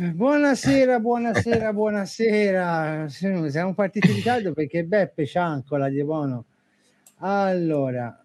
Buonasera, 0.00 0.98
buonasera, 0.98 1.74
buonasera. 1.74 3.06
Siamo 3.10 3.74
partiti 3.74 4.10
in 4.10 4.22
caldo 4.22 4.54
perché 4.54 4.82
Beppe 4.84 5.26
Ciancola 5.26 5.90
di 5.90 6.02
buono. 6.02 6.46
Allora, 7.18 8.24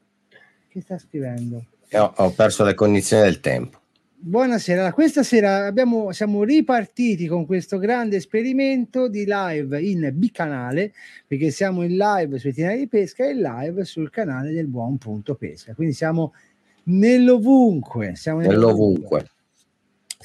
chi 0.69 0.79
sta 0.79 0.97
scrivendo? 0.97 1.65
Ho, 1.91 2.13
ho 2.15 2.29
perso 2.31 2.63
le 2.63 2.75
condizioni 2.75 3.23
del 3.23 3.41
tempo. 3.41 3.79
Buonasera, 4.17 4.93
questa 4.93 5.21
sera 5.21 5.65
abbiamo, 5.65 6.13
siamo 6.13 6.43
ripartiti 6.45 7.27
con 7.27 7.45
questo 7.45 7.77
grande 7.77 8.15
esperimento 8.15 9.09
di 9.09 9.25
live 9.27 9.81
in 9.81 10.11
bicanale, 10.13 10.93
perché 11.27 11.51
siamo 11.51 11.83
in 11.83 11.97
live 11.97 12.39
sui 12.39 12.51
itinerari 12.51 12.79
di 12.79 12.87
pesca 12.87 13.25
e 13.25 13.33
live 13.33 13.83
sul 13.83 14.09
canale 14.09 14.53
del 14.53 14.67
buon 14.67 14.97
punto 14.97 15.35
pesca. 15.35 15.73
Quindi 15.73 15.93
siamo 15.93 16.33
nell'ovunque. 16.83 18.15
Siamo 18.15 18.39
nell'ovunque. 18.39 19.31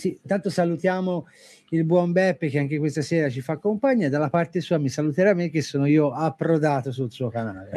Sì, 0.01 0.19
intanto 0.23 0.49
salutiamo 0.49 1.27
il 1.73 1.85
buon 1.85 2.13
Beppe 2.13 2.49
che 2.49 2.59
anche 2.59 2.79
questa 2.79 3.03
sera 3.03 3.29
ci 3.29 3.43
fa 3.43 3.59
compagnia. 3.59 4.09
Dalla 4.09 4.31
parte 4.31 4.63
sua 4.63 4.79
mi 4.79 4.89
saluterà 4.89 5.35
me 5.35 5.51
che 5.51 5.61
sono 5.61 5.85
io 5.85 6.11
approdato 6.11 6.91
sul 6.91 7.13
suo 7.13 7.29
canale. 7.29 7.71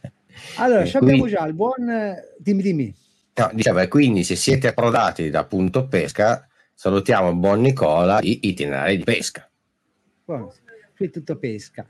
Allora, 0.56 0.86
ci 0.86 0.96
abbiamo 0.96 1.26
già 1.26 1.44
il 1.44 1.52
buon... 1.52 2.16
Dimmi, 2.38 2.62
dimmi. 2.62 2.94
No, 3.34 3.50
diceva, 3.52 3.86
quindi 3.88 4.24
se 4.24 4.36
siete 4.36 4.68
approdati 4.68 5.28
da 5.28 5.44
punto 5.44 5.86
pesca, 5.86 6.48
salutiamo 6.72 7.28
il 7.28 7.36
buon 7.36 7.60
Nicola, 7.60 8.20
i 8.22 8.38
itinerari 8.44 8.96
di 8.96 9.04
pesca. 9.04 9.46
Buono, 10.24 10.54
qui 10.96 11.06
è 11.06 11.10
tutto 11.10 11.36
pesca. 11.36 11.84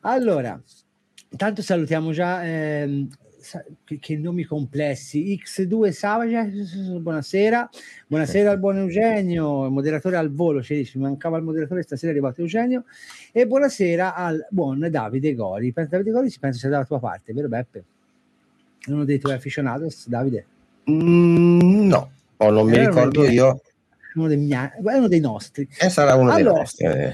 Allora, 0.00 0.60
intanto 1.30 1.62
salutiamo 1.62 2.10
già 2.12 2.44
ehm, 2.44 3.08
che, 3.84 3.98
che, 3.98 4.16
nomi 4.16 4.44
complessi. 4.44 5.38
X2 5.42 5.90
Savage, 5.90 6.52
buonasera. 7.00 7.68
Buonasera 8.06 8.50
al 8.50 8.58
buon 8.58 8.76
Eugenio, 8.78 9.70
moderatore 9.70 10.16
al 10.16 10.30
volo, 10.30 10.62
ci 10.62 10.74
dice, 10.74 10.98
mancava 10.98 11.38
il 11.38 11.44
moderatore, 11.44 11.82
stasera 11.82 12.12
è 12.12 12.14
arrivato 12.14 12.42
Eugenio. 12.42 12.84
E 13.32 13.46
buonasera 13.46 14.14
al 14.14 14.46
buon 14.50 14.86
Davide 14.90 15.34
Gori. 15.34 15.72
Davide 15.72 16.10
Gori 16.10 16.30
si 16.30 16.38
pensa 16.38 16.58
sia 16.58 16.68
dalla 16.68 16.84
tua 16.84 16.98
parte, 16.98 17.32
vero 17.32 17.48
Beppe? 17.48 17.84
Uno 18.88 19.04
dei 19.04 19.18
tuoi 19.18 19.34
aficionados, 19.34 20.08
Davide? 20.08 20.46
Mm, 20.90 21.86
no, 21.86 22.10
oh, 22.36 22.50
non 22.50 22.66
mi 22.66 22.78
ricordo 22.78 23.24
io. 23.24 23.60
Uno 24.14 24.26
dei, 24.26 24.36
miei, 24.36 24.68
uno 24.80 25.06
dei 25.06 25.20
nostri. 25.20 25.68
E 25.78 25.88
sarà 25.90 26.14
uno 26.14 26.32
allora, 26.32 26.52
dei 26.52 26.60
nostri. 26.60 26.86
Eh. 26.86 27.12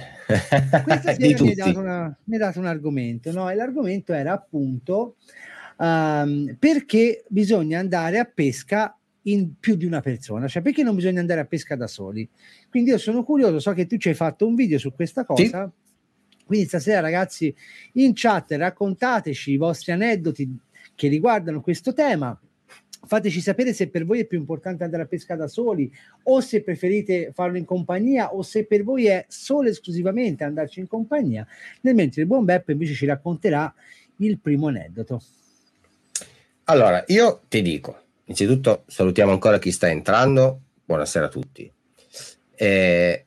Questa 0.85 1.13
sera 1.15 1.43
mi 1.43 1.49
hai, 1.49 1.55
dato 1.55 1.79
una, 1.79 2.17
mi 2.25 2.35
hai 2.35 2.41
dato 2.41 2.59
un 2.61 2.67
argomento, 2.67 3.31
no? 3.33 3.51
E 3.51 3.55
l'argomento 3.55 4.13
era 4.15 4.33
appunto 4.33 5.17
um, 5.79 6.57
perché 6.59 7.25
bisogna 7.29 7.79
andare 7.79 8.19
a 8.19 8.25
pesca 8.25 8.97
in 9.27 9.55
più 9.59 9.77
di 9.77 9.85
una 9.85 10.01
persona, 10.01 10.49
cioè 10.49 10.63
perché 10.63 10.83
non 10.83 10.95
bisogna 10.95 11.21
andare 11.21 11.41
a 11.41 11.47
pesca 11.47 11.77
da 11.77 11.87
soli. 11.87 12.29
Quindi 12.69 12.91
io 12.91 12.99
sono 12.99 13.25
curioso, 13.25 13.59
so 13.59 13.73
che 13.73 13.87
tu 13.87 13.97
ci 13.97 14.09
hai 14.09 14.15
fatto 14.15 14.47
un 14.47 14.55
video 14.55 14.79
su 14.79 14.93
questa 14.93 15.25
cosa. 15.25 15.73
Sì. 15.73 15.83
Quindi 16.45 16.67
stasera 16.67 17.01
ragazzi 17.01 17.55
in 17.95 18.13
chat 18.15 18.53
raccontateci 18.53 19.53
i 19.53 19.57
vostri 19.57 19.93
aneddoti 19.93 20.59
che 20.95 21.09
riguardano 21.09 21.61
questo 21.61 21.95
tema. 21.95 22.39
Fateci 23.07 23.41
sapere 23.41 23.75
se 23.75 23.89
per 23.89 24.07
voi 24.07 24.21
è 24.21 24.27
più 24.27 24.39
importante 24.39 24.83
andare 24.85 25.03
a 25.03 25.07
pesca 25.07 25.37
da 25.37 25.47
soli 25.47 25.91
o 26.25 26.41
se 26.41 26.63
preferite 26.63 27.33
farlo 27.35 27.59
in 27.59 27.65
compagnia 27.67 28.35
o 28.35 28.43
se 28.43 28.65
per 28.67 28.83
voi 28.83 29.07
è 29.07 29.25
solo 29.29 29.69
e 29.69 29.73
esclusivamente 29.73 30.45
andarci 30.45 30.81
in 30.81 30.87
compagnia, 30.87 31.47
nel 31.83 31.95
mentre 31.95 32.23
il 32.23 32.27
buon 32.27 32.45
Beppe 32.45 32.73
invece 32.73 32.95
ci 32.95 33.05
racconterà 33.05 33.73
il 34.19 34.39
primo 34.39 34.69
aneddoto. 34.69 35.23
Allora, 36.67 37.05
io 37.09 37.43
ti 37.49 37.61
dico, 37.61 38.05
innanzitutto 38.25 38.85
salutiamo 38.87 39.31
ancora 39.31 39.59
chi 39.59 39.71
sta 39.71 39.91
entrando, 39.91 40.61
buonasera 40.87 41.27
a 41.27 41.29
tutti. 41.29 41.71
Eh, 42.55 43.27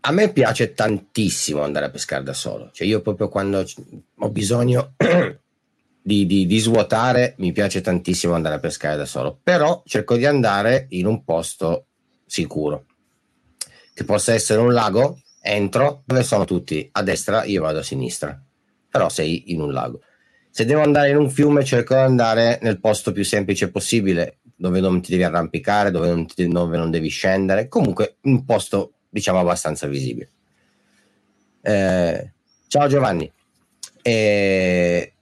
a 0.00 0.10
me 0.10 0.32
piace 0.32 0.72
tantissimo 0.72 1.62
andare 1.62 1.86
a 1.86 1.90
pescare 1.90 2.22
da 2.22 2.32
solo, 2.32 2.70
cioè 2.72 2.86
io 2.86 3.02
proprio 3.02 3.28
quando 3.28 3.62
ho 4.18 4.30
bisogno 4.30 4.94
di, 6.00 6.24
di, 6.24 6.46
di, 6.46 6.58
svuotare 6.58 7.34
mi 7.38 7.52
piace 7.52 7.82
tantissimo 7.82 8.32
andare 8.32 8.54
a 8.54 8.58
pescare 8.58 8.96
da 8.96 9.04
solo, 9.04 9.38
però 9.42 9.82
cerco 9.84 10.16
di 10.16 10.24
andare 10.24 10.86
in 10.90 11.04
un 11.04 11.24
posto 11.24 11.88
sicuro, 12.24 12.86
che 13.92 14.04
possa 14.04 14.32
essere 14.32 14.62
un 14.62 14.72
lago, 14.72 15.20
entro, 15.42 16.04
dove 16.06 16.22
sono 16.22 16.46
tutti 16.46 16.88
a 16.90 17.02
destra, 17.02 17.44
io 17.44 17.60
vado 17.60 17.80
a 17.80 17.82
sinistra, 17.82 18.40
però 18.88 19.10
sei 19.10 19.52
in 19.52 19.60
un 19.60 19.72
lago 19.74 20.00
se 20.58 20.64
devo 20.64 20.82
andare 20.82 21.10
in 21.10 21.16
un 21.16 21.30
fiume 21.30 21.64
cerco 21.64 21.94
di 21.94 22.00
andare 22.00 22.58
nel 22.62 22.80
posto 22.80 23.12
più 23.12 23.22
semplice 23.22 23.70
possibile, 23.70 24.38
dove 24.56 24.80
non 24.80 25.00
ti 25.00 25.12
devi 25.12 25.22
arrampicare, 25.22 25.92
dove 25.92 26.08
non, 26.08 26.26
ti, 26.26 26.48
dove 26.48 26.76
non 26.76 26.90
devi 26.90 27.06
scendere, 27.06 27.68
comunque 27.68 28.16
un 28.22 28.44
posto 28.44 28.94
diciamo 29.08 29.38
abbastanza 29.38 29.86
visibile. 29.86 30.30
Eh, 31.60 32.32
ciao 32.66 32.88
Giovanni. 32.88 33.32
Eh, 34.02 35.12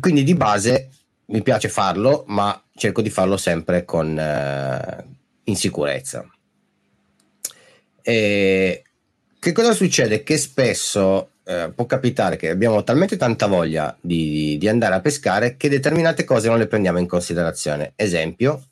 quindi 0.00 0.24
di 0.24 0.34
base 0.34 0.92
mi 1.26 1.42
piace 1.42 1.68
farlo, 1.68 2.24
ma 2.28 2.58
cerco 2.72 3.02
di 3.02 3.10
farlo 3.10 3.36
sempre 3.36 3.84
con, 3.84 4.18
eh, 4.18 5.04
in 5.44 5.56
sicurezza. 5.56 6.26
Che 8.02 9.52
cosa 9.52 9.72
succede? 9.74 10.22
Che 10.22 10.38
spesso 10.38 11.32
eh, 11.48 11.72
può 11.74 11.86
capitare 11.86 12.36
che 12.36 12.50
abbiamo 12.50 12.84
talmente 12.84 13.16
tanta 13.16 13.46
voglia 13.46 13.96
di, 14.02 14.58
di, 14.58 14.68
andare 14.68 14.96
a 14.96 15.00
pescare 15.00 15.56
che 15.56 15.70
determinate 15.70 16.24
cose 16.24 16.48
non 16.48 16.58
le 16.58 16.66
prendiamo 16.66 16.98
in 16.98 17.06
considerazione. 17.06 17.92
Esempio, 17.96 18.64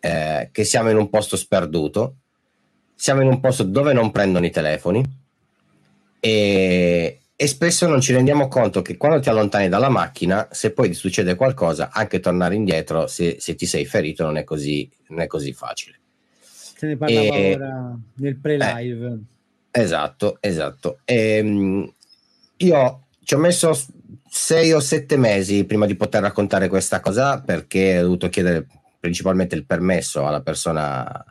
eh, 0.00 0.48
che 0.50 0.64
siamo 0.64 0.90
in 0.90 0.96
un 0.96 1.08
posto 1.08 1.36
sperduto, 1.36 2.16
siamo 2.96 3.20
in 3.20 3.28
un 3.28 3.38
posto 3.38 3.62
dove 3.62 3.92
non 3.92 4.10
prendono 4.10 4.44
i 4.44 4.50
telefoni 4.50 5.04
e, 6.18 7.20
e 7.36 7.46
spesso 7.46 7.86
non 7.86 8.00
ci 8.00 8.12
rendiamo 8.12 8.48
conto 8.48 8.82
che 8.82 8.96
quando 8.96 9.20
ti 9.20 9.28
allontani 9.28 9.68
dalla 9.68 9.88
macchina, 9.88 10.48
se 10.50 10.72
poi 10.72 10.94
succede 10.94 11.36
qualcosa, 11.36 11.90
anche 11.92 12.18
tornare 12.18 12.56
indietro, 12.56 13.06
se, 13.06 13.36
se 13.38 13.54
ti 13.54 13.66
sei 13.66 13.86
ferito, 13.86 14.24
non 14.24 14.36
è 14.36 14.42
così, 14.42 14.90
non 15.10 15.20
è 15.20 15.28
così 15.28 15.52
facile. 15.52 16.00
Se 16.40 16.88
ne 16.88 16.96
parlava 16.96 17.36
e, 17.36 17.54
ora 17.54 17.96
nel 18.16 18.36
pre-live. 18.36 19.18
Eh, 19.70 19.80
esatto, 19.80 20.38
esatto. 20.40 20.98
E, 21.04 21.36
ehm, 21.36 21.94
io 22.58 23.06
ci 23.22 23.34
ho 23.34 23.38
messo 23.38 23.78
sei 24.28 24.72
o 24.72 24.80
sette 24.80 25.16
mesi 25.16 25.64
prima 25.64 25.86
di 25.86 25.96
poter 25.96 26.22
raccontare 26.22 26.68
questa 26.68 27.00
cosa 27.00 27.40
perché 27.40 27.98
ho 27.98 28.02
dovuto 28.02 28.28
chiedere 28.28 28.66
principalmente 29.00 29.54
il 29.54 29.66
permesso 29.66 30.26
alla 30.26 30.42
persona 30.42 31.24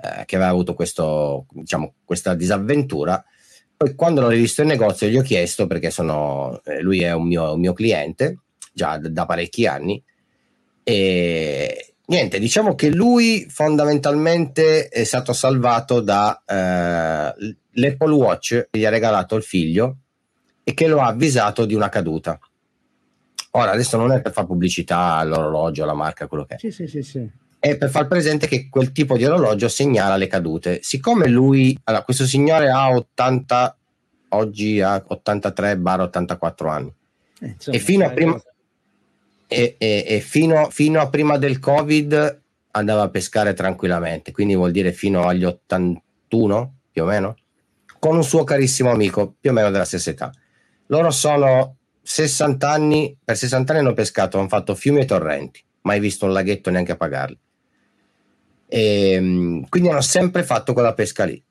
eh, 0.00 0.24
che 0.24 0.36
aveva 0.36 0.50
avuto 0.50 0.74
questo, 0.74 1.46
diciamo, 1.50 1.94
questa 2.04 2.34
disavventura. 2.34 3.24
Poi 3.76 3.94
quando 3.94 4.20
l'ho 4.20 4.28
rivisto 4.28 4.62
in 4.62 4.68
negozio 4.68 5.08
gli 5.08 5.16
ho 5.16 5.22
chiesto 5.22 5.66
perché 5.66 5.90
sono, 5.90 6.60
eh, 6.64 6.80
lui 6.80 7.02
è 7.02 7.12
un 7.12 7.26
mio, 7.26 7.52
un 7.52 7.60
mio 7.60 7.72
cliente 7.72 8.38
già 8.72 8.98
da, 8.98 9.08
da 9.08 9.26
parecchi 9.26 9.66
anni 9.66 10.02
e 10.82 11.94
niente, 12.06 12.38
diciamo 12.38 12.74
che 12.74 12.90
lui 12.90 13.46
fondamentalmente 13.48 14.88
è 14.88 15.04
stato 15.04 15.32
salvato 15.32 16.00
da 16.00 16.42
eh, 16.44 17.56
Watch 17.98 18.68
che 18.70 18.78
gli 18.78 18.84
ha 18.84 18.90
regalato 18.90 19.36
il 19.36 19.42
figlio 19.42 19.96
e 20.68 20.74
che 20.74 20.86
lo 20.86 21.00
ha 21.00 21.06
avvisato 21.06 21.64
di 21.64 21.72
una 21.72 21.88
caduta. 21.88 22.38
Ora, 23.52 23.70
adesso 23.70 23.96
non 23.96 24.12
è 24.12 24.20
per 24.20 24.32
fare 24.32 24.46
pubblicità 24.46 25.14
all'orologio, 25.14 25.82
alla 25.82 25.94
marca, 25.94 26.26
quello 26.26 26.44
che 26.44 26.56
è. 26.56 26.58
Sì, 26.58 26.70
sì, 26.70 26.86
sì, 26.86 27.02
sì. 27.02 27.26
È 27.58 27.78
per 27.78 27.88
far 27.88 28.06
presente 28.06 28.46
che 28.46 28.68
quel 28.68 28.92
tipo 28.92 29.16
di 29.16 29.24
orologio 29.24 29.66
segnala 29.68 30.16
le 30.16 30.26
cadute. 30.26 30.80
Siccome 30.82 31.26
lui, 31.26 31.74
allora, 31.84 32.04
questo 32.04 32.26
signore 32.26 32.68
ha 32.68 32.90
80, 32.90 33.78
oggi 34.28 34.82
ha 34.82 34.96
83-84 34.96 36.68
anni. 36.68 36.94
Eh, 37.40 37.46
insomma, 37.46 37.76
e 37.78 37.80
fino 37.80 38.04
a 38.04 38.10
prima, 38.10 38.42
e, 39.46 39.76
e, 39.78 40.04
e 40.06 40.20
fino, 40.20 40.68
fino 40.68 41.00
a 41.00 41.08
prima 41.08 41.38
del 41.38 41.60
Covid 41.60 42.42
andava 42.72 43.04
a 43.04 43.08
pescare 43.08 43.54
tranquillamente, 43.54 44.32
quindi 44.32 44.54
vuol 44.54 44.72
dire 44.72 44.92
fino 44.92 45.26
agli 45.26 45.44
81 45.44 46.74
più 46.92 47.04
o 47.04 47.06
meno, 47.06 47.36
con 47.98 48.16
un 48.16 48.22
suo 48.22 48.44
carissimo 48.44 48.90
amico 48.90 49.34
più 49.40 49.48
o 49.48 49.54
meno 49.54 49.70
della 49.70 49.86
stessa 49.86 50.10
età. 50.10 50.30
Loro 50.88 51.10
sono 51.10 51.76
60 52.02 52.70
anni, 52.70 53.16
per 53.22 53.36
60 53.36 53.72
anni 53.72 53.82
hanno 53.82 53.94
pescato, 53.94 54.38
hanno 54.38 54.48
fatto 54.48 54.74
fiumi 54.74 55.00
e 55.00 55.04
torrenti, 55.04 55.62
mai 55.82 56.00
visto 56.00 56.26
un 56.26 56.32
laghetto 56.32 56.70
neanche 56.70 56.92
a 56.92 56.96
pagarli. 56.96 57.38
E, 58.66 59.10
ehm, 59.12 59.68
quindi 59.68 59.88
hanno 59.88 60.00
sempre 60.00 60.42
fatto 60.44 60.72
quella 60.72 60.94
pesca 60.94 61.24
lì. 61.24 61.42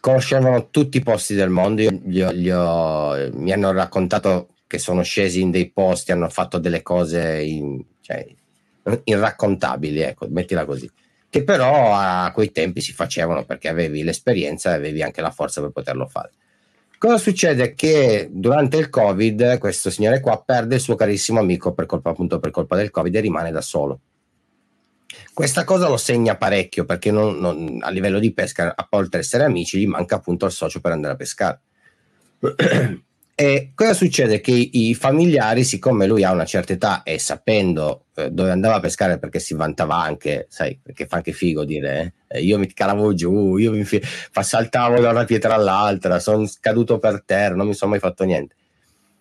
Conoscevano 0.00 0.68
tutti 0.70 0.96
i 0.96 1.02
posti 1.02 1.34
del 1.34 1.50
mondo, 1.50 1.82
io, 1.82 1.90
gli 1.90 2.22
gli 2.22 2.50
ho, 2.50 3.30
mi 3.34 3.52
hanno 3.52 3.72
raccontato 3.72 4.48
che 4.66 4.78
sono 4.78 5.02
scesi 5.02 5.40
in 5.40 5.50
dei 5.50 5.70
posti, 5.70 6.12
hanno 6.12 6.28
fatto 6.28 6.58
delle 6.58 6.82
cose 6.82 7.40
in, 7.42 7.82
cioè, 8.00 8.26
irraccontabili, 9.04 10.00
ecco, 10.00 10.26
mettila 10.28 10.64
così, 10.64 10.90
che 11.30 11.44
però 11.44 11.94
a 11.94 12.30
quei 12.32 12.50
tempi 12.50 12.80
si 12.80 12.92
facevano 12.92 13.44
perché 13.44 13.68
avevi 13.68 14.02
l'esperienza 14.02 14.70
e 14.70 14.74
avevi 14.74 15.02
anche 15.02 15.20
la 15.20 15.30
forza 15.30 15.60
per 15.60 15.70
poterlo 15.70 16.06
fare. 16.06 16.32
Cosa 17.02 17.18
succede? 17.18 17.74
Che 17.74 18.28
durante 18.30 18.76
il 18.76 18.88
Covid 18.88 19.58
questo 19.58 19.90
signore 19.90 20.20
qua 20.20 20.40
perde 20.40 20.76
il 20.76 20.80
suo 20.80 20.94
carissimo 20.94 21.40
amico 21.40 21.74
per 21.74 21.84
colpa, 21.84 22.10
appunto 22.10 22.38
per 22.38 22.52
colpa 22.52 22.76
del 22.76 22.92
Covid 22.92 23.12
e 23.12 23.18
rimane 23.18 23.50
da 23.50 23.60
solo. 23.60 24.02
Questa 25.34 25.64
cosa 25.64 25.88
lo 25.88 25.96
segna 25.96 26.36
parecchio 26.36 26.84
perché 26.84 27.10
non, 27.10 27.40
non, 27.40 27.78
a 27.80 27.90
livello 27.90 28.20
di 28.20 28.32
pesca, 28.32 28.74
a 28.76 28.86
parte 28.88 29.18
essere 29.18 29.42
amici, 29.42 29.80
gli 29.80 29.86
manca 29.88 30.14
appunto 30.14 30.46
il 30.46 30.52
socio 30.52 30.78
per 30.78 30.92
andare 30.92 31.14
a 31.14 31.16
pescare. 31.16 31.60
E 33.34 33.72
cosa 33.74 33.94
succede? 33.94 34.40
Che 34.40 34.52
i 34.52 34.94
familiari, 34.94 35.64
siccome 35.64 36.06
lui 36.06 36.22
ha 36.22 36.30
una 36.30 36.44
certa 36.44 36.74
età 36.74 37.02
e 37.02 37.18
sapendo 37.18 38.04
eh, 38.14 38.30
dove 38.30 38.50
andava 38.50 38.74
a 38.74 38.80
pescare 38.80 39.18
perché 39.18 39.40
si 39.40 39.54
vantava 39.54 39.96
anche, 39.96 40.46
sai, 40.50 40.78
perché 40.80 41.06
fa 41.06 41.16
anche 41.16 41.32
figo 41.32 41.64
dire 41.64 42.00
eh, 42.00 42.12
io 42.40 42.58
mi 42.58 42.72
calavo 42.72 43.14
giù, 43.14 43.56
io 43.56 43.72
mi 43.72 43.84
saltavo 43.84 45.00
da 45.00 45.10
una 45.10 45.24
pietra 45.24 45.54
all'altra, 45.54 46.18
sono 46.18 46.48
caduto 46.60 46.98
per 46.98 47.22
terra, 47.24 47.54
non 47.54 47.66
mi 47.66 47.74
sono 47.74 47.90
mai 47.90 48.00
fatto 48.00 48.24
niente. 48.24 48.54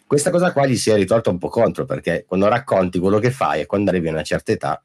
Questa 0.06 0.30
cosa 0.30 0.52
qua 0.52 0.66
gli 0.66 0.76
si 0.78 0.90
è 0.90 0.96
ritorta 0.96 1.30
un 1.30 1.38
po' 1.38 1.50
contro 1.50 1.86
perché 1.86 2.26
quando 2.28 2.48
racconti 2.48 3.00
quello 3.00 3.20
che 3.20 3.32
fai 3.32 3.62
e 3.62 3.66
quando 3.66 3.92
arrivi 3.92 4.10
a 4.10 4.12
una 4.12 4.24
certa 4.24 4.52
età, 4.52 4.84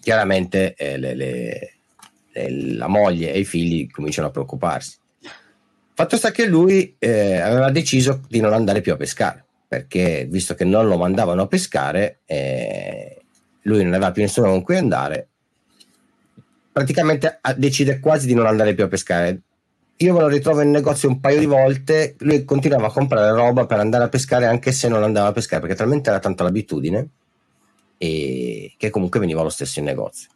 chiaramente 0.00 0.74
eh, 0.74 0.96
le, 0.98 1.14
le, 1.14 1.78
le, 2.32 2.50
la 2.76 2.86
moglie 2.86 3.32
e 3.32 3.40
i 3.40 3.44
figli 3.44 3.90
cominciano 3.90 4.28
a 4.28 4.30
preoccuparsi 4.30 4.98
Fatto 5.98 6.18
sta 6.18 6.30
che 6.30 6.44
lui 6.44 6.94
eh, 6.98 7.38
aveva 7.38 7.70
deciso 7.70 8.20
di 8.28 8.38
non 8.38 8.52
andare 8.52 8.82
più 8.82 8.92
a 8.92 8.96
pescare, 8.96 9.46
perché 9.66 10.26
visto 10.28 10.54
che 10.54 10.66
non 10.66 10.88
lo 10.88 10.98
mandavano 10.98 11.40
a 11.40 11.46
pescare, 11.46 12.20
eh, 12.26 13.22
lui 13.62 13.82
non 13.82 13.94
aveva 13.94 14.10
più 14.10 14.20
nessuno 14.20 14.50
con 14.50 14.62
cui 14.62 14.76
andare, 14.76 15.28
praticamente 16.76 17.40
decide 17.56 18.00
quasi 18.00 18.26
di 18.26 18.34
non 18.34 18.44
andare 18.44 18.74
più 18.74 18.84
a 18.84 18.88
pescare. 18.88 19.40
Io 19.96 20.12
me 20.12 20.20
lo 20.20 20.28
ritrovo 20.28 20.60
in 20.60 20.70
negozio 20.70 21.08
un 21.08 21.20
paio 21.20 21.38
di 21.38 21.46
volte, 21.46 22.16
lui 22.18 22.44
continuava 22.44 22.88
a 22.88 22.92
comprare 22.92 23.30
roba 23.30 23.64
per 23.64 23.78
andare 23.78 24.04
a 24.04 24.08
pescare 24.10 24.44
anche 24.44 24.72
se 24.72 24.86
non 24.86 25.02
andava 25.02 25.28
a 25.28 25.32
pescare, 25.32 25.62
perché 25.62 25.74
talmente 25.74 26.10
era 26.10 26.18
tanta 26.18 26.42
l'abitudine 26.42 27.08
e 27.96 28.74
che 28.76 28.90
comunque 28.90 29.18
veniva 29.18 29.40
lo 29.42 29.48
stesso 29.48 29.78
in 29.78 29.86
negozio. 29.86 30.28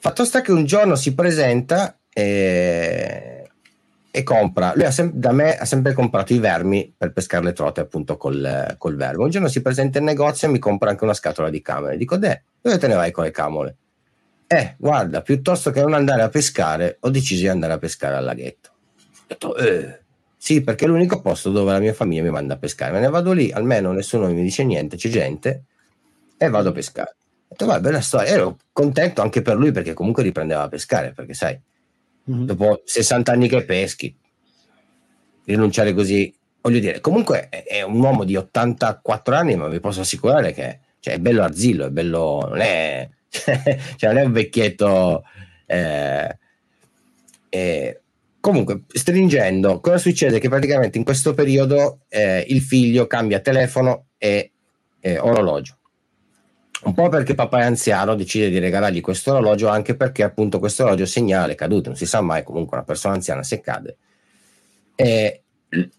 Fatto 0.00 0.24
sta 0.24 0.40
che 0.40 0.50
un 0.50 0.64
giorno 0.64 0.96
si 0.96 1.14
presenta 1.14 1.96
e 2.12 3.48
e 4.10 4.22
compra, 4.24 4.72
lui 4.74 4.90
sem- 4.90 5.12
da 5.12 5.30
me 5.30 5.56
ha 5.56 5.64
sempre 5.64 5.92
comprato 5.92 6.32
i 6.32 6.40
vermi 6.40 6.92
per 6.96 7.12
pescare 7.12 7.44
le 7.44 7.52
trote 7.52 7.80
appunto 7.80 8.16
col, 8.16 8.74
col 8.76 8.96
verbo. 8.96 9.22
Un 9.22 9.30
giorno 9.30 9.46
si 9.46 9.62
presenta 9.62 9.98
in 9.98 10.04
negozio 10.04 10.48
e 10.48 10.50
mi 10.50 10.58
compra 10.58 10.90
anche 10.90 11.04
una 11.04 11.14
scatola 11.14 11.48
di 11.48 11.62
camere. 11.62 11.96
Dico, 11.96 12.16
Deh, 12.16 12.42
dove 12.60 12.78
te 12.78 12.88
ne 12.88 12.94
vai 12.94 13.12
con 13.12 13.22
le 13.22 13.30
camole? 13.30 13.76
Eh, 14.50 14.76
guarda, 14.78 15.20
piuttosto 15.20 15.70
che 15.70 15.82
non 15.82 15.92
andare 15.92 16.22
a 16.22 16.30
pescare, 16.30 16.96
ho 17.00 17.10
deciso 17.10 17.42
di 17.42 17.48
andare 17.48 17.74
a 17.74 17.78
pescare 17.78 18.16
al 18.16 18.24
laghetto. 18.24 18.70
Ho 18.70 19.24
detto, 19.26 19.56
eh, 19.56 20.00
sì, 20.38 20.62
perché 20.62 20.86
è 20.86 20.88
l'unico 20.88 21.20
posto 21.20 21.50
dove 21.50 21.70
la 21.70 21.78
mia 21.78 21.92
famiglia 21.92 22.22
mi 22.22 22.30
manda 22.30 22.54
a 22.54 22.56
pescare. 22.56 22.92
Me 22.92 23.00
ne 23.00 23.10
vado 23.10 23.32
lì, 23.32 23.52
almeno 23.52 23.92
nessuno 23.92 24.26
mi 24.32 24.42
dice 24.42 24.64
niente, 24.64 24.96
c'è 24.96 25.10
gente, 25.10 25.64
e 26.38 26.48
vado 26.48 26.70
a 26.70 26.72
pescare. 26.72 27.16
Ho 27.42 27.46
detto, 27.50 27.66
va, 27.66 27.78
bella 27.78 28.00
storia. 28.00 28.28
Ero 28.28 28.56
contento 28.72 29.20
anche 29.20 29.42
per 29.42 29.56
lui 29.56 29.70
perché 29.70 29.92
comunque 29.92 30.22
riprendeva 30.22 30.62
a 30.62 30.68
pescare, 30.68 31.12
perché 31.12 31.34
sai, 31.34 31.60
mm-hmm. 32.30 32.44
dopo 32.46 32.80
60 32.86 33.30
anni 33.30 33.48
che 33.48 33.64
peschi, 33.66 34.16
rinunciare 35.44 35.92
così, 35.92 36.34
voglio 36.62 36.78
dire, 36.78 37.00
comunque 37.00 37.50
è 37.50 37.82
un 37.82 38.00
uomo 38.00 38.24
di 38.24 38.34
84 38.34 39.34
anni, 39.34 39.56
ma 39.56 39.68
vi 39.68 39.80
posso 39.80 40.00
assicurare 40.00 40.54
che 40.54 40.78
cioè, 41.00 41.14
è 41.14 41.18
bello 41.18 41.42
arzillo, 41.42 41.84
è 41.84 41.90
bello, 41.90 42.46
non 42.48 42.60
è, 42.60 43.06
cioè, 43.96 44.10
non 44.10 44.18
è 44.18 44.24
un 44.24 44.32
vecchietto. 44.32 45.24
Eh, 45.66 46.38
eh, 47.48 48.00
comunque, 48.40 48.82
stringendo, 48.88 49.80
cosa 49.80 49.98
succede? 49.98 50.38
Che 50.38 50.48
praticamente 50.48 50.98
in 50.98 51.04
questo 51.04 51.34
periodo 51.34 52.00
eh, 52.08 52.44
il 52.48 52.60
figlio 52.60 53.06
cambia 53.06 53.40
telefono 53.40 54.06
e 54.18 54.52
orologio 55.20 55.78
un 56.80 56.94
po' 56.94 57.08
perché 57.08 57.34
papà 57.34 57.60
è 57.60 57.64
anziano, 57.64 58.14
decide 58.14 58.50
di 58.50 58.58
regalargli 58.58 59.00
questo 59.00 59.32
orologio, 59.32 59.68
anche 59.68 59.96
perché 59.96 60.22
appunto 60.22 60.58
questo 60.58 60.82
orologio 60.82 61.06
segnale 61.06 61.54
caduto, 61.54 61.88
non 61.88 61.98
si 61.98 62.06
sa 62.06 62.20
mai, 62.20 62.44
comunque 62.44 62.76
una 62.76 62.86
persona 62.86 63.14
anziana 63.14 63.42
se 63.42 63.60
cade. 63.60 63.96
E 64.94 65.42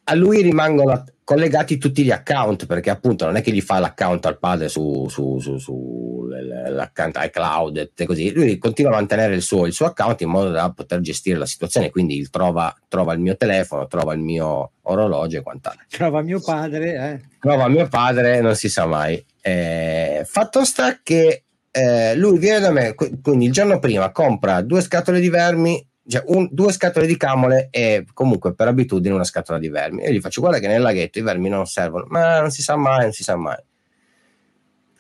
a 0.06 0.16
lui 0.16 0.42
rimangono 0.42 1.04
collegati 1.30 1.78
tutti 1.78 2.04
gli 2.04 2.10
account, 2.10 2.66
perché 2.66 2.90
appunto 2.90 3.26
non 3.26 3.36
è 3.36 3.44
che 3.44 3.52
gli 3.52 3.62
fa 3.62 3.78
l'account 3.78 4.26
al 4.26 4.40
padre 4.40 4.68
su, 4.68 5.08
su, 5.10 5.38
su, 5.38 5.60
su 5.60 6.26
l'account 6.28 7.20
iCloud 7.22 7.92
e 7.96 8.06
così, 8.08 8.32
lui 8.32 8.58
continua 8.58 8.90
a 8.90 8.96
mantenere 8.96 9.36
il 9.36 9.44
suo, 9.44 9.68
il 9.68 9.74
suo, 9.74 9.86
account 9.86 10.22
in 10.22 10.30
modo 10.30 10.50
da 10.50 10.72
poter 10.72 11.02
gestire 11.02 11.38
la 11.38 11.46
situazione, 11.46 11.92
quindi 11.92 12.18
il 12.18 12.32
trova, 12.32 12.76
trova, 12.88 13.14
il 13.14 13.20
mio 13.20 13.38
telefono, 13.38 13.86
trova 13.86 14.16
il 14.16 14.22
mio 14.22 14.72
orologio 14.82 15.38
e 15.38 15.42
quant'altro. 15.44 15.86
Trova 15.88 16.24
mio 16.24 16.42
padre, 16.42 16.94
eh. 16.96 17.22
Trova 17.40 17.68
mio 17.68 17.88
padre, 17.88 18.42
non 18.42 18.56
si 18.56 18.68
sa 18.68 18.88
mai. 18.88 19.24
Eh, 19.40 20.26
fatto 20.26 20.66
sta 20.66 20.98
che 21.04 21.44
eh, 21.70 22.16
lui 22.16 22.40
viene 22.40 22.60
da 22.60 22.72
me, 22.72 22.96
quindi 22.96 23.46
il 23.46 23.52
giorno 23.52 23.78
prima 23.78 24.12
compra 24.12 24.62
due 24.62 24.82
scatole 24.82 25.20
di 25.20 25.30
vermi, 25.30 25.89
cioè 26.10 26.24
un, 26.28 26.48
due 26.52 26.72
scatole 26.72 27.06
di 27.06 27.16
camole 27.18 27.68
e 27.70 28.06
comunque 28.14 28.56
per 28.56 28.68
abitudine 28.68 29.14
una 29.14 29.24
scatola 29.24 29.60
di 29.60 29.70
vermi. 29.70 30.04
E 30.04 30.12
gli 30.12 30.20
faccio 30.20 30.42
guarda 30.42 30.60
che 30.60 30.68
nel 30.68 30.82
laghetto 30.82 31.20
i 31.20 31.22
vermi 31.22 31.50
non 31.50 31.66
servono, 31.68 32.06
ma 32.10 32.40
non 32.40 32.50
si 32.50 32.64
sa 32.64 32.76
mai, 32.76 33.04
non 33.04 33.12
si 33.12 33.24
sa 33.24 33.36
mai. 33.36 33.58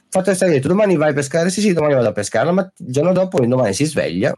Fatto 0.09 0.33
sta 0.33 0.47
detto, 0.47 0.67
domani 0.67 0.95
vai 0.95 1.09
a 1.11 1.13
pescare? 1.13 1.49
Sì, 1.49 1.61
sì, 1.61 1.73
domani 1.73 1.93
vado 1.93 2.09
a 2.09 2.13
pescare, 2.13 2.51
ma 2.51 2.61
il 2.61 2.91
giorno 2.91 3.11
dopo, 3.11 3.43
domani 3.45 3.73
si 3.73 3.85
sveglia 3.85 4.33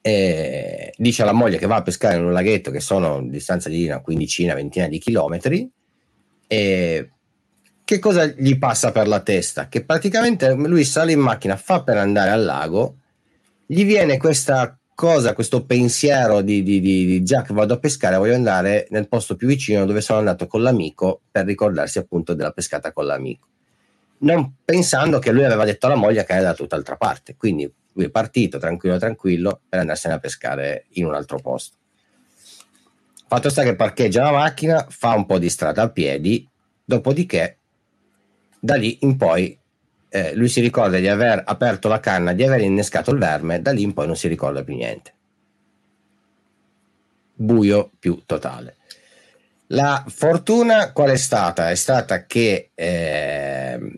e 0.00 0.92
dice 0.96 1.22
alla 1.22 1.32
moglie 1.32 1.58
che 1.58 1.66
va 1.66 1.76
a 1.76 1.82
pescare 1.82 2.16
in 2.16 2.24
un 2.24 2.32
laghetto 2.32 2.70
che 2.70 2.80
sono 2.80 3.16
a 3.16 3.22
distanza 3.22 3.68
di 3.68 3.86
una 3.86 4.00
quindicina, 4.00 4.54
ventina 4.54 4.86
di 4.86 4.98
chilometri 4.98 5.68
e 6.46 7.10
che 7.84 7.98
cosa 7.98 8.26
gli 8.26 8.56
passa 8.58 8.92
per 8.92 9.08
la 9.08 9.20
testa? 9.20 9.68
Che 9.68 9.84
praticamente 9.84 10.52
lui 10.52 10.84
sale 10.84 11.12
in 11.12 11.20
macchina, 11.20 11.56
fa 11.56 11.82
per 11.82 11.96
andare 11.96 12.30
al 12.30 12.44
lago, 12.44 12.98
gli 13.66 13.84
viene 13.84 14.18
questa 14.18 14.77
cosa, 14.98 15.32
questo 15.32 15.64
pensiero 15.64 16.40
di, 16.40 16.64
di, 16.64 16.80
di, 16.80 17.22
di 17.22 17.24
che 17.24 17.54
vado 17.54 17.74
a 17.74 17.78
pescare, 17.78 18.16
voglio 18.16 18.34
andare 18.34 18.88
nel 18.90 19.06
posto 19.06 19.36
più 19.36 19.46
vicino 19.46 19.86
dove 19.86 20.00
sono 20.00 20.18
andato 20.18 20.48
con 20.48 20.60
l'amico 20.60 21.20
per 21.30 21.44
ricordarsi 21.44 21.98
appunto 21.98 22.34
della 22.34 22.50
pescata 22.50 22.90
con 22.92 23.06
l'amico. 23.06 23.46
Non 24.18 24.54
pensando 24.64 25.20
che 25.20 25.30
lui 25.30 25.44
aveva 25.44 25.64
detto 25.64 25.86
alla 25.86 25.94
moglie 25.94 26.24
che 26.24 26.32
era 26.32 26.42
da 26.42 26.54
tutt'altra 26.54 26.96
parte. 26.96 27.36
Quindi 27.36 27.72
lui 27.92 28.06
è 28.06 28.10
partito 28.10 28.58
tranquillo 28.58 28.98
tranquillo 28.98 29.60
per 29.68 29.78
andarsene 29.78 30.14
a 30.14 30.18
pescare 30.18 30.86
in 30.94 31.06
un 31.06 31.14
altro 31.14 31.38
posto. 31.38 31.76
Fatto 33.28 33.50
sta 33.50 33.62
che 33.62 33.76
parcheggia 33.76 34.24
la 34.24 34.32
macchina, 34.32 34.84
fa 34.88 35.14
un 35.14 35.26
po' 35.26 35.38
di 35.38 35.48
strada 35.48 35.82
a 35.82 35.90
piedi, 35.90 36.44
dopodiché 36.84 37.58
da 38.58 38.74
lì 38.74 38.98
in 39.02 39.16
poi 39.16 39.56
eh, 40.08 40.34
lui 40.34 40.48
si 40.48 40.60
ricorda 40.60 40.98
di 40.98 41.08
aver 41.08 41.42
aperto 41.44 41.88
la 41.88 42.00
canna, 42.00 42.32
di 42.32 42.44
aver 42.44 42.60
innescato 42.60 43.10
il 43.10 43.18
verme, 43.18 43.60
da 43.60 43.72
lì 43.72 43.82
in 43.82 43.92
poi 43.92 44.06
non 44.06 44.16
si 44.16 44.28
ricorda 44.28 44.64
più 44.64 44.74
niente. 44.74 45.14
Buio 47.34 47.90
più 47.98 48.22
totale. 48.26 48.76
La 49.68 50.02
fortuna 50.08 50.92
qual 50.92 51.10
è 51.10 51.16
stata? 51.16 51.70
È 51.70 51.74
stata 51.74 52.24
che 52.24 52.70
eh, 52.74 53.92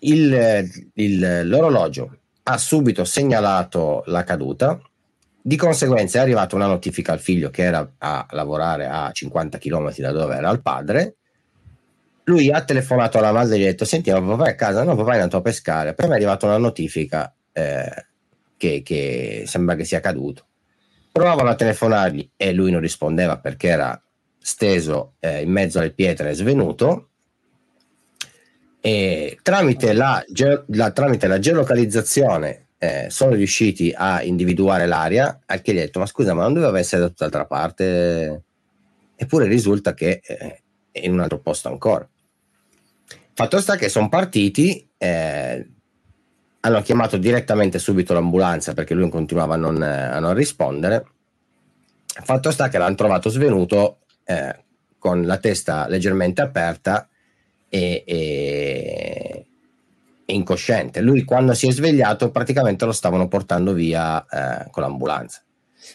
il, 0.00 0.90
il, 0.94 1.48
l'orologio 1.48 2.18
ha 2.44 2.56
subito 2.56 3.04
segnalato 3.04 4.04
la 4.06 4.22
caduta, 4.22 4.80
di 5.42 5.56
conseguenza 5.56 6.18
è 6.18 6.22
arrivata 6.22 6.54
una 6.54 6.66
notifica 6.66 7.12
al 7.12 7.20
figlio 7.20 7.50
che 7.50 7.62
era 7.62 7.94
a 7.98 8.26
lavorare 8.30 8.86
a 8.86 9.10
50 9.10 9.58
km 9.58 9.94
da 9.96 10.12
dove 10.12 10.36
era 10.36 10.50
il 10.50 10.62
padre 10.62 11.16
lui 12.28 12.50
ha 12.50 12.62
telefonato 12.62 13.18
alla 13.18 13.32
madre 13.32 13.56
e 13.56 13.58
gli 13.58 13.62
ha 13.62 13.66
detto 13.66 13.84
senti 13.84 14.10
ma 14.10 14.20
papà 14.20 14.46
è 14.46 14.50
a 14.50 14.54
casa 14.54 14.82
no 14.84 14.94
papà 14.94 15.12
è 15.12 15.14
andato 15.16 15.38
a 15.38 15.42
pescare 15.42 15.94
poi 15.94 16.06
mi 16.06 16.12
è 16.12 16.16
arrivata 16.16 16.46
una 16.46 16.58
notifica 16.58 17.32
eh, 17.52 18.06
che, 18.58 18.82
che, 18.84 19.44
sembra 19.46 19.74
che 19.74 19.84
sia 19.84 20.00
caduto. 20.00 20.44
Provavano 21.10 21.48
a 21.48 21.54
telefonargli 21.54 22.30
e 22.36 22.52
lui 22.52 22.70
non 22.70 22.80
rispondeva 22.80 23.38
perché 23.38 23.68
era 23.68 24.00
steso 24.38 25.14
eh, 25.20 25.42
in 25.42 25.50
mezzo 25.50 25.78
alle 25.78 25.92
pietre 25.92 26.34
svenuto. 26.34 27.08
E 28.80 29.38
tramite 29.42 29.92
la, 29.92 30.22
la, 30.66 30.90
tramite 30.92 31.26
la 31.26 31.38
geolocalizzazione 31.38 32.66
eh, 32.78 33.06
sono 33.08 33.34
riusciti 33.34 33.92
a 33.96 34.22
individuare 34.22 34.86
l'area 34.86 35.40
al 35.46 35.60
che 35.62 35.72
gli 35.72 35.78
ha 35.78 35.80
detto 35.80 35.98
ma 35.98 36.06
scusa 36.06 36.32
ma 36.32 36.44
non 36.44 36.54
doveva 36.54 36.78
essere 36.78 37.02
da 37.02 37.08
tutt'altra 37.08 37.44
parte? 37.44 38.42
Eppure 39.16 39.46
risulta 39.46 39.94
che 39.94 40.20
eh, 40.24 40.62
in 40.92 41.12
un 41.12 41.20
altro 41.20 41.40
posto 41.40 41.68
ancora 41.68 42.08
Fatto 43.38 43.60
sta 43.60 43.76
che 43.76 43.88
sono 43.88 44.08
partiti, 44.08 44.84
eh, 44.98 45.70
hanno 46.58 46.82
chiamato 46.82 47.16
direttamente 47.18 47.78
subito 47.78 48.12
l'ambulanza 48.12 48.74
perché 48.74 48.94
lui 48.94 49.08
continuava 49.10 49.54
a 49.54 49.56
non, 49.56 49.80
a 49.80 50.18
non 50.18 50.34
rispondere. 50.34 51.06
Fatto 52.04 52.50
sta 52.50 52.68
che 52.68 52.78
l'hanno 52.78 52.96
trovato 52.96 53.28
svenuto 53.30 53.98
eh, 54.24 54.64
con 54.98 55.24
la 55.24 55.36
testa 55.36 55.86
leggermente 55.86 56.40
aperta 56.40 57.08
e, 57.68 58.02
e, 58.04 59.46
e, 60.26 60.34
incosciente. 60.34 61.00
Lui 61.00 61.22
quando 61.22 61.54
si 61.54 61.68
è 61.68 61.70
svegliato 61.70 62.32
praticamente 62.32 62.86
lo 62.86 62.92
stavano 62.92 63.28
portando 63.28 63.72
via 63.72 64.26
eh, 64.26 64.68
con 64.72 64.82
l'ambulanza. 64.82 65.42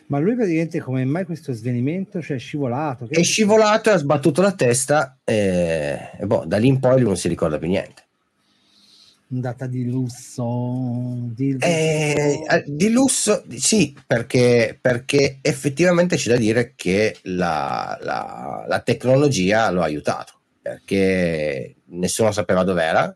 Ma 0.08 0.20
lui 0.20 0.36
praticamente 0.36 0.80
come 0.80 1.04
mai 1.06 1.26
questo 1.26 1.52
svenimento? 1.54 2.22
Cioè 2.22 2.38
è 2.38 2.40
scivolato? 2.40 3.08
È 3.10 3.24
scivolato 3.24 3.90
e 3.90 3.94
ha 3.94 3.98
sbattuto 3.98 4.42
la 4.42 4.54
testa 4.54 5.20
e, 5.24 6.12
e 6.18 6.26
boh, 6.26 6.44
da 6.46 6.58
lì 6.58 6.68
in 6.68 6.80
poi 6.80 6.96
lui 6.96 7.08
non 7.08 7.18
si 7.18 7.28
ricorda 7.28 7.58
più 7.58 7.68
niente. 7.68 8.02
Data 9.28 9.66
di 9.66 9.90
lusso, 9.90 11.18
di 11.34 11.54
lusso. 11.54 11.66
Eh, 11.66 12.46
eh, 12.48 12.64
di 12.68 12.92
lusso 12.92 13.44
sì, 13.56 13.96
perché, 14.06 14.78
perché, 14.80 15.40
effettivamente 15.42 16.18
c'è 16.18 16.30
da 16.30 16.38
dire 16.38 16.74
che 16.76 17.18
la, 17.24 17.98
la, 18.02 18.66
la 18.68 18.80
tecnologia 18.82 19.72
lo 19.72 19.82
ha 19.82 19.86
aiutato, 19.86 20.34
perché 20.62 21.78
nessuno 21.86 22.32
sapeva 22.32 22.64
dov'era, 22.64 23.16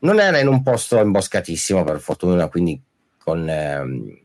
non 0.00 0.18
era 0.18 0.38
in 0.38 0.48
un 0.48 0.62
posto 0.62 0.98
imboscatissimo 0.98 1.84
per 1.84 2.00
fortuna, 2.00 2.48
quindi 2.48 2.80
con, 3.18 3.46
ehm, 3.46 4.18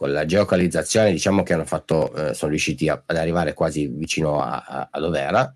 con 0.00 0.12
la 0.12 0.24
geocalizzazione 0.24 1.12
diciamo 1.12 1.42
che 1.42 1.52
hanno 1.52 1.66
fatto, 1.66 2.14
eh, 2.14 2.32
sono 2.32 2.52
riusciti 2.52 2.88
a, 2.88 3.02
ad 3.04 3.18
arrivare 3.18 3.52
quasi 3.52 3.86
vicino 3.86 4.40
a, 4.40 4.64
a, 4.66 4.88
a 4.90 4.98
dove 4.98 5.20
era. 5.20 5.54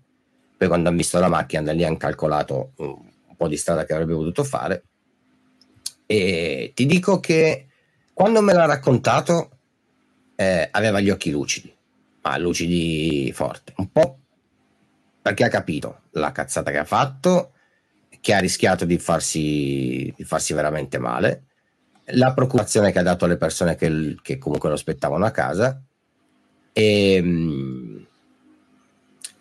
Poi 0.55 0.67
quando 0.67 0.87
hanno 0.87 0.97
visto 0.97 1.17
la 1.17 1.29
macchina 1.29 1.63
da 1.63 1.71
lì 1.71 1.83
hanno 1.83 1.97
calcolato 1.97 2.73
un, 2.75 2.89
un 2.89 3.35
po' 3.35 3.47
di 3.47 3.57
strada 3.57 3.85
che 3.85 3.93
avrebbe 3.93 4.13
potuto 4.13 4.43
fare. 4.43 4.83
E 6.05 6.73
ti 6.75 6.85
dico 6.85 7.19
che 7.19 7.69
quando 8.13 8.41
me 8.41 8.53
l'ha 8.53 8.65
raccontato 8.65 9.49
eh, 10.35 10.67
aveva 10.69 10.99
gli 10.99 11.09
occhi 11.09 11.31
lucidi, 11.31 11.75
ma 12.21 12.37
lucidi 12.37 13.31
forte, 13.33 13.73
un 13.77 13.91
po' 13.91 14.19
perché 15.23 15.43
ha 15.43 15.49
capito 15.49 16.01
la 16.11 16.31
cazzata 16.31 16.69
che 16.69 16.77
ha 16.77 16.85
fatto, 16.85 17.53
che 18.21 18.31
ha 18.35 18.37
rischiato 18.37 18.85
di 18.85 18.99
farsi, 18.99 20.13
di 20.15 20.23
farsi 20.23 20.53
veramente 20.53 20.99
male 20.99 21.44
la 22.09 22.33
preoccupazione 22.33 22.91
che 22.91 22.99
ha 22.99 23.03
dato 23.03 23.25
alle 23.25 23.37
persone 23.37 23.75
che, 23.75 24.17
che 24.21 24.37
comunque 24.37 24.69
lo 24.69 24.75
aspettavano 24.75 25.25
a 25.25 25.31
casa. 25.31 25.81
E, 26.71 27.13
ehm, 27.13 28.05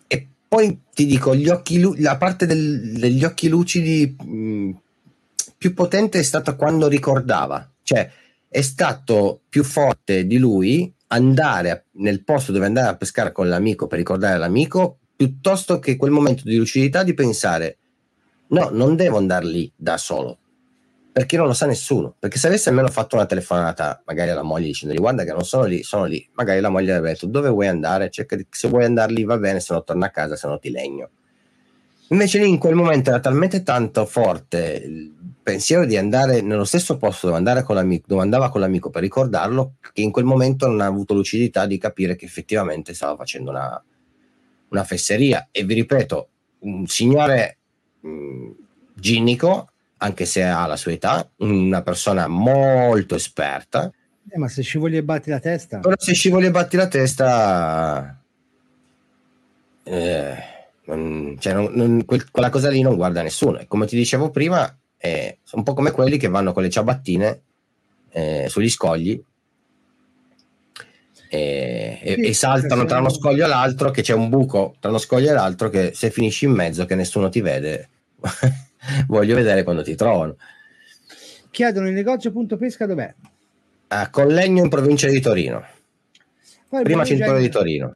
e 0.06 0.28
poi 0.48 0.80
ti 0.94 1.06
dico 1.06 1.34
gli 1.34 1.48
occhi, 1.48 2.00
la 2.00 2.16
parte 2.16 2.46
del, 2.46 2.92
degli 2.98 3.24
occhi 3.24 3.48
lucidi 3.48 4.16
mh, 4.18 4.70
più 5.58 5.74
potente 5.74 6.18
è 6.18 6.22
stata 6.22 6.54
quando 6.54 6.88
ricordava. 6.88 7.70
Cioè 7.82 8.10
è 8.48 8.62
stato 8.62 9.40
più 9.48 9.64
forte 9.64 10.26
di 10.26 10.38
lui 10.38 10.92
andare 11.08 11.70
a, 11.70 11.82
nel 11.94 12.22
posto 12.22 12.52
dove 12.52 12.66
andare 12.66 12.88
a 12.88 12.96
pescare 12.96 13.32
con 13.32 13.48
l'amico 13.48 13.86
per 13.86 13.98
ricordare 13.98 14.38
l'amico 14.38 14.98
piuttosto 15.16 15.78
che 15.78 15.96
quel 15.96 16.10
momento 16.10 16.44
di 16.44 16.56
lucidità 16.56 17.02
di 17.02 17.14
pensare 17.14 17.78
no 18.48 18.70
non 18.70 18.96
devo 18.96 19.16
andare 19.16 19.46
lì 19.46 19.70
da 19.74 19.96
solo 19.96 20.38
perché 21.14 21.36
non 21.36 21.46
lo 21.46 21.52
sa 21.52 21.66
nessuno. 21.66 22.16
Perché 22.18 22.38
se 22.38 22.48
avesse 22.48 22.70
almeno 22.70 22.88
fatto 22.88 23.14
una 23.14 23.24
telefonata, 23.24 24.02
magari 24.04 24.30
alla 24.30 24.42
moglie 24.42 24.66
dicendogli 24.66 24.98
guarda 24.98 25.22
che 25.22 25.30
non 25.30 25.44
sono 25.44 25.62
lì, 25.62 25.84
sono 25.84 26.06
lì, 26.06 26.28
magari 26.32 26.58
la 26.58 26.70
moglie 26.70 26.90
avrebbe 26.90 27.12
detto 27.12 27.26
dove 27.26 27.50
vuoi 27.50 27.68
andare? 27.68 28.10
Cerca 28.10 28.34
di, 28.34 28.44
se 28.50 28.66
vuoi 28.66 28.84
andare 28.84 29.12
lì 29.12 29.22
va 29.22 29.38
bene, 29.38 29.60
se 29.60 29.72
no 29.74 29.84
torna 29.84 30.06
a 30.06 30.10
casa, 30.10 30.34
se 30.34 30.48
no 30.48 30.58
ti 30.58 30.72
legno. 30.72 31.10
Invece 32.08 32.40
lì 32.40 32.48
in 32.48 32.58
quel 32.58 32.74
momento 32.74 33.10
era 33.10 33.20
talmente 33.20 33.62
tanto 33.62 34.06
forte 34.06 34.82
il 34.84 35.12
pensiero 35.40 35.84
di 35.84 35.96
andare 35.96 36.40
nello 36.40 36.64
stesso 36.64 36.96
posto 36.96 37.28
dove, 37.28 37.62
con 37.62 38.02
dove 38.06 38.20
andava 38.20 38.48
con 38.48 38.60
l'amico 38.60 38.90
per 38.90 39.02
ricordarlo, 39.02 39.74
che 39.92 40.00
in 40.00 40.10
quel 40.10 40.24
momento 40.24 40.66
non 40.66 40.80
ha 40.80 40.86
avuto 40.86 41.14
lucidità 41.14 41.64
di 41.64 41.78
capire 41.78 42.16
che 42.16 42.24
effettivamente 42.24 42.92
stava 42.92 43.14
facendo 43.14 43.50
una, 43.50 43.84
una 44.70 44.82
fesseria. 44.82 45.46
E 45.52 45.62
vi 45.62 45.74
ripeto, 45.74 46.28
un 46.62 46.88
signore 46.88 47.58
mh, 48.00 48.50
ginnico 48.94 49.68
anche 50.04 50.26
se 50.26 50.42
ha 50.44 50.66
la 50.66 50.76
sua 50.76 50.92
età, 50.92 51.26
una 51.38 51.82
persona 51.82 52.26
molto 52.26 53.14
esperta. 53.14 53.90
Eh, 54.28 54.38
ma 54.38 54.48
se 54.48 54.62
scivoli 54.62 54.98
e 54.98 55.02
batti 55.02 55.30
la 55.30 55.40
testa? 55.40 55.78
Però 55.78 55.94
se 55.96 56.12
scivoli 56.12 56.46
e 56.46 56.50
batti 56.50 56.76
la 56.76 56.88
testa... 56.88 58.20
Eh, 59.82 60.34
non, 60.84 61.36
cioè 61.38 61.54
non, 61.54 61.70
non, 61.72 62.04
quel, 62.04 62.30
quella 62.30 62.50
cosa 62.50 62.68
lì 62.68 62.82
non 62.82 62.96
guarda 62.96 63.22
nessuno. 63.22 63.58
E 63.58 63.66
come 63.66 63.86
ti 63.86 63.96
dicevo 63.96 64.30
prima, 64.30 64.76
è 64.96 65.36
un 65.52 65.62
po' 65.62 65.72
come 65.72 65.90
quelli 65.90 66.18
che 66.18 66.28
vanno 66.28 66.52
con 66.52 66.62
le 66.62 66.70
ciabattine 66.70 67.40
eh, 68.10 68.46
sugli 68.48 68.70
scogli 68.70 69.22
e, 71.30 71.98
sì, 72.02 72.12
e, 72.12 72.34
saltano 72.34 72.84
tra 72.84 72.98
uno 72.98 73.10
scoglio 73.10 73.44
e 73.44 73.48
l'altro, 73.48 73.90
che 73.90 74.02
c'è 74.02 74.12
un 74.12 74.28
buco 74.28 74.76
tra 74.78 74.90
uno 74.90 74.98
scoglio 74.98 75.30
e 75.30 75.32
l'altro, 75.32 75.70
che 75.70 75.92
se 75.94 76.10
finisci 76.10 76.44
in 76.44 76.52
mezzo, 76.52 76.84
che 76.84 76.94
nessuno 76.94 77.30
ti 77.30 77.40
vede, 77.40 77.88
voglio 79.08 79.34
vedere 79.34 79.62
quando 79.62 79.82
ti 79.82 79.94
trovano. 79.94 80.36
Chiedono 81.50 81.88
il 81.88 81.94
negozio 81.94 82.32
punto 82.32 82.56
pesca 82.56 82.86
dov'è? 82.86 83.14
A 83.88 84.10
Collegno 84.10 84.62
in 84.62 84.68
provincia 84.68 85.08
di 85.08 85.20
Torino. 85.20 85.64
Poi 86.68 86.82
Prima 86.82 87.04
cintura 87.04 87.38
di 87.38 87.48
Torino. 87.48 87.94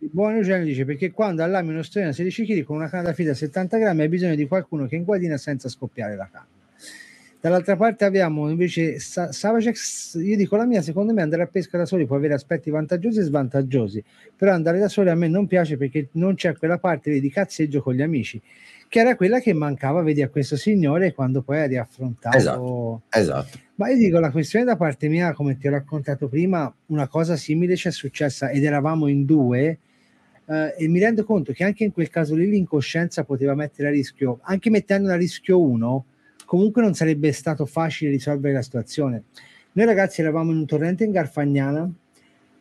Il 0.00 0.10
buon 0.12 0.34
Eugenio 0.34 0.64
dice 0.64 0.84
perché 0.84 1.10
quando 1.10 1.42
allami 1.42 1.70
uno 1.70 1.82
strano 1.82 2.12
16 2.12 2.44
kg 2.44 2.62
con 2.64 2.76
una 2.76 2.88
canna 2.88 3.04
da 3.04 3.12
fida 3.14 3.32
a 3.32 3.34
70 3.34 3.78
grammi 3.78 4.02
hai 4.02 4.08
bisogno 4.08 4.34
di 4.34 4.46
qualcuno 4.46 4.86
che 4.86 4.96
inguadina 4.96 5.36
senza 5.36 5.68
scoppiare 5.68 6.14
la 6.14 6.28
canna. 6.30 6.46
Dall'altra 7.40 7.76
parte 7.76 8.04
abbiamo 8.04 8.50
invece 8.50 8.98
Savacek, 8.98 9.76
io 10.16 10.36
dico 10.36 10.56
la 10.56 10.66
mia, 10.66 10.82
secondo 10.82 11.12
me 11.12 11.22
andare 11.22 11.42
a 11.42 11.46
pesca 11.46 11.78
da 11.78 11.86
soli 11.86 12.04
può 12.04 12.16
avere 12.16 12.34
aspetti 12.34 12.68
vantaggiosi 12.68 13.20
e 13.20 13.22
svantaggiosi, 13.22 14.02
però 14.36 14.52
andare 14.52 14.78
da 14.80 14.88
soli 14.88 15.08
a 15.08 15.14
me 15.14 15.28
non 15.28 15.46
piace 15.46 15.76
perché 15.76 16.08
non 16.12 16.34
c'è 16.34 16.56
quella 16.56 16.78
parte 16.78 17.20
di 17.20 17.30
cazzeggio 17.30 17.80
con 17.80 17.94
gli 17.94 18.02
amici 18.02 18.40
che 18.88 19.00
era 19.00 19.16
quella 19.16 19.40
che 19.40 19.52
mancava, 19.52 20.02
vedi, 20.02 20.22
a 20.22 20.28
questo 20.28 20.56
signore 20.56 21.12
quando 21.12 21.42
poi 21.42 21.60
ha 21.60 21.66
riaffrontato. 21.66 22.36
Esatto, 22.36 23.02
esatto. 23.10 23.58
Ma 23.74 23.90
io 23.90 23.96
dico, 23.96 24.18
la 24.18 24.30
questione 24.30 24.64
da 24.64 24.76
parte 24.76 25.08
mia, 25.08 25.32
come 25.34 25.56
ti 25.56 25.68
ho 25.68 25.70
raccontato 25.70 26.28
prima, 26.28 26.72
una 26.86 27.06
cosa 27.06 27.36
simile 27.36 27.76
ci 27.76 27.88
è 27.88 27.92
successa 27.92 28.48
ed 28.48 28.64
eravamo 28.64 29.06
in 29.06 29.24
due 29.24 29.78
eh, 30.46 30.74
e 30.76 30.88
mi 30.88 30.98
rendo 30.98 31.24
conto 31.24 31.52
che 31.52 31.62
anche 31.62 31.84
in 31.84 31.92
quel 31.92 32.08
caso 32.08 32.34
lì 32.34 32.48
l'incoscienza 32.48 33.22
poteva 33.24 33.54
mettere 33.54 33.88
a 33.88 33.90
rischio, 33.90 34.40
anche 34.42 34.70
mettendo 34.70 35.10
a 35.10 35.16
rischio 35.16 35.60
uno, 35.60 36.06
comunque 36.46 36.80
non 36.80 36.94
sarebbe 36.94 37.30
stato 37.32 37.66
facile 37.66 38.10
risolvere 38.10 38.54
la 38.54 38.62
situazione. 38.62 39.24
Noi 39.72 39.84
ragazzi 39.84 40.22
eravamo 40.22 40.50
in 40.50 40.56
un 40.56 40.66
torrente 40.66 41.04
in 41.04 41.10
Garfagnana, 41.10 41.88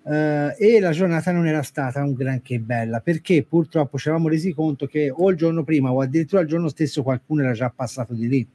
Uh, 0.08 0.56
e 0.58 0.80
la 0.80 0.92
giornata 0.92 1.34
non 1.34 1.48
era 1.48 1.62
stata 1.64 2.02
un 2.02 2.14
granché 2.14 2.60
bella 2.60 3.02
perché 3.02 3.44
purtroppo 3.44 3.98
ci 3.98 4.08
eravamo 4.08 4.30
resi 4.30 4.54
conto 4.54 4.86
che 4.88 5.12
o 5.14 5.30
il 5.30 5.36
giorno 5.36 5.66
prima 5.66 5.92
o 5.92 6.00
addirittura 6.00 6.40
il 6.42 6.48
giorno 6.48 6.70
stesso 6.70 7.04
qualcuno 7.04 7.42
era 7.42 7.52
già 7.52 7.70
passato 7.76 8.14
di 8.14 8.30
lì. 8.30 8.48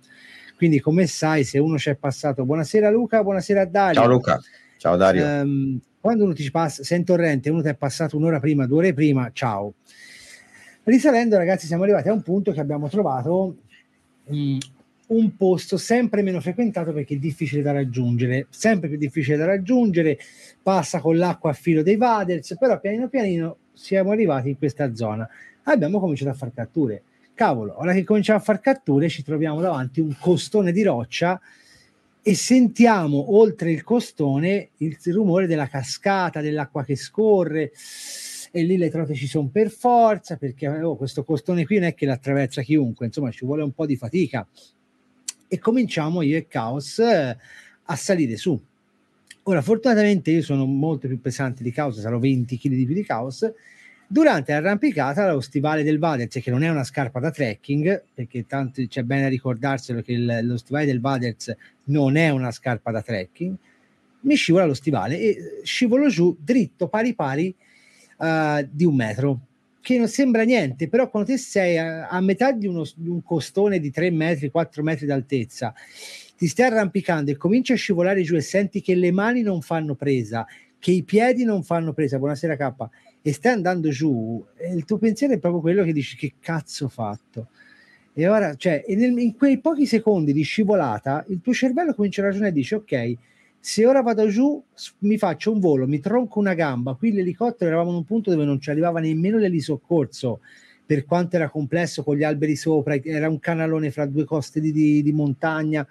Quindi, 0.57 0.81
come 0.81 1.07
sai, 1.07 1.45
se 1.45 1.59
uno 1.59 1.77
ci 1.77 1.91
è 1.91 1.95
passato, 1.95 2.47
buonasera 2.47 2.89
Luca, 2.89 3.23
buonasera 3.23 3.67
Dario. 3.67 4.01
Ciao 4.01 4.09
Luca, 4.09 4.41
ciao 4.79 4.97
Dario. 4.97 5.27
Um, 5.27 5.79
quando 6.01 6.25
uno 6.25 6.33
ti 6.33 6.51
passa, 6.51 6.85
sei 6.85 7.01
in 7.01 7.05
torrente, 7.05 7.51
uno 7.51 7.61
ti 7.61 7.69
è 7.69 7.75
passato 7.75 8.17
un'ora 8.17 8.41
prima, 8.41 8.67
due 8.67 8.79
ore 8.79 8.95
prima, 8.95 9.29
ciao. 9.35 9.75
Risalendo, 10.85 11.37
ragazzi, 11.37 11.67
siamo 11.67 11.83
arrivati 11.83 12.09
a 12.09 12.15
un 12.15 12.23
punto 12.23 12.53
che 12.53 12.61
abbiamo 12.61 12.89
trovato 12.89 13.57
um, 14.25 14.59
un 15.13 15.37
posto 15.37 15.77
sempre 15.77 16.23
meno 16.23 16.41
frequentato 16.41 16.93
perché 16.93 17.15
è 17.15 17.19
difficile 17.19 17.63
da 17.63 17.73
raggiungere, 17.73 18.47
sempre 18.51 18.89
più 18.89 18.99
difficile 18.99 19.37
da 19.37 19.45
raggiungere, 19.45 20.19
passa 20.63 21.01
con 21.01 21.17
l'acqua 21.17 21.51
a 21.51 21.55
filo 21.55 21.83
dei 21.83 21.97
vaders, 21.97 22.57
però 22.59 22.81
pianino 22.81 23.09
pianino 23.09 23.57
siamo 23.73 24.11
arrivati 24.11 24.49
in 24.49 24.59
questa 24.59 24.95
zona. 24.95 25.29
Abbiamo 25.65 26.01
cominciato 26.01 26.31
a 26.31 26.35
fare 26.35 26.53
catture. 26.55 27.03
Cavolo, 27.35 27.79
ora 27.79 27.93
che 27.93 28.05
cominciamo 28.05 28.39
a 28.39 28.43
fare 28.43 28.61
catture 28.61 29.09
ci 29.09 29.23
troviamo 29.23 29.61
davanti 29.61 30.01
un 30.01 30.15
costone 30.19 30.73
di 30.73 30.83
roccia 30.83 31.41
e 32.23 32.35
sentiamo 32.35 33.37
oltre 33.37 33.73
il 33.73 33.83
costone 33.83 34.71
il 34.79 34.97
rumore 35.07 35.47
della 35.47 35.67
cascata, 35.67 36.41
dell'acqua 36.41 36.85
che 36.85 36.95
scorre 36.95 37.73
e 38.53 38.63
lì 38.63 38.77
le 38.77 38.91
trote 38.91 39.15
ci 39.15 39.27
sono 39.27 39.49
per 39.51 39.71
forza 39.71 40.37
perché 40.37 40.69
oh, 40.69 40.95
questo 40.97 41.25
costone 41.25 41.65
qui 41.65 41.79
non 41.79 41.89
è 41.89 41.95
che 41.95 42.07
l'attraversa 42.07 42.63
chiunque, 42.63 43.07
insomma 43.07 43.31
ci 43.31 43.45
vuole 43.45 43.63
un 43.63 43.73
po' 43.73 43.87
di 43.87 43.97
fatica 43.97 44.47
e 45.53 45.59
cominciamo 45.59 46.23
io 46.23 46.39
e 46.39 46.47
Caos 46.49 46.99
eh, 46.99 47.37
a 47.83 47.95
salire 47.97 48.39
su. 48.39 48.59
Ora, 49.43 49.61
fortunatamente 49.61 50.31
io 50.31 50.41
sono 50.41 50.65
molto 50.65 51.09
più 51.09 51.21
pesante 51.21 51.63
di 51.63 51.71
Caos, 51.71 52.01
sarò 52.01 52.19
20 52.19 52.57
kg 52.57 52.69
di 52.71 52.87
più 52.87 52.95
di 52.95 53.05
Caos. 53.05 53.53
Durante 54.07 54.53
l'arrampicata, 54.53 55.31
lo 55.31 55.43
stivale 55.43 55.83
del 55.83 55.99
Vaders, 55.99 56.39
che 56.43 56.51
non 56.51 56.63
è 56.63 56.71
una 56.71 56.85
scarpa 56.85 57.21
da 57.21 57.31
trekking, 57.31 58.03
perché 58.15 58.47
tanto 58.47 58.83
c'è 58.87 59.03
bene 59.03 59.27
a 59.27 59.29
ricordarselo 59.29 60.01
che 60.01 60.13
il, 60.13 60.41
lo 60.43 60.57
stivale 60.57 60.87
del 60.87 61.03
Vaders 61.03 61.55
non 61.85 62.17
è 62.17 62.31
una 62.31 62.51
scarpa 62.51 62.91
da 62.91 63.03
trekking, 63.03 63.55
mi 64.21 64.35
scivola 64.37 64.65
lo 64.65 64.75
stivale 64.75 65.19
e 65.19 65.61
scivolo 65.65 66.09
giù 66.09 66.35
dritto 66.41 66.89
pari 66.89 67.13
pari 67.15 67.55
uh, 68.19 68.67
di 68.71 68.87
un 68.87 68.95
metro 68.95 69.41
che 69.83 69.99
non 69.99 70.09
sembra 70.09 70.45
niente, 70.45 70.89
però 70.89 71.11
quando 71.11 71.31
te 71.31 71.39
sei 71.39 71.77
a, 71.77 72.07
a 72.07 72.21
metà 72.21 72.53
di, 72.53 72.69
uno, 72.69 72.85
di, 72.95 73.09
un 73.09 73.23
costone 73.23 73.81
di 73.81 73.91
3 73.91 74.11
metri, 74.11 74.49
4 74.49 74.83
metri 74.83 75.07
d'altezza, 75.07 75.75
ti 76.39 76.47
stai 76.47 76.67
arrampicando 76.67 77.33
e 77.33 77.37
cominci 77.37 77.73
a 77.73 77.77
scivolare 77.77 78.23
giù 78.23 78.37
e 78.37 78.41
senti 78.41 78.81
che 78.81 78.95
le 78.95 79.11
mani 79.11 79.43
non 79.43 79.61
fanno 79.61 79.97
presa, 79.97 80.47
che 80.79 80.93
i 80.93 81.03
piedi 81.03 81.43
non 81.45 81.65
fanno 81.65 81.93
presa, 81.93 82.19
buonasera 82.19 82.57
K, 82.57 82.89
e 83.23 83.33
stai 83.33 83.53
andando 83.53 83.91
giù, 83.91 84.43
il 84.73 84.85
tuo 84.85 84.99
pensiero 84.99 85.35
è 85.35 85.39
proprio 85.39 85.61
quello 85.61 85.83
che 85.83 85.93
dici 85.93 86.17
che 86.17 86.35
cazzo 86.41 86.85
ho 86.85 86.89
fatto. 86.89 87.49
E 88.15 88.29
ora, 88.29 88.55
cioè, 88.55 88.85
nel, 88.89 89.19
in 89.19 89.35
quei 89.35 89.59
pochi 89.59 89.87
secondi 89.87 90.33
di 90.33 90.43
scivolata, 90.43 91.25
il 91.29 91.41
tuo 91.41 91.53
cervello 91.53 91.95
comincia 91.95 92.21
a 92.21 92.27
ragionare 92.27 92.51
e 92.51 92.55
dice, 92.55 92.75
ok, 92.77 93.17
se 93.65 93.87
ora 93.87 94.03
vado 94.03 94.27
giù, 94.27 94.61
mi 94.99 95.17
faccio 95.17 95.53
un 95.53 95.61
volo, 95.61 95.87
mi 95.87 96.01
tronco 96.01 96.41
una 96.41 96.53
gamba. 96.53 96.95
Qui 96.95 97.13
l'elicottero 97.13 97.71
eravamo 97.71 97.91
in 97.91 97.97
un 97.99 98.05
punto 98.05 98.33
dove 98.33 98.45
non 98.45 98.61
ci 98.61 98.71
arrivava 98.71 98.99
nemmeno 98.99 99.39
l'elisoccorso 99.39 100.41
per 100.85 101.05
quanto 101.05 101.37
era 101.37 101.49
complesso 101.49 102.03
con 102.03 102.17
gli 102.17 102.25
alberi 102.25 102.57
sopra, 102.57 102.97
era 103.01 103.29
un 103.29 103.39
canalone 103.39 103.93
fra 103.93 104.05
due 104.07 104.25
coste 104.25 104.59
di, 104.59 104.73
di, 104.73 105.01
di 105.01 105.13
montagna. 105.13 105.87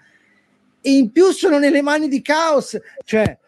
E 0.82 0.92
in 0.92 1.14
più 1.14 1.32
sono 1.32 1.60
nelle 1.60 1.82
mani 1.82 2.10
di 2.10 2.22
caos, 2.22 2.78
cioè, 3.06 3.40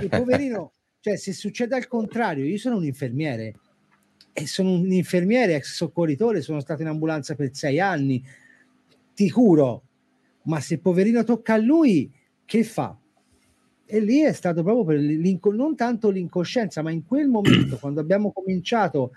il 0.00 0.08
poverino, 0.08 0.70
cioè, 1.00 1.16
se 1.16 1.32
succede 1.32 1.74
al 1.74 1.88
contrario, 1.88 2.44
io 2.44 2.58
sono 2.58 2.76
un 2.76 2.84
infermiere 2.84 3.56
e 4.32 4.46
sono 4.46 4.70
un 4.70 4.92
infermiere, 4.92 5.56
ex 5.56 5.74
soccorritore, 5.74 6.42
sono 6.42 6.60
stato 6.60 6.82
in 6.82 6.88
ambulanza 6.88 7.34
per 7.34 7.50
sei 7.54 7.80
anni, 7.80 8.24
ti 9.16 9.28
curo, 9.32 9.82
ma 10.42 10.60
se 10.60 10.78
poverino 10.78 11.24
tocca 11.24 11.54
a 11.54 11.58
lui, 11.58 12.08
che 12.44 12.62
fa? 12.62 12.96
E 13.86 14.00
lì 14.00 14.20
è 14.20 14.32
stato 14.32 14.64
proprio 14.64 14.84
per 14.84 15.54
non 15.54 15.76
tanto 15.76 16.10
l'incoscienza, 16.10 16.82
ma 16.82 16.90
in 16.90 17.06
quel 17.06 17.28
momento, 17.28 17.76
quando 17.80 18.00
abbiamo 18.00 18.32
cominciato 18.32 19.12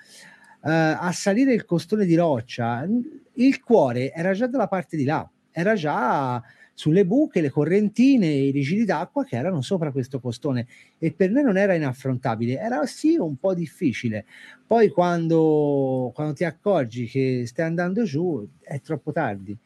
uh, 0.62 0.70
a 0.70 1.12
salire 1.12 1.54
il 1.54 1.66
costone 1.66 2.06
di 2.06 2.16
roccia, 2.16 2.88
il 3.34 3.60
cuore 3.62 4.12
era 4.14 4.34
già 4.34 4.46
dalla 4.46 4.68
parte 4.68 4.96
di 4.96 5.06
là, 5.06 5.28
era 5.52 5.74
già 5.74 6.42
sulle 6.80 7.06
buche, 7.06 7.42
le 7.42 7.50
correntine, 7.50 8.28
i 8.28 8.52
rigidi 8.52 8.86
d'acqua 8.86 9.26
che 9.26 9.36
erano 9.36 9.62
sopra 9.62 9.92
questo 9.92 10.22
costone 10.22 10.66
e 10.98 11.12
per 11.12 11.30
noi 11.30 11.44
non 11.44 11.58
era 11.58 11.74
inaffrontabile, 11.74 12.58
era 12.58 12.86
sì 12.86 13.18
un 13.18 13.36
po' 13.36 13.54
difficile. 13.54 14.26
Poi 14.66 14.88
quando, 14.88 16.12
quando 16.14 16.34
ti 16.34 16.46
accorgi 16.46 17.06
che 17.08 17.44
stai 17.48 17.66
andando 17.66 18.06
giù 18.06 18.48
è 18.62 18.80
troppo 18.80 19.12
tardi. 19.12 19.58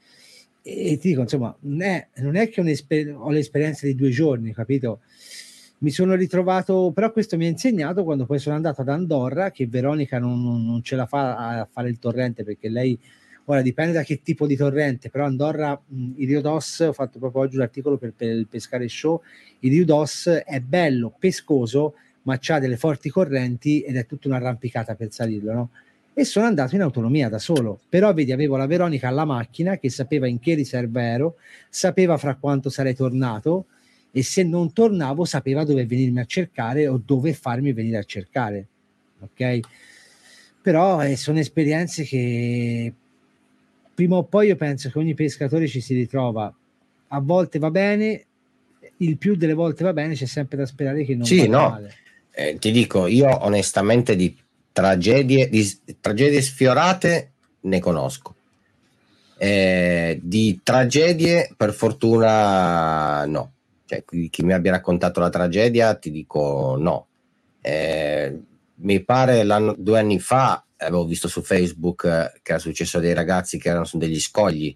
E, 0.65 0.98
ti 0.98 1.10
dico, 1.10 1.22
insomma, 1.22 1.55
non 1.62 1.82
è, 1.82 2.08
non 2.15 2.36
è 2.36 2.50
che 2.50 2.62
ho 2.62 3.29
l'esperienza 3.29 3.86
di 3.86 3.96
due 3.96 4.10
giorni, 4.10 4.53
capito? 4.53 5.01
Mi 5.79 5.91
sono 5.91 6.15
ritrovato, 6.15 6.91
però 6.93 7.12
questo 7.12 7.36
mi 7.36 7.46
ha 7.46 7.50
insegnato 7.50 8.05
quando 8.05 8.25
poi 8.25 8.39
sono 8.39 8.55
andato 8.55 8.82
ad 8.82 8.88
Andorra 8.88 9.51
che 9.51 9.67
Veronica 9.67 10.17
non, 10.17 10.41
non, 10.41 10.82
ce 10.82 10.96
la 10.96 11.05
fa 11.05 11.60
a 11.60 11.67
fare 11.70 11.89
il 11.89 12.00
torrente 12.00 12.46
perché 12.46 12.70
lei 12.70 12.98
Ora 13.46 13.62
dipende 13.62 13.91
da 13.91 14.03
che 14.03 14.22
tipo 14.22 14.48
di 14.48 14.55
torrente, 14.55 15.10
però 15.10 15.25
Andorra, 15.25 15.79
il 16.15 16.27
Rio 16.27 16.39
Dos, 16.39 16.79
ho 16.79 16.93
fatto 16.93 17.20
proprio 17.20 17.41
oggi 17.41 17.58
un 17.58 17.63
articolo 17.63 17.98
per, 17.98 18.13
per 18.15 18.29
il 18.29 18.48
Pescare 18.48 18.88
Show, 18.88 19.22
il 19.60 19.72
Rio 19.72 19.84
Dos 19.84 20.27
è 20.46 20.62
bello, 20.62 21.13
pescoso, 21.20 21.96
ma 22.22 22.39
ha 22.41 22.60
delle 22.60 22.77
forti 22.77 23.10
correnti 23.10 23.82
ed 23.82 23.98
è 23.98 24.05
tutta 24.05 24.29
un'arrampicata 24.29 24.96
per 24.96 25.12
salirlo, 25.12 25.53
no? 25.53 25.70
E 26.15 26.25
sono 26.25 26.46
andato 26.46 26.75
in 26.75 26.82
autonomia 26.82 27.27
da 27.27 27.39
solo, 27.39 27.79
però 27.89 28.13
vedi, 28.13 28.32
avevo 28.32 28.55
la 28.55 28.67
Veronica 28.67 29.08
alla 29.08 29.25
macchina 29.25 29.77
che 29.77 29.89
sapeva 29.89 30.27
in 30.27 30.39
che 30.39 30.53
riserva 30.53 31.01
ero, 31.01 31.38
sapeva 31.70 32.17
fra 32.17 32.36
quanto 32.36 32.70
sarei 32.70 32.93
tornato 32.93 33.65
e 34.12 34.22
se 34.22 34.43
non 34.43 34.74
tornavo 34.74 35.25
sapeva 35.25 35.63
dove 35.63 35.88
venirmi 35.88 36.20
a 36.20 36.25
cercare 36.25 36.88
o 36.88 37.01
dove 37.03 37.34
farmi 37.34 37.74
venire 37.74 37.98
a 37.98 38.03
cercare, 38.03 38.67
ok? 39.22 39.60
Però 40.62 41.03
eh, 41.03 41.17
sono 41.17 41.39
esperienze 41.39 42.03
che 42.03 42.93
prima 43.96 44.17
o 44.17 44.24
poi 44.24 44.48
io 44.48 44.55
penso 44.55 44.91
che 44.91 45.00
ogni 45.00 45.15
pescatore 45.15 45.67
ci 45.67 45.82
si 45.82 45.96
ritrova. 45.96 46.53
A 47.08 47.20
volte 47.22 47.58
va 47.58 47.72
bene, 47.72 48.25
il 48.98 49.17
più 49.17 49.36
delle 49.36 49.53
volte 49.53 49.84
va 49.84 49.93
bene, 49.93 50.13
c'è 50.13 50.27
sempre 50.27 50.58
da 50.58 50.67
sperare 50.67 51.03
che 51.03 51.15
non 51.15 51.25
sì, 51.25 51.48
no. 51.48 51.82
Eh, 52.32 52.58
ti 52.60 52.72
dico, 52.72 53.08
io 53.08 53.43
onestamente 53.46 54.15
di 54.15 54.36
tragedie, 54.74 55.48
di 55.48 55.66
tragedie 56.01 56.42
sfiorate 56.42 57.31
ne 57.62 57.79
conosco. 57.79 58.36
Eh, 59.38 60.20
di 60.22 60.59
tragedie, 60.62 61.53
per 61.55 61.74
fortuna, 61.74 63.25
no. 63.25 63.51
Cioè, 63.86 64.03
chi 64.29 64.44
mi 64.44 64.53
abbia 64.53 64.72
raccontato 64.72 65.20
la 65.22 65.29
tragedia, 65.29 65.96
ti 65.96 66.12
dico 66.12 66.75
no. 66.77 67.07
Eh, 67.62 68.38
mi 68.75 69.03
pare 69.03 69.46
due 69.77 70.00
anni 70.00 70.20
fa 70.20 70.66
avevo 70.86 71.05
visto 71.05 71.27
su 71.27 71.42
Facebook 71.42 72.03
eh, 72.05 72.40
che 72.42 72.51
era 72.51 72.59
successo 72.59 72.98
a 72.98 73.01
dei 73.01 73.14
ragazzi 73.14 73.57
che 73.57 73.70
erano 73.70 73.86
su 73.86 73.98
degli 73.98 74.20
scogli, 74.20 74.75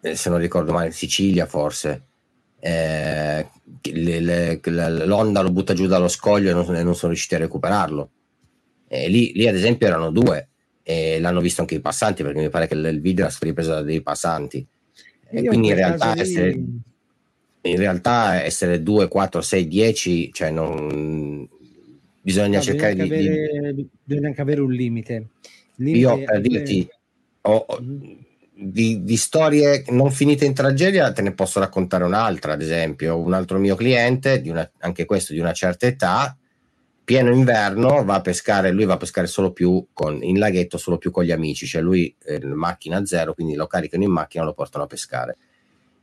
eh, 0.00 0.16
se 0.16 0.30
non 0.30 0.38
ricordo 0.38 0.72
male, 0.72 0.86
in 0.86 0.92
Sicilia 0.92 1.46
forse. 1.46 2.04
Eh, 2.58 3.48
le, 3.82 4.20
le, 4.20 4.60
l'onda 5.04 5.42
lo 5.42 5.52
butta 5.52 5.74
giù 5.74 5.86
dallo 5.86 6.08
scoglio 6.08 6.50
e 6.50 6.52
non, 6.52 6.74
e 6.74 6.82
non 6.82 6.94
sono 6.94 7.12
riusciti 7.12 7.34
a 7.34 7.38
recuperarlo. 7.38 8.10
Lì, 8.88 9.32
lì, 9.34 9.48
ad 9.48 9.54
esempio, 9.54 9.86
erano 9.86 10.10
due 10.10 10.48
e 10.82 11.18
l'hanno 11.18 11.40
visto 11.40 11.62
anche 11.62 11.74
i 11.74 11.80
passanti 11.80 12.22
perché 12.22 12.40
mi 12.40 12.48
pare 12.48 12.68
che 12.68 12.74
il 12.74 13.00
video 13.00 13.24
era 13.24 13.30
stato 13.30 13.46
ripreso 13.46 13.70
da 13.70 13.82
dei 13.82 14.02
passanti. 14.02 14.64
E 15.28 15.44
quindi 15.44 15.68
in 15.68 15.74
realtà, 15.74 16.12
lì... 16.12 16.20
essere, 16.20 16.50
in 16.50 17.76
realtà 17.76 18.42
essere 18.42 18.82
2, 18.82 19.08
4, 19.08 19.40
6, 19.40 19.66
10, 19.66 20.32
cioè 20.32 20.50
non, 20.50 21.48
bisogna 22.20 22.58
no, 22.58 22.62
cercare 22.62 22.94
bisogna 22.94 23.16
di, 23.16 23.28
avere, 23.28 23.74
di... 23.74 23.88
Bisogna 24.02 24.28
anche 24.28 24.40
avere 24.40 24.60
un 24.60 24.72
limite. 24.72 25.28
limite 25.76 25.98
Io 25.98 26.22
per 26.24 26.40
dirti, 26.40 26.88
ho, 27.42 27.64
ho, 27.66 27.80
mm-hmm. 27.80 28.14
di, 28.54 29.02
di, 29.02 29.16
storie 29.16 29.84
non 29.88 30.10
finite 30.10 30.44
in 30.44 30.54
tragedia 30.54 31.12
te 31.12 31.22
ne 31.22 31.32
posso 31.32 31.58
raccontare 31.58 32.04
un'altra, 32.04 32.52
ad 32.52 32.62
esempio, 32.62 33.18
un 33.18 33.32
altro 33.32 33.58
mio 33.58 33.74
cliente, 33.74 34.40
di 34.40 34.50
una, 34.50 34.68
anche 34.78 35.04
questo 35.04 35.32
di 35.32 35.40
una 35.40 35.52
certa 35.52 35.86
età, 35.86 36.36
pieno 37.06 37.32
inverno, 37.32 38.04
va 38.04 38.16
a 38.16 38.20
pescare, 38.20 38.72
lui 38.72 38.84
va 38.84 38.94
a 38.94 38.96
pescare 38.96 39.28
solo 39.28 39.52
più 39.52 39.86
con, 39.92 40.24
in 40.24 40.40
laghetto, 40.40 40.76
solo 40.76 40.98
più 40.98 41.12
con 41.12 41.22
gli 41.22 41.30
amici, 41.30 41.64
cioè 41.64 41.80
lui 41.80 42.12
eh, 42.24 42.44
macchina 42.44 43.06
zero, 43.06 43.32
quindi 43.32 43.54
lo 43.54 43.68
caricano 43.68 44.02
in 44.02 44.10
macchina 44.10 44.42
e 44.42 44.46
lo 44.46 44.54
portano 44.54 44.82
a 44.82 44.88
pescare. 44.88 45.36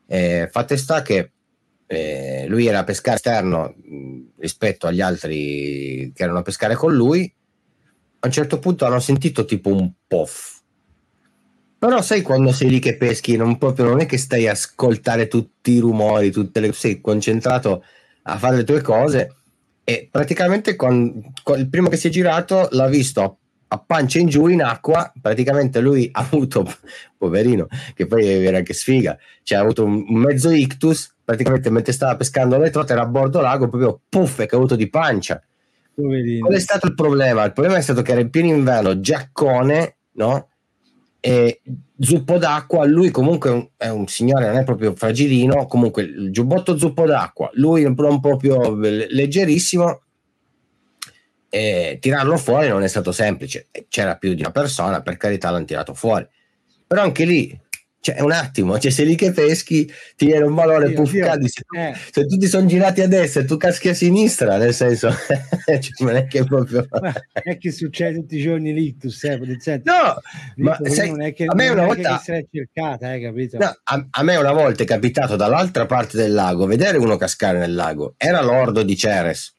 Eh, 0.07 0.47
fate 0.49 0.77
sta 0.77 1.01
che 1.01 1.31
eh, 1.87 2.45
lui 2.47 2.67
era 2.67 2.79
a 2.79 2.83
pescare 2.85 3.17
esterno 3.17 3.75
mh, 3.75 4.21
rispetto 4.39 4.87
agli 4.87 5.01
altri 5.01 6.09
che 6.15 6.23
erano 6.23 6.39
a 6.39 6.43
pescare 6.43 6.75
con 6.75 6.95
lui. 6.95 7.31
A 8.19 8.27
un 8.27 8.31
certo 8.31 8.59
punto 8.59 8.85
hanno 8.85 9.01
sentito 9.01 9.43
tipo 9.43 9.75
un 9.75 9.91
poff. 10.07 10.61
Però 11.79 12.01
sai 12.01 12.21
quando 12.21 12.53
sei 12.53 12.69
lì 12.69 12.79
che 12.79 12.95
peschi, 12.95 13.35
non, 13.35 13.57
proprio, 13.57 13.83
non 13.87 13.99
è 13.99 14.05
che 14.05 14.17
stai 14.17 14.47
a 14.47 14.51
ascoltare 14.51 15.27
tutti 15.27 15.71
i 15.71 15.79
rumori, 15.79 16.31
tutte 16.31 16.61
le, 16.61 16.71
sei 16.71 17.01
concentrato 17.01 17.83
a 18.21 18.37
fare 18.37 18.55
le 18.55 18.63
tue 18.63 18.79
cose 18.79 19.42
e 19.83 20.07
praticamente 20.09 20.75
con, 20.75 21.33
con 21.43 21.59
il 21.59 21.69
primo 21.69 21.89
che 21.89 21.97
si 21.97 22.07
è 22.07 22.11
girato 22.11 22.67
l'ha 22.71 22.87
visto 22.87 23.39
a 23.73 23.79
pancia 23.79 24.19
in 24.19 24.27
giù 24.27 24.47
in 24.47 24.61
acqua, 24.61 25.11
praticamente 25.19 25.81
lui 25.81 26.07
ha 26.13 26.19
avuto, 26.19 26.65
poverino, 27.17 27.67
che 27.95 28.05
poi 28.05 28.25
era 28.25 28.57
anche 28.57 28.73
sfiga, 28.73 29.17
cioè 29.41 29.57
ha 29.57 29.61
avuto 29.61 29.83
un, 29.83 30.05
mezzo 30.09 30.51
ictus, 30.51 31.15
praticamente 31.23 31.69
mentre 31.71 31.91
stava 31.91 32.15
pescando 32.15 32.57
le 32.57 32.69
trote 32.69 32.93
era 32.93 33.01
a 33.01 33.07
bordo 33.07 33.41
lago, 33.41 33.67
proprio 33.67 33.99
puff, 34.07 34.41
è 34.41 34.45
caduto 34.45 34.75
di 34.75 34.89
pancia. 34.89 35.41
Poverino. 35.95 36.45
Qual 36.45 36.57
è 36.57 36.59
stato 36.59 36.87
il 36.87 36.93
problema? 36.93 37.43
Il 37.43 37.53
problema 37.53 37.77
è 37.77 37.81
stato 37.81 38.01
che 38.01 38.11
era 38.11 38.21
in 38.21 38.29
pieno 38.29 38.49
inverno, 38.49 38.99
giaccone, 38.99 39.97
no? 40.13 40.49
E 41.25 41.61
zuppo 41.97 42.37
d'acqua, 42.37 42.85
lui 42.85 43.09
comunque 43.09 43.49
è 43.49 43.53
un, 43.53 43.67
è 43.77 43.87
un, 43.87 44.07
signore, 44.07 44.47
non 44.47 44.57
è 44.57 44.65
proprio 44.65 44.93
fragilino, 44.93 45.67
comunque 45.67 46.01
il 46.01 46.31
giubbotto 46.31 46.77
zuppo 46.77 47.05
d'acqua, 47.05 47.49
lui 47.53 47.83
non 47.83 48.19
proprio 48.19 48.75
leggerissimo, 48.75 50.01
e 51.47 51.99
tirarlo 52.01 52.35
fuori 52.35 52.67
non 52.67 52.83
è 52.83 52.87
stato 52.87 53.11
semplice. 53.11 53.67
C'era 53.87 54.17
più 54.17 54.33
di 54.33 54.41
una 54.41 54.51
persona, 54.51 55.01
per 55.01 55.15
carità 55.17 55.49
l'hanno 55.49 55.65
tirato 55.65 55.93
fuori. 55.93 56.27
Però 56.85 57.01
anche 57.01 57.23
lì, 57.25 57.57
cioè, 58.03 58.19
un 58.19 58.33
attimo, 58.33 58.77
cioè, 58.79 58.91
se 58.91 59.05
lì 59.05 59.15
che 59.15 59.31
peschi 59.31 59.89
ti 60.17 60.25
viene 60.25 60.43
un 60.43 60.53
valore 60.53 60.89
io, 60.89 60.95
puff, 60.95 61.13
io, 61.13 61.25
cadi, 61.25 61.47
se, 61.47 61.61
eh. 61.73 61.95
se, 62.11 62.25
tutti 62.25 62.47
sono 62.47 62.65
girati 62.65 62.99
a 62.99 63.07
destra 63.07 63.43
e 63.43 63.45
tu 63.45 63.55
caschi 63.55 63.87
a 63.87 63.93
sinistra, 63.93 64.57
nel 64.57 64.73
senso, 64.73 65.09
cioè, 65.65 65.79
non 65.99 66.17
è 66.17 66.27
che 66.27 66.43
proprio... 66.43 66.85
Ma 66.91 67.13
è 67.31 67.57
che 67.57 67.71
succede 67.71 68.19
tutti 68.19 68.35
i 68.35 68.41
giorni 68.41 68.73
l'ictus, 68.73 69.23
eh, 69.23 69.39
no, 69.85 70.17
ma 70.57 70.77
sai, 70.83 71.11
non 71.11 71.21
è 71.21 71.31
che, 71.31 71.45
a 71.45 71.55
me 71.55 71.69
una 71.69 71.85
volta... 71.85 72.21
Cercata, 72.21 73.13
eh, 73.13 73.21
capito? 73.21 73.57
No, 73.57 73.73
a, 73.81 74.07
a, 74.09 74.23
me 74.23 74.35
una 74.35 74.51
volta 74.51 74.83
è 74.83 74.85
capitato 74.85 75.37
dall'altra 75.37 75.85
parte 75.85 76.17
del 76.17 76.33
lago 76.33 76.65
vedere 76.65 76.97
uno 76.97 77.15
cascare 77.15 77.57
nel 77.57 77.73
lago, 77.73 78.15
era 78.17 78.41
l'ordo 78.41 78.83
di 78.83 78.97
Ceres 78.97 79.55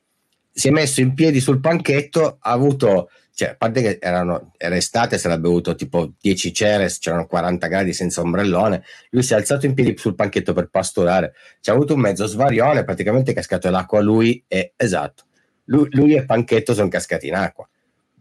si 0.57 0.69
è 0.69 0.71
messo 0.71 1.01
in 1.01 1.15
piedi 1.15 1.41
sul 1.41 1.59
panchetto, 1.59 2.39
ha 2.41 2.53
avuto, 2.53 3.11
cioè, 3.35 3.49
a 3.49 3.55
parte 3.57 3.83
che 3.83 3.99
erano, 4.01 4.53
era 4.57 4.77
estate, 4.77 5.19
sarebbe 5.19 5.49
avuto 5.49 5.75
tipo 5.75 6.13
10 6.21 6.55
ceres, 6.55 6.99
c'erano 6.99 7.27
40 7.27 7.67
gradi 7.67 7.93
senza 7.93 8.21
ombrellone, 8.21 8.85
lui 9.11 9.25
si 9.25 9.33
è 9.33 9.37
alzato 9.37 9.67
in 9.67 9.75
piedi 9.75 9.97
sul 9.99 10.15
panchetto 10.15 10.53
per 10.53 10.69
pastorare, 10.69 11.35
c'è 11.61 11.73
avuto 11.73 11.95
un 11.95 12.01
mezzo 12.01 12.27
svarione, 12.27 12.85
praticamente 12.85 13.33
è 13.33 13.35
cascato 13.35 13.69
l'acqua 13.69 13.99
a 13.99 14.03
lui 14.03 14.45
e, 14.47 14.75
esatto, 14.77 15.25
lui, 15.65 15.89
lui 15.91 16.15
e 16.15 16.25
panchetto 16.25 16.73
sono 16.73 16.89
cascati 16.89 17.27
in 17.27 17.35
acqua. 17.35 17.69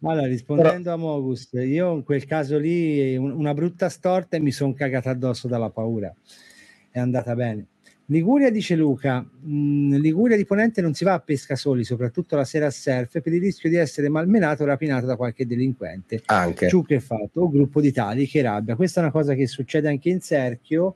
Allora, 0.02 0.26
rispondendo 0.26 0.82
Però... 0.82 0.96
a 0.96 0.98
Mogus, 0.98 1.50
io 1.54 1.93
in 1.93 2.04
quel 2.04 2.26
caso 2.26 2.58
lì 2.58 3.15
una 3.15 3.54
brutta 3.54 3.89
storta 3.89 4.38
e 4.38 4.39
mi 4.39 4.52
sono 4.52 4.74
cagata 4.74 5.12
addosso 5.12 5.48
dalla 5.48 5.69
paura. 5.69 6.13
È 6.89 7.00
andata 7.00 7.36
bene. 7.36 7.67
Liguria 8.08 8.52
dice 8.52 8.76
Luca, 8.76 9.22
mh, 9.22 9.56
mm, 9.56 9.94
Liguria 9.96 10.36
di 10.36 10.46
Ponente 10.46 10.82
non 10.82 10.94
si 10.94 11.04
va 11.04 11.13
a 11.13 11.20
pesca 11.20 11.56
soli, 11.56 11.84
soprattutto 11.84 12.36
la 12.36 12.44
sera 12.44 12.66
a 12.66 12.72
surf, 12.72 13.22
per 13.22 13.34
il 13.34 13.39
rischio 13.39 13.70
di 13.70 13.76
essere 13.76 14.10
malmenato 14.10 14.63
o 14.63 14.66
rapinato 14.66 15.06
da 15.06 15.16
qualche 15.16 15.46
delinquente. 15.46 16.22
Anche. 16.26 16.68
Ciù 16.68 16.84
che 16.84 17.00
fatto, 17.00 17.42
o 17.42 17.50
gruppo 17.50 17.80
di 17.80 17.92
tali 17.92 18.28
che 18.28 18.42
rabbia. 18.42 18.76
Questa 18.76 19.00
è 19.00 19.04
una 19.04 19.12
cosa 19.12 19.34
che 19.36 19.48
succede 19.48 19.88
anche 19.88 20.10
in 20.10 20.20
Serchio, 20.20 20.96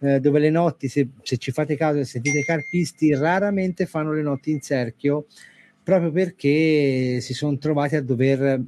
eh, 0.00 0.18
dove 0.20 0.38
le 0.38 0.50
notti, 0.50 0.88
se, 0.88 1.08
se, 1.22 1.36
ci 1.36 1.50
fate 1.50 1.76
caso 1.76 1.98
e 1.98 2.04
sentite 2.04 2.42
carpisti, 2.42 3.14
raramente 3.14 3.84
fanno 3.84 4.12
le 4.12 4.22
notti 4.22 4.50
in 4.50 4.60
Serchio, 4.60 5.26
proprio 5.82 6.10
perché 6.10 7.20
si 7.20 7.34
sono 7.34 7.58
trovati 7.58 7.96
a 7.96 8.02
dover 8.02 8.62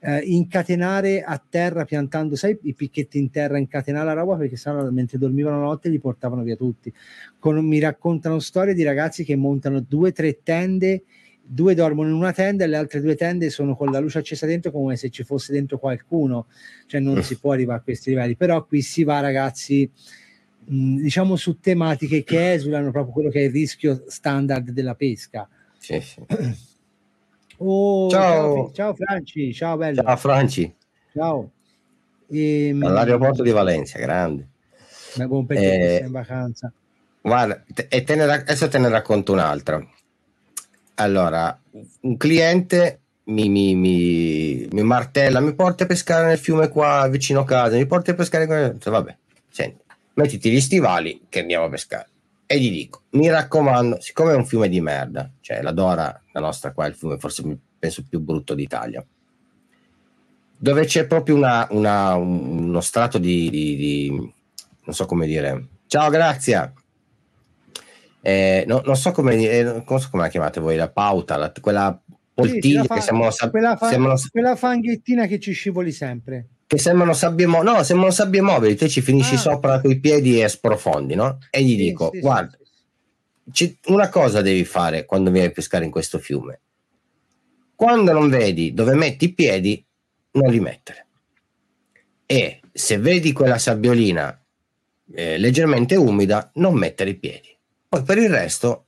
eh, 0.00 0.20
incatenare 0.20 1.22
a 1.22 1.42
terra 1.46 1.84
piantando, 1.84 2.36
sai, 2.36 2.58
i 2.62 2.74
picchetti 2.74 3.18
in 3.18 3.30
terra, 3.30 3.58
incatenare 3.58 4.06
la 4.06 4.12
roba 4.12 4.36
perché 4.36 4.56
sennò 4.56 4.88
mentre 4.90 5.18
dormivano 5.18 5.60
la 5.60 5.66
notte 5.66 5.88
li 5.88 5.98
portavano 5.98 6.42
via 6.42 6.56
tutti. 6.56 6.92
Con, 7.38 7.64
mi 7.66 7.78
raccontano 7.78 8.38
storie 8.38 8.74
di 8.74 8.82
ragazzi 8.82 9.24
che 9.24 9.36
montano 9.36 9.80
due 9.80 10.10
o 10.10 10.12
tre 10.12 10.38
tende 10.42 11.04
due 11.50 11.74
dormono 11.74 12.10
in 12.10 12.14
una 12.14 12.32
tenda 12.32 12.64
e 12.64 12.66
le 12.66 12.76
altre 12.76 13.00
due 13.00 13.14
tende 13.14 13.48
sono 13.48 13.74
con 13.74 13.90
la 13.90 14.00
luce 14.00 14.18
accesa 14.18 14.44
dentro 14.44 14.70
come 14.70 14.96
se 14.96 15.08
ci 15.08 15.24
fosse 15.24 15.52
dentro 15.52 15.78
qualcuno, 15.78 16.46
cioè 16.86 17.00
non 17.00 17.22
si 17.22 17.38
può 17.40 17.52
arrivare 17.52 17.78
a 17.78 17.82
questi 17.82 18.10
livelli, 18.10 18.36
però 18.36 18.66
qui 18.66 18.82
si 18.82 19.02
va 19.02 19.20
ragazzi 19.20 19.90
mh, 20.66 21.00
diciamo 21.00 21.36
su 21.36 21.58
tematiche 21.58 22.22
che 22.22 22.52
esulano 22.52 22.90
proprio 22.90 23.14
quello 23.14 23.30
che 23.30 23.40
è 23.40 23.44
il 23.44 23.52
rischio 23.52 24.04
standard 24.08 24.70
della 24.70 24.94
pesca. 24.94 25.48
Sì, 25.78 26.00
sì. 26.00 26.22
Oh, 27.58 28.08
ciao. 28.08 28.70
ciao. 28.72 28.94
Franci, 28.94 29.52
ciao 29.52 29.76
bello. 29.76 30.02
Ciao 30.02 30.16
Franci. 30.16 30.74
Ciao. 31.12 31.50
E, 32.28 32.68
ehm, 32.68 32.82
All'aeroporto 32.82 33.42
di 33.42 33.50
Valencia, 33.50 33.98
grande. 33.98 34.48
Ma 35.16 35.26
buon 35.26 35.46
perché 35.46 35.98
eh, 35.98 36.04
in 36.04 36.12
vacanza. 36.12 36.72
Guarda, 37.20 37.62
te, 37.72 37.86
e 37.88 38.02
te 38.04 38.14
ne, 38.14 38.22
adesso 38.22 38.68
te 38.68 38.78
ne 38.78 38.88
racconto 38.88 39.32
un'altra 39.32 39.84
allora, 40.98 41.56
un 42.00 42.16
cliente 42.16 43.00
mi, 43.24 43.48
mi, 43.48 43.74
mi, 43.74 44.66
mi, 44.70 44.82
martella, 44.82 45.40
mi 45.40 45.54
porta 45.54 45.84
a 45.84 45.86
pescare 45.86 46.26
nel 46.26 46.38
fiume 46.38 46.68
qua 46.68 47.06
vicino 47.08 47.40
a 47.40 47.44
casa, 47.44 47.76
mi 47.76 47.86
porta 47.86 48.12
a 48.12 48.14
pescare. 48.14 48.46
Qua. 48.46 48.72
Vabbè, 48.90 49.16
senti, 49.48 49.82
mettiti 50.14 50.50
gli 50.50 50.60
stivali 50.60 51.26
che 51.28 51.40
andiamo 51.40 51.66
a 51.66 51.68
pescare. 51.68 52.08
E 52.50 52.58
gli 52.58 52.70
dico, 52.70 53.02
mi 53.10 53.28
raccomando, 53.28 54.00
siccome 54.00 54.32
è 54.32 54.34
un 54.34 54.46
fiume 54.46 54.70
di 54.70 54.80
merda, 54.80 55.30
cioè 55.40 55.60
la 55.60 55.70
Dora, 55.70 56.18
la 56.32 56.40
nostra 56.40 56.72
qua, 56.72 56.86
è 56.86 56.88
il 56.88 56.94
fiume 56.94 57.18
forse 57.18 57.58
penso 57.78 58.06
più 58.08 58.20
brutto 58.20 58.54
d'Italia, 58.54 59.04
dove 60.56 60.86
c'è 60.86 61.06
proprio 61.06 61.36
una, 61.36 61.66
una, 61.70 62.14
uno 62.14 62.80
strato 62.80 63.18
di, 63.18 63.50
di, 63.50 63.76
di, 63.76 64.08
non 64.08 64.94
so 64.94 65.04
come 65.04 65.26
dire, 65.26 65.66
ciao, 65.88 66.08
grazie, 66.08 66.72
eh, 68.22 68.64
no, 68.66 68.80
non 68.82 68.96
so 68.96 69.10
come, 69.12 69.34
eh, 69.34 69.62
non 69.62 70.00
so 70.00 70.08
come 70.10 70.22
la 70.22 70.30
chiamate 70.30 70.58
voi, 70.58 70.76
la 70.76 70.88
pauta, 70.88 71.36
la, 71.36 71.52
quella 71.60 72.00
poltiglia 72.32 72.80
sì, 72.80 72.88
che 72.88 73.00
sembrano, 73.02 73.30
sab- 73.30 73.50
quella, 73.50 73.76
fa- 73.76 73.90
sembrano, 73.90 74.18
quella 74.30 74.56
fanghettina 74.56 75.26
che 75.26 75.38
ci 75.38 75.52
scivoli 75.52 75.92
sempre. 75.92 76.46
Che 76.68 76.78
sembrano 76.78 77.14
sabbie, 77.14 77.46
mo- 77.46 77.62
no, 77.62 77.82
sembrano 77.82 78.12
sabbie 78.12 78.42
mobili, 78.42 78.76
te 78.76 78.88
ci 78.88 79.00
finisci 79.00 79.34
ah. 79.34 79.38
sopra 79.38 79.80
con 79.80 79.90
i 79.90 79.98
piedi 79.98 80.40
e 80.40 80.48
sprofondi, 80.48 81.14
no? 81.14 81.38
E 81.50 81.62
gli 81.62 81.70
sì, 81.70 81.76
dico, 81.76 82.10
sì, 82.12 82.20
guarda, 82.20 82.56
una 83.86 84.08
cosa 84.10 84.42
devi 84.42 84.64
fare 84.64 85.04
quando 85.04 85.30
vieni 85.30 85.48
a 85.48 85.50
pescare 85.50 85.84
in 85.84 85.90
questo 85.90 86.18
fiume. 86.18 86.60
Quando 87.74 88.12
non 88.12 88.28
vedi 88.28 88.74
dove 88.74 88.94
metti 88.94 89.24
i 89.24 89.32
piedi, 89.32 89.84
non 90.32 90.50
li 90.50 90.60
mettere. 90.60 91.06
E 92.26 92.60
se 92.70 92.98
vedi 92.98 93.32
quella 93.32 93.58
sabbiolina 93.58 94.38
eh, 95.14 95.38
leggermente 95.38 95.96
umida, 95.96 96.50
non 96.54 96.74
mettere 96.74 97.10
i 97.10 97.16
piedi 97.16 97.48
poi 97.88 98.02
per 98.02 98.18
il 98.18 98.28
resto 98.28 98.86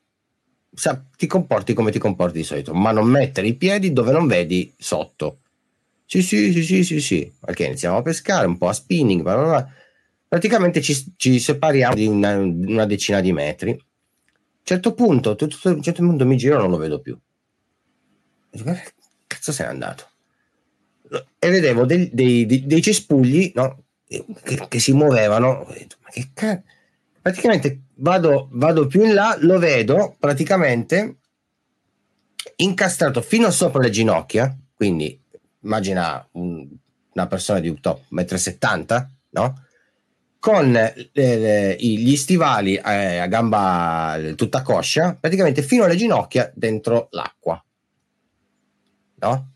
sa, 0.74 1.02
ti 1.16 1.26
comporti 1.26 1.72
come 1.72 1.90
ti 1.90 1.98
comporti 1.98 2.38
di 2.38 2.44
solito, 2.44 2.74
ma 2.74 2.92
non 2.92 3.08
mettere 3.08 3.46
i 3.46 3.54
piedi 3.54 3.92
dove 3.92 4.12
non 4.12 4.26
vedi 4.26 4.72
sotto. 4.76 5.39
Sì, 6.10 6.22
sì, 6.22 6.52
sì, 6.52 6.64
sì, 6.64 6.82
sì, 6.82 7.00
sì. 7.00 7.32
Ok, 7.42 7.60
iniziamo 7.60 7.98
a 7.98 8.02
pescare 8.02 8.44
un 8.44 8.58
po' 8.58 8.66
a 8.66 8.72
spinning, 8.72 9.22
bla 9.22 9.36
bla 9.36 9.44
bla. 9.44 9.72
praticamente 10.26 10.80
ci, 10.80 11.14
ci, 11.16 11.38
separiamo 11.38 11.94
di 11.94 12.06
una, 12.06 12.36
una, 12.36 12.84
decina 12.84 13.20
di 13.20 13.30
metri. 13.32 13.70
A 13.70 13.74
un 13.74 14.64
certo 14.64 14.92
punto, 14.92 15.36
tutto, 15.36 15.68
a 15.68 15.70
un 15.70 15.80
certo 15.80 16.02
punto 16.02 16.26
mi 16.26 16.36
giro 16.36 16.56
e 16.56 16.58
non 16.58 16.70
lo 16.70 16.78
vedo 16.78 17.00
più. 17.00 17.16
Cazzo 19.28 19.52
sei 19.52 19.66
andato? 19.66 20.08
E 21.38 21.48
vedevo 21.48 21.84
dei, 21.84 22.10
dei, 22.12 22.44
dei, 22.44 22.66
dei 22.66 22.82
cespugli 22.82 23.52
no? 23.54 23.84
che, 24.08 24.66
che, 24.66 24.80
si 24.80 24.92
muovevano. 24.92 25.64
Ma 25.64 26.10
che 26.10 26.30
cazzo? 26.34 26.64
Praticamente 27.22 27.82
vado, 27.98 28.48
vado 28.50 28.88
più 28.88 29.04
in 29.04 29.14
là, 29.14 29.36
lo 29.38 29.60
vedo 29.60 30.16
praticamente 30.18 31.18
incastrato 32.56 33.22
fino 33.22 33.48
sopra 33.52 33.80
le 33.80 33.90
ginocchia, 33.90 34.58
quindi 34.74 35.19
immagina 35.62 36.26
un, 36.32 36.68
una 37.12 37.26
persona 37.26 37.60
di 37.60 37.68
un 37.68 37.80
top 37.80 38.04
1,70 38.12 39.02
m, 39.02 39.08
no? 39.30 39.64
Con 40.38 40.72
le, 40.72 41.76
gli 41.78 42.16
stivali 42.16 42.76
eh, 42.76 43.18
a 43.18 43.26
gamba 43.26 44.18
tutta 44.36 44.62
coscia, 44.62 45.14
praticamente 45.14 45.60
fino 45.62 45.84
alle 45.84 45.96
ginocchia 45.96 46.50
dentro 46.54 47.08
l'acqua. 47.10 47.62
No? 49.16 49.52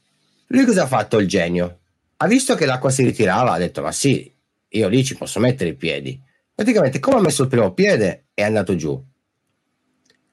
Lui 0.49 0.65
cosa 0.67 0.83
ha 0.83 0.87
fatto 0.87 1.19
il 1.19 1.27
genio? 1.27 1.79
Ha 2.17 2.27
visto 2.27 2.55
che 2.55 2.67
l'acqua 2.67 2.91
si 2.91 3.03
ritirava, 3.03 3.53
ha 3.53 3.59
detto: 3.59 3.81
Ma 3.81 3.93
sì, 3.93 4.31
io 4.69 4.89
lì 4.89 5.03
ci 5.03 5.17
posso 5.17 5.41
mettere 5.41 5.71
i 5.71 5.75
piedi. 5.75 6.21
Praticamente, 6.55 6.99
come 6.99 7.17
ha 7.17 7.21
messo 7.21 7.43
il 7.43 7.49
primo 7.49 7.73
piede, 7.73 8.27
è 8.35 8.43
andato 8.43 8.77
giù. 8.77 9.03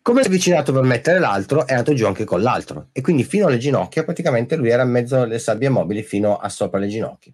Come 0.04 0.22
si 0.22 0.28
è 0.28 0.30
avvicinato 0.30 0.74
per 0.74 0.82
mettere 0.84 1.20
l'altro, 1.20 1.68
è 1.68 1.72
andato 1.72 1.94
giù 1.94 2.06
anche 2.08 2.24
con 2.24 2.42
l'altro. 2.42 2.88
E 2.92 3.02
quindi 3.02 3.24
fino 3.24 3.48
alle 3.48 3.58
ginocchia, 3.58 4.04
praticamente 4.04 4.56
lui 4.56 4.70
era 4.70 4.84
in 4.84 4.90
mezzo 4.90 5.22
alle 5.22 5.38
sabbie 5.38 5.70
mobili 5.70 6.02
fino 6.02 6.38
a 6.38 6.50
sopra 6.50 6.80
le 6.80 6.88
ginocchia. 6.88 7.32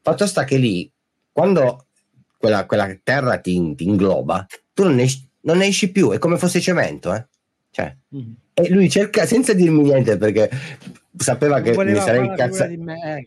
Fatto 0.00 0.26
sta 0.26 0.44
che 0.44 0.56
lì, 0.56 0.90
quando 1.32 1.86
quella, 2.38 2.66
quella 2.66 2.94
terra 3.02 3.38
ti, 3.38 3.74
ti, 3.74 3.84
ingloba, 3.84 4.46
tu 4.72 4.84
non 4.84 4.98
esci, 5.00 5.28
non 5.40 5.62
esci 5.62 5.90
più, 5.90 6.10
è 6.12 6.18
come 6.18 6.38
fosse 6.38 6.60
cemento, 6.60 7.12
eh? 7.14 7.26
Cioè, 7.70 7.96
mm-hmm. 8.14 8.32
E 8.56 8.68
lui 8.68 8.88
cerca, 8.88 9.26
senza 9.26 9.52
dirmi 9.52 9.82
niente, 9.82 10.16
perché 10.16 10.48
sapeva 11.16 11.60
che 11.60 11.76
mi 11.76 11.96
sarei 11.96 12.26
incazzato. 12.26 12.72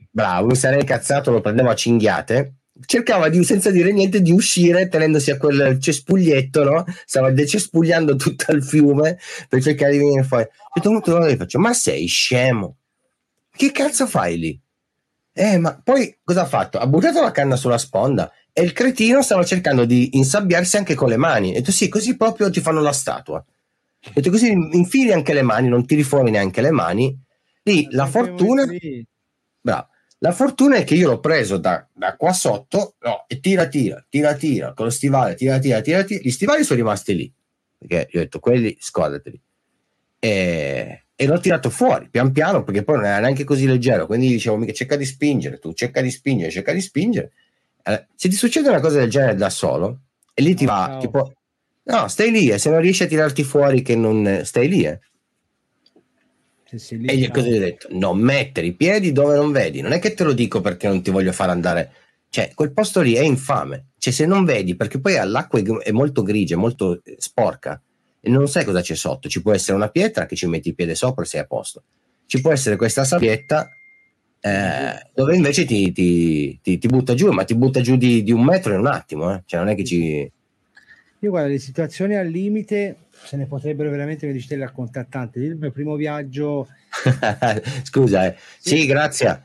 Bravo, 0.09 0.47
mi 0.47 0.55
sarei 0.55 0.79
incazzato, 0.79 1.31
lo 1.31 1.41
prendevo 1.41 1.69
a 1.69 1.75
cinghiate 1.75 2.53
cercava 2.85 3.29
di, 3.29 3.43
senza 3.43 3.71
dire 3.71 3.91
niente 3.91 4.21
di 4.21 4.31
uscire 4.31 4.87
tenendosi 4.87 5.31
a 5.31 5.37
quel 5.37 5.79
cespuglietto, 5.79 6.63
no? 6.63 6.85
Stava 7.05 7.31
decespugliando 7.31 8.15
tutto 8.15 8.51
il 8.51 8.63
fiume 8.63 9.19
per 9.47 9.61
cercare 9.61 9.93
di 9.93 9.97
venire 9.99 10.23
fuori. 10.23 10.43
E 10.43 10.81
tutto 10.81 11.17
il 11.17 11.33
gli 11.33 11.37
faccio, 11.37 11.59
ma 11.59 11.73
sei 11.73 12.07
scemo? 12.07 12.77
Che 13.55 13.71
cazzo 13.71 14.07
fai 14.07 14.37
lì? 14.37 14.61
Eh, 15.33 15.57
ma 15.57 15.79
poi 15.83 16.17
cosa 16.23 16.41
ha 16.41 16.45
fatto? 16.45 16.77
Ha 16.77 16.87
buttato 16.87 17.21
la 17.21 17.31
canna 17.31 17.55
sulla 17.55 17.77
sponda 17.77 18.31
e 18.51 18.63
il 18.63 18.73
cretino 18.73 19.21
stava 19.21 19.43
cercando 19.43 19.85
di 19.85 20.17
insabbiarsi 20.17 20.77
anche 20.77 20.95
con 20.95 21.09
le 21.09 21.17
mani. 21.17 21.53
E 21.53 21.61
tu 21.61 21.71
sì, 21.71 21.89
così 21.89 22.15
proprio 22.17 22.49
ti 22.49 22.59
fanno 22.59 22.81
la 22.81 22.91
statua. 22.91 23.43
E 24.13 24.21
tu 24.21 24.29
così 24.29 24.51
infili 24.51 25.11
anche 25.11 25.33
le 25.33 25.41
mani, 25.41 25.67
non 25.67 25.85
tiri 25.85 26.03
fuori 26.03 26.31
neanche 26.31 26.61
le 26.61 26.71
mani. 26.71 27.15
Lì 27.63 27.87
la 27.91 28.05
fortuna... 28.07 28.65
Bravo 29.61 29.87
la 30.19 30.31
fortuna 30.31 30.77
è 30.77 30.83
che 30.83 30.95
io 30.95 31.09
l'ho 31.09 31.19
preso 31.19 31.57
da, 31.57 31.87
da 31.93 32.15
qua 32.15 32.33
sotto 32.33 32.95
no, 33.01 33.25
e 33.27 33.39
tira, 33.39 33.67
tira, 33.67 34.03
tira, 34.09 34.33
tira, 34.33 34.73
con 34.73 34.85
lo 34.85 34.91
stivale, 34.91 35.35
tira, 35.35 35.59
tira, 35.59 35.81
tira, 35.81 36.03
tira. 36.03 36.21
Gli 36.23 36.31
stivali 36.31 36.63
sono 36.63 36.79
rimasti 36.79 37.15
lì, 37.15 37.31
perché 37.77 38.07
io 38.11 38.19
ho 38.19 38.23
detto, 38.23 38.39
quelli 38.39 38.75
scordateli. 38.79 39.39
E, 40.19 41.03
e 41.15 41.25
l'ho 41.27 41.39
tirato 41.39 41.69
fuori, 41.69 42.09
pian 42.09 42.31
piano, 42.31 42.63
perché 42.63 42.83
poi 42.83 42.95
non 42.95 43.05
era 43.05 43.19
neanche 43.19 43.43
così 43.43 43.67
leggero. 43.67 44.07
Quindi 44.07 44.29
dicevo, 44.29 44.57
mica, 44.57 44.73
cerca 44.73 44.95
di 44.95 45.05
spingere, 45.05 45.59
tu 45.59 45.73
cerca 45.73 46.01
di 46.01 46.09
spingere, 46.09 46.49
cerca 46.49 46.73
di 46.73 46.81
spingere. 46.81 47.31
Eh, 47.83 48.07
se 48.15 48.27
ti 48.27 48.35
succede 48.35 48.69
una 48.69 48.79
cosa 48.79 48.97
del 48.97 49.11
genere 49.11 49.35
da 49.35 49.51
solo, 49.51 49.99
e 50.33 50.41
lì 50.41 50.55
ti 50.55 50.63
oh, 50.63 50.67
va, 50.67 50.97
tipo, 50.99 51.31
no, 51.83 52.07
stai 52.07 52.31
lì, 52.31 52.49
e 52.49 52.57
se 52.57 52.71
non 52.71 52.81
riesci 52.81 53.03
a 53.03 53.07
tirarti 53.07 53.43
fuori, 53.43 53.83
che 53.83 53.95
non 53.95 54.41
stai 54.43 54.67
lì, 54.67 54.83
eh 54.83 54.99
e 56.69 57.17
gli 57.17 57.29
cosa 57.29 57.47
gli 57.47 57.55
ho 57.55 57.59
detto? 57.59 57.87
Non 57.91 58.19
mettere 58.19 58.67
i 58.67 58.73
piedi 58.73 59.11
dove 59.11 59.35
non 59.35 59.51
vedi. 59.51 59.81
Non 59.81 59.93
è 59.93 59.99
che 59.99 60.13
te 60.13 60.23
lo 60.23 60.33
dico 60.33 60.59
perché 60.59 60.87
non 60.87 61.01
ti 61.01 61.11
voglio 61.11 61.31
far 61.31 61.49
andare. 61.49 61.91
Cioè, 62.29 62.51
quel 62.53 62.73
posto 62.73 63.01
lì 63.01 63.13
è 63.13 63.21
infame. 63.21 63.91
Cioè, 63.97 64.11
se 64.11 64.25
non 64.25 64.43
vedi, 64.43 64.75
perché 64.75 64.99
poi 64.99 65.13
l'acqua 65.23 65.59
è 65.81 65.91
molto 65.91 66.23
grigia, 66.23 66.57
molto 66.57 67.01
eh, 67.03 67.15
sporca, 67.17 67.81
e 68.19 68.29
non 68.29 68.47
sai 68.47 68.65
cosa 68.65 68.81
c'è 68.81 68.95
sotto. 68.95 69.29
Ci 69.29 69.41
può 69.41 69.53
essere 69.53 69.77
una 69.77 69.89
pietra 69.89 70.25
che 70.25 70.35
ci 70.35 70.45
metti 70.47 70.69
il 70.69 70.75
piede 70.75 70.95
sopra 70.95 71.23
e 71.23 71.27
sei 71.27 71.41
a 71.41 71.45
posto. 71.45 71.83
Ci 72.25 72.41
può 72.41 72.51
essere 72.51 72.75
questa 72.75 73.05
sabbietta 73.05 73.69
eh, 74.39 75.09
dove 75.13 75.35
invece 75.35 75.65
ti, 75.65 75.91
ti, 75.91 76.59
ti, 76.61 76.77
ti, 76.77 76.87
butta 76.87 77.13
giù, 77.13 77.31
ma 77.31 77.43
ti 77.43 77.55
butta 77.55 77.81
giù 77.81 77.97
di, 77.97 78.23
di 78.23 78.31
un 78.31 78.43
metro 78.43 78.73
in 78.73 78.79
un 78.79 78.87
attimo. 78.87 79.33
Eh. 79.33 79.43
Cioè, 79.45 79.59
non 79.59 79.69
è 79.69 79.75
che 79.75 79.83
ci. 79.83 80.31
Io 81.19 81.29
guardo 81.29 81.49
le 81.49 81.59
situazioni 81.59 82.15
al 82.15 82.27
limite 82.27 82.95
se 83.23 83.37
ne 83.37 83.45
potrebbero 83.45 83.89
veramente 83.89 84.31
dici 84.31 84.47
te 84.47 84.57
raccontare 84.57 85.07
tante. 85.09 85.39
Il 85.39 85.57
mio 85.57 85.71
primo 85.71 85.95
viaggio. 85.95 86.67
Scusa, 87.83 88.25
eh. 88.25 88.35
sì. 88.59 88.77
sì, 88.77 88.85
grazie. 88.85 89.43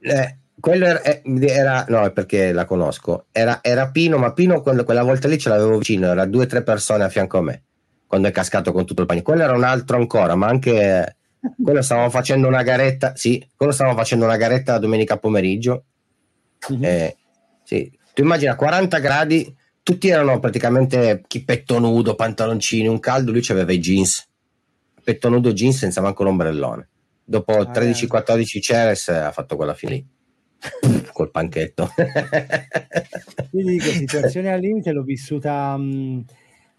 Eh, 0.00 0.36
quello 0.58 0.86
era, 0.86 1.02
eh, 1.02 1.22
era, 1.46 1.84
no, 1.88 2.10
perché 2.12 2.52
la 2.52 2.64
conosco. 2.64 3.26
Era, 3.32 3.60
era 3.62 3.90
Pino, 3.90 4.18
ma 4.18 4.32
Pino 4.32 4.60
quando, 4.62 4.84
quella 4.84 5.02
volta 5.02 5.28
lì 5.28 5.38
ce 5.38 5.48
l'avevo 5.48 5.78
vicino, 5.78 6.10
era 6.10 6.24
due 6.26 6.44
o 6.44 6.46
tre 6.46 6.62
persone 6.62 7.04
a 7.04 7.08
fianco 7.08 7.38
a 7.38 7.42
me 7.42 7.62
quando 8.12 8.28
è 8.28 8.30
cascato 8.30 8.72
con 8.72 8.84
tutto 8.84 9.00
il 9.00 9.06
panico. 9.06 9.30
Quello 9.30 9.44
era 9.44 9.56
un 9.56 9.64
altro 9.64 9.96
ancora, 9.96 10.34
ma 10.34 10.46
anche 10.46 11.16
quello 11.62 11.80
stavamo 11.80 12.10
facendo 12.10 12.46
una 12.46 12.62
garetta. 12.62 13.16
Sì, 13.16 13.42
quello 13.56 13.72
stavamo 13.72 13.96
facendo 13.96 14.26
una 14.26 14.36
garetta 14.36 14.76
domenica 14.76 15.16
pomeriggio. 15.16 15.84
Mm-hmm. 16.70 16.84
Eh, 16.84 17.16
sì. 17.64 17.90
Tu 18.12 18.22
immagina 18.22 18.54
40 18.54 18.98
gradi 18.98 19.56
tutti 19.82 20.08
erano 20.08 20.38
praticamente 20.38 21.22
petto 21.44 21.78
nudo, 21.78 22.14
pantaloncini, 22.14 22.86
un 22.86 23.00
caldo, 23.00 23.32
lui 23.32 23.44
aveva 23.48 23.72
i 23.72 23.78
jeans, 23.78 24.28
petto 25.02 25.28
nudo 25.28 25.52
jeans 25.52 25.78
senza 25.78 26.00
manco 26.00 26.22
l'ombrellone. 26.22 26.88
dopo 27.24 27.52
ah, 27.52 27.70
13-14 27.70 28.60
Ceres 28.60 29.08
ha 29.08 29.30
fatto 29.32 29.56
quella 29.56 29.74
fine 29.74 29.92
lì 29.92 30.06
col 31.12 31.30
panchetto. 31.30 31.90
Quindi 33.50 33.72
dico, 33.72 33.90
situazione 33.90 34.52
al 34.52 34.60
limite 34.60 34.92
l'ho 34.92 35.02
vissuta 35.02 35.74
um, 35.76 36.24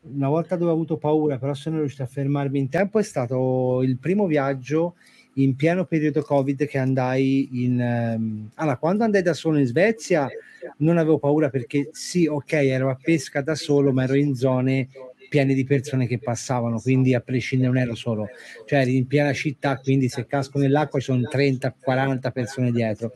una 0.01 0.29
volta 0.29 0.55
dove 0.55 0.71
ho 0.71 0.73
avuto 0.73 0.97
paura, 0.97 1.37
però 1.37 1.53
sono 1.53 1.79
riuscito 1.79 2.03
a 2.03 2.07
fermarmi 2.07 2.59
in 2.59 2.69
tempo. 2.69 2.99
È 2.99 3.03
stato 3.03 3.81
il 3.83 3.97
primo 3.97 4.25
viaggio 4.25 4.95
in 5.35 5.55
pieno 5.55 5.85
periodo 5.85 6.21
Covid 6.21 6.65
che 6.65 6.77
andai 6.77 7.63
in... 7.63 7.79
Um, 7.79 8.49
allora, 8.55 8.77
quando 8.77 9.03
andai 9.03 9.21
da 9.21 9.33
solo 9.33 9.57
in 9.57 9.65
Svezia 9.65 10.29
non 10.77 10.97
avevo 10.97 11.17
paura 11.17 11.49
perché 11.49 11.89
sì, 11.91 12.25
ok, 12.25 12.53
ero 12.53 12.89
a 12.89 12.97
pesca 13.01 13.41
da 13.41 13.55
solo, 13.55 13.91
ma 13.91 14.03
ero 14.03 14.15
in 14.15 14.35
zone 14.35 14.89
piene 15.33 15.55
di 15.55 15.63
persone 15.63 16.05
che 16.05 16.19
passavano, 16.19 16.79
quindi 16.79 17.15
a 17.15 17.19
prescindere 17.19 17.71
non 17.71 17.81
ero 17.81 17.95
solo, 17.95 18.27
cioè 18.65 18.81
eri 18.81 18.97
in 18.97 19.07
piena 19.07 19.33
città, 19.33 19.79
quindi 19.79 20.07
se 20.07 20.27
casco 20.27 20.59
nell'acqua 20.59 20.99
ci 20.99 21.05
sono 21.05 21.21
30-40 21.21 22.31
persone 22.31 22.71
dietro. 22.71 23.13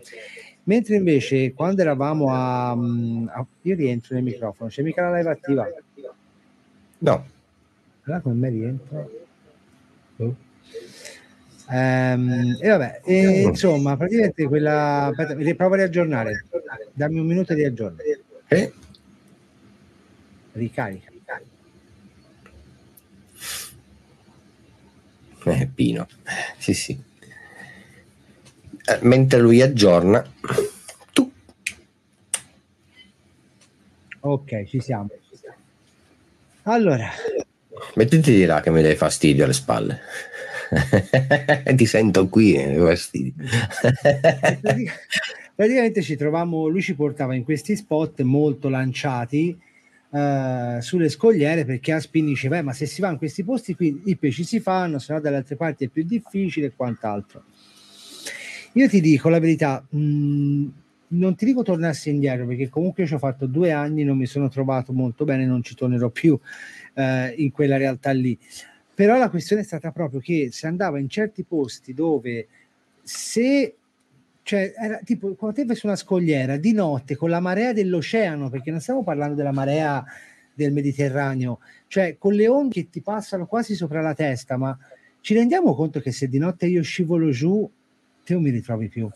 Mentre 0.64 0.96
invece 0.96 1.54
quando 1.54 1.82
eravamo 1.82 2.34
a, 2.34 2.72
a, 2.72 3.46
io 3.62 3.76
rientro 3.76 4.16
nel 4.16 4.24
microfono, 4.24 4.68
c'è 4.68 4.82
mica 4.82 5.08
la 5.08 5.18
live 5.18 5.30
attiva? 5.30 5.70
No. 6.98 7.26
Allora 8.06 8.22
come 8.22 8.36
me 8.36 8.50
rientro? 8.50 9.12
Oh. 10.18 10.36
Um, 11.70 12.58
e 12.62 12.70
vabbè, 12.70 13.02
e, 13.04 13.42
insomma, 13.42 13.98
praticamente 13.98 14.46
quella. 14.48 15.08
Aspetta, 15.08 15.34
riprovo 15.34 15.74
a 15.74 15.78
riaggiornare. 15.78 16.46
Dammi 16.94 17.20
un 17.20 17.26
minuto 17.26 17.54
di 17.54 17.66
aggiornare. 17.66 18.22
Eh? 18.48 18.74
Ricarica. 20.54 21.12
Eh, 25.44 25.70
Pino, 25.74 26.08
sì, 26.58 26.74
sì. 26.74 27.02
Eh, 28.86 29.00
mentre 29.02 29.40
lui 29.40 29.62
aggiorna, 29.62 30.26
tu. 31.14 31.32
Ok, 34.20 34.66
ci 34.66 34.82
siamo. 34.82 35.10
Allora, 36.64 37.10
mettiti 37.96 38.34
di 38.34 38.44
là 38.44 38.60
che 38.60 38.72
mi 38.72 38.82
dai 38.82 38.96
fastidio 38.96 39.46
alle 39.46 39.54
spalle. 39.54 40.02
Ti 41.76 41.86
sento 41.86 42.28
qui, 42.28 42.54
eh, 42.56 42.76
fastidio. 42.76 43.34
Praticamente 45.56 46.02
ci 46.02 46.16
trovavamo, 46.16 46.68
lui 46.68 46.82
ci 46.82 46.94
portava 46.96 47.34
in 47.34 47.44
questi 47.44 47.76
spot 47.76 48.22
molto 48.22 48.70
lanciati 48.70 49.58
uh, 50.10 50.80
sulle 50.80 51.10
scogliere 51.10 51.66
perché 51.66 51.94
a 51.94 52.00
Spin 52.00 52.26
diceva 52.26 52.62
ma 52.62 52.74
se 52.74 52.86
si 52.86 53.02
va 53.02 53.10
in 53.10 53.18
questi 53.18 53.44
posti 53.44 53.76
qui 53.76 54.02
i 54.06 54.16
pesci 54.18 54.44
si 54.44 54.60
fanno, 54.60 55.00
se 55.00 55.14
no 55.14 55.20
dalle 55.20 55.38
altre 55.38 55.56
parti 55.56 55.86
è 55.86 55.88
più 55.88 56.04
difficile 56.04 56.68
e 56.68 56.74
quant'altro. 56.76 57.44
Io 58.74 58.88
ti 58.88 59.02
dico 59.02 59.30
la 59.30 59.40
verità, 59.40 59.84
mh, 59.90 60.00
mm, 60.00 60.68
non 61.10 61.36
ti 61.36 61.46
dico 61.46 61.64
tornassi 61.64 62.10
indietro 62.10 62.46
perché 62.46 62.70
comunque 62.70 63.08
ci 63.08 63.14
ho 63.14 63.18
fatto 63.18 63.48
due 63.48 63.72
anni, 63.72 64.04
non 64.04 64.18
mi 64.18 64.26
sono 64.26 64.50
trovato 64.50 64.94
molto 64.94 65.24
bene, 65.24 65.46
non 65.46 65.64
ci 65.64 65.74
tornerò 65.74 66.10
più 66.10 66.34
uh, 66.34 67.02
in 67.36 67.52
quella 67.52 67.78
realtà 67.78 68.12
lì. 68.12 68.38
Però 68.98 69.16
la 69.16 69.30
questione 69.30 69.62
è 69.62 69.66
stata 69.66 69.92
proprio 69.92 70.20
che 70.20 70.50
si 70.52 70.66
andava 70.66 70.98
in 70.98 71.08
certi 71.08 71.44
posti 71.44 71.94
dove 71.94 72.48
se 73.04 73.76
cioè 74.42 74.74
era 74.76 75.00
tipo 75.04 75.36
quando 75.36 75.64
te 75.64 75.76
su 75.76 75.86
una 75.86 75.96
scogliera 75.96 76.58
di 76.58 76.72
notte 76.72 77.16
con 77.16 77.30
la 77.30 77.40
marea 77.40 77.74
dell'oceano, 77.74 78.50
perché 78.50 78.72
non 78.72 78.82
stiamo 78.82 79.04
parlando 79.04 79.36
della 79.36 79.52
marea 79.52 80.04
del 80.52 80.74
Mediterraneo, 80.74 81.60
cioè 81.86 82.16
con 82.18 82.34
le 82.34 82.48
onde 82.48 82.74
che 82.74 82.90
ti 82.90 83.02
passano 83.02 83.46
quasi 83.46 83.76
sopra 83.76 84.02
la 84.02 84.16
testa, 84.16 84.58
ma 84.58 84.76
ci 85.22 85.36
rendiamo 85.36 85.76
conto 85.76 86.00
che 86.00 86.12
se 86.12 86.28
di 86.28 86.40
notte 86.40 86.66
io 86.66 86.82
scivolo 86.82 87.30
giù, 87.30 87.70
te 88.24 88.34
non 88.34 88.42
mi 88.42 88.50
ritrovi 88.50 88.88
più. 88.88 89.08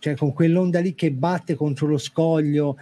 Cioè 0.00 0.16
con 0.16 0.32
quell'onda 0.32 0.80
lì 0.80 0.96
che 0.96 1.12
batte 1.12 1.54
contro 1.54 1.86
lo 1.86 1.98
scoglio, 1.98 2.78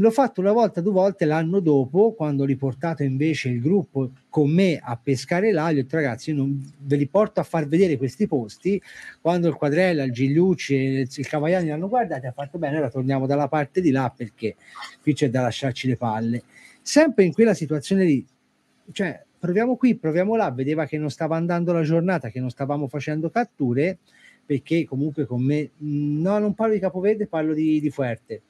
L'ho 0.00 0.12
fatto 0.12 0.40
una 0.40 0.52
volta, 0.52 0.80
due 0.80 0.92
volte 0.92 1.24
l'anno 1.24 1.58
dopo, 1.58 2.12
quando 2.12 2.44
ho 2.44 2.46
riportato 2.46 3.02
invece 3.02 3.48
il 3.48 3.60
gruppo 3.60 4.12
con 4.28 4.48
me 4.48 4.78
a 4.80 4.96
pescare 4.96 5.50
là. 5.50 5.72
Gli 5.72 5.78
ho 5.78 5.82
detto, 5.82 5.96
ragazzi, 5.96 6.30
io 6.30 6.36
non 6.36 6.72
ve 6.78 6.94
li 6.94 7.08
porto 7.08 7.40
a 7.40 7.42
far 7.42 7.66
vedere 7.66 7.96
questi 7.96 8.28
posti. 8.28 8.80
Quando 9.20 9.48
il 9.48 9.54
Quadrella, 9.54 10.04
il 10.04 10.12
Gigliucci 10.12 10.74
e 10.76 11.08
il 11.12 11.26
Cavagliani 11.26 11.68
l'hanno 11.68 11.88
guardato, 11.88 12.28
ha 12.28 12.32
fatto 12.32 12.58
bene, 12.58 12.78
ora 12.78 12.90
torniamo 12.90 13.26
dalla 13.26 13.48
parte 13.48 13.80
di 13.80 13.90
là 13.90 14.12
perché 14.16 14.54
qui 15.02 15.14
c'è 15.14 15.30
da 15.30 15.42
lasciarci 15.42 15.88
le 15.88 15.96
palle. 15.96 16.44
Sempre 16.80 17.24
in 17.24 17.32
quella 17.32 17.54
situazione 17.54 18.04
lì, 18.04 18.24
cioè, 18.92 19.20
proviamo 19.36 19.76
qui, 19.76 19.96
proviamo 19.96 20.36
là. 20.36 20.52
Vedeva 20.52 20.86
che 20.86 20.96
non 20.96 21.10
stava 21.10 21.34
andando 21.34 21.72
la 21.72 21.82
giornata, 21.82 22.28
che 22.28 22.38
non 22.38 22.50
stavamo 22.50 22.86
facendo 22.86 23.30
catture, 23.30 23.98
perché 24.46 24.84
comunque 24.84 25.26
con 25.26 25.42
me, 25.42 25.70
no, 25.78 26.38
non 26.38 26.54
parlo 26.54 26.74
di 26.74 26.78
Capoverde, 26.78 27.26
parlo 27.26 27.52
di, 27.52 27.80
di 27.80 27.90
Fuerte 27.90 28.42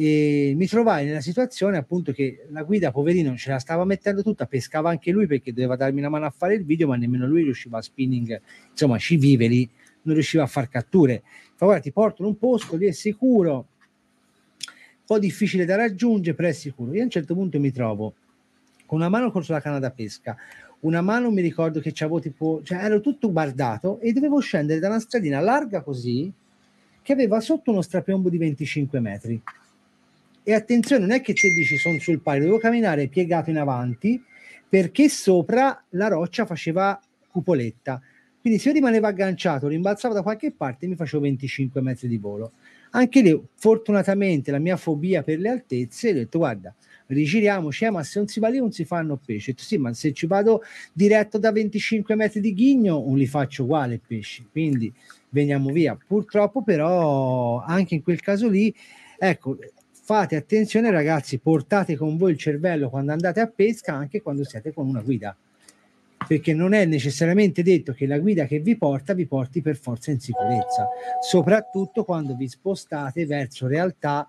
e 0.00 0.52
mi 0.54 0.68
trovai 0.68 1.06
nella 1.06 1.20
situazione 1.20 1.76
appunto 1.76 2.12
che 2.12 2.46
la 2.50 2.62
guida 2.62 2.92
poverino 2.92 3.34
ce 3.36 3.50
la 3.50 3.58
stava 3.58 3.84
mettendo 3.84 4.22
tutta 4.22 4.46
pescava 4.46 4.90
anche 4.90 5.10
lui 5.10 5.26
perché 5.26 5.52
doveva 5.52 5.74
darmi 5.74 5.98
una 5.98 6.08
mano 6.08 6.24
a 6.24 6.30
fare 6.30 6.54
il 6.54 6.64
video 6.64 6.86
ma 6.86 6.94
nemmeno 6.94 7.26
lui 7.26 7.42
riusciva 7.42 7.78
a 7.78 7.82
spinning 7.82 8.40
insomma 8.70 8.96
ci 8.98 9.16
vive 9.16 9.48
lì 9.48 9.68
non 10.02 10.14
riusciva 10.14 10.44
a 10.44 10.46
far 10.46 10.68
catture. 10.68 11.24
Fa 11.56 11.64
guarda 11.64 11.82
ti 11.82 11.90
porto 11.90 12.22
in 12.22 12.28
un 12.28 12.38
posto 12.38 12.76
lì 12.76 12.86
è 12.86 12.92
sicuro 12.92 13.54
un 13.54 15.04
po' 15.04 15.18
difficile 15.18 15.64
da 15.64 15.74
raggiungere 15.74 16.36
però 16.36 16.46
è 16.46 16.52
sicuro 16.52 16.94
io 16.94 17.00
a 17.00 17.04
un 17.04 17.10
certo 17.10 17.34
punto 17.34 17.58
mi 17.58 17.72
trovo 17.72 18.14
con 18.86 19.00
una 19.00 19.08
mano 19.08 19.32
contro 19.32 19.52
la 19.52 19.60
canna 19.60 19.80
da 19.80 19.90
pesca 19.90 20.36
una 20.80 21.00
mano 21.00 21.32
mi 21.32 21.42
ricordo 21.42 21.80
che 21.80 21.90
c'avevo 21.92 22.20
tipo 22.20 22.60
cioè 22.62 22.78
ero 22.84 23.00
tutto 23.00 23.32
guardato 23.32 23.98
e 23.98 24.12
dovevo 24.12 24.38
scendere 24.38 24.78
da 24.78 24.86
una 24.86 25.00
stradina 25.00 25.40
larga 25.40 25.82
così 25.82 26.32
che 27.02 27.12
aveva 27.12 27.40
sotto 27.40 27.72
uno 27.72 27.82
strapiombo 27.82 28.28
di 28.28 28.38
25 28.38 29.00
metri 29.00 29.42
e 30.48 30.54
attenzione, 30.54 31.02
non 31.02 31.14
è 31.14 31.20
che 31.20 31.34
te 31.34 31.50
dici 31.50 31.76
sono 31.76 31.98
sul 31.98 32.22
pari, 32.22 32.38
dovevo 32.38 32.56
camminare 32.56 33.08
piegato 33.08 33.50
in 33.50 33.58
avanti 33.58 34.18
perché 34.66 35.10
sopra 35.10 35.84
la 35.90 36.08
roccia 36.08 36.46
faceva 36.46 36.98
cupoletta. 37.28 38.00
Quindi 38.40 38.58
se 38.58 38.68
io 38.68 38.74
rimanevo 38.76 39.06
agganciato, 39.06 39.68
rimbalzavo 39.68 40.14
da 40.14 40.22
qualche 40.22 40.50
parte, 40.50 40.86
mi 40.86 40.96
facevo 40.96 41.22
25 41.24 41.82
metri 41.82 42.08
di 42.08 42.16
volo. 42.16 42.52
Anche 42.92 43.20
lì, 43.20 43.38
fortunatamente, 43.56 44.50
la 44.50 44.58
mia 44.58 44.78
fobia 44.78 45.22
per 45.22 45.38
le 45.38 45.50
altezze, 45.50 46.12
ho 46.12 46.14
detto, 46.14 46.38
guarda, 46.38 46.74
rigiriamoci, 47.08 47.84
eh, 47.84 47.90
ma 47.90 48.02
se 48.02 48.18
non 48.18 48.28
si 48.28 48.40
va 48.40 48.48
lì 48.48 48.56
non 48.56 48.72
si 48.72 48.86
fanno 48.86 49.20
pesci. 49.22 49.50
Detto, 49.50 49.64
sì, 49.64 49.76
ma 49.76 49.92
se 49.92 50.14
ci 50.14 50.26
vado 50.26 50.62
diretto 50.94 51.36
da 51.36 51.52
25 51.52 52.14
metri 52.14 52.40
di 52.40 52.54
ghigno, 52.54 53.04
non 53.06 53.18
li 53.18 53.26
faccio 53.26 53.64
uguali 53.64 54.00
pesci. 54.00 54.46
Quindi 54.50 54.90
veniamo 55.28 55.70
via. 55.70 55.94
Purtroppo, 56.06 56.62
però, 56.62 57.60
anche 57.60 57.96
in 57.96 58.02
quel 58.02 58.20
caso 58.20 58.48
lì, 58.48 58.74
ecco, 59.18 59.58
fate 60.08 60.36
attenzione 60.36 60.90
ragazzi, 60.90 61.36
portate 61.36 61.94
con 61.94 62.16
voi 62.16 62.30
il 62.30 62.38
cervello 62.38 62.88
quando 62.88 63.12
andate 63.12 63.40
a 63.40 63.46
pesca 63.46 63.92
anche 63.92 64.22
quando 64.22 64.42
siete 64.42 64.72
con 64.72 64.88
una 64.88 65.02
guida, 65.02 65.36
perché 66.26 66.54
non 66.54 66.72
è 66.72 66.86
necessariamente 66.86 67.62
detto 67.62 67.92
che 67.92 68.06
la 68.06 68.18
guida 68.18 68.46
che 68.46 68.58
vi 68.58 68.78
porta 68.78 69.12
vi 69.12 69.26
porti 69.26 69.60
per 69.60 69.76
forza 69.76 70.10
in 70.10 70.18
sicurezza, 70.18 70.88
soprattutto 71.20 72.04
quando 72.04 72.34
vi 72.36 72.48
spostate 72.48 73.26
verso 73.26 73.66
realtà 73.66 74.26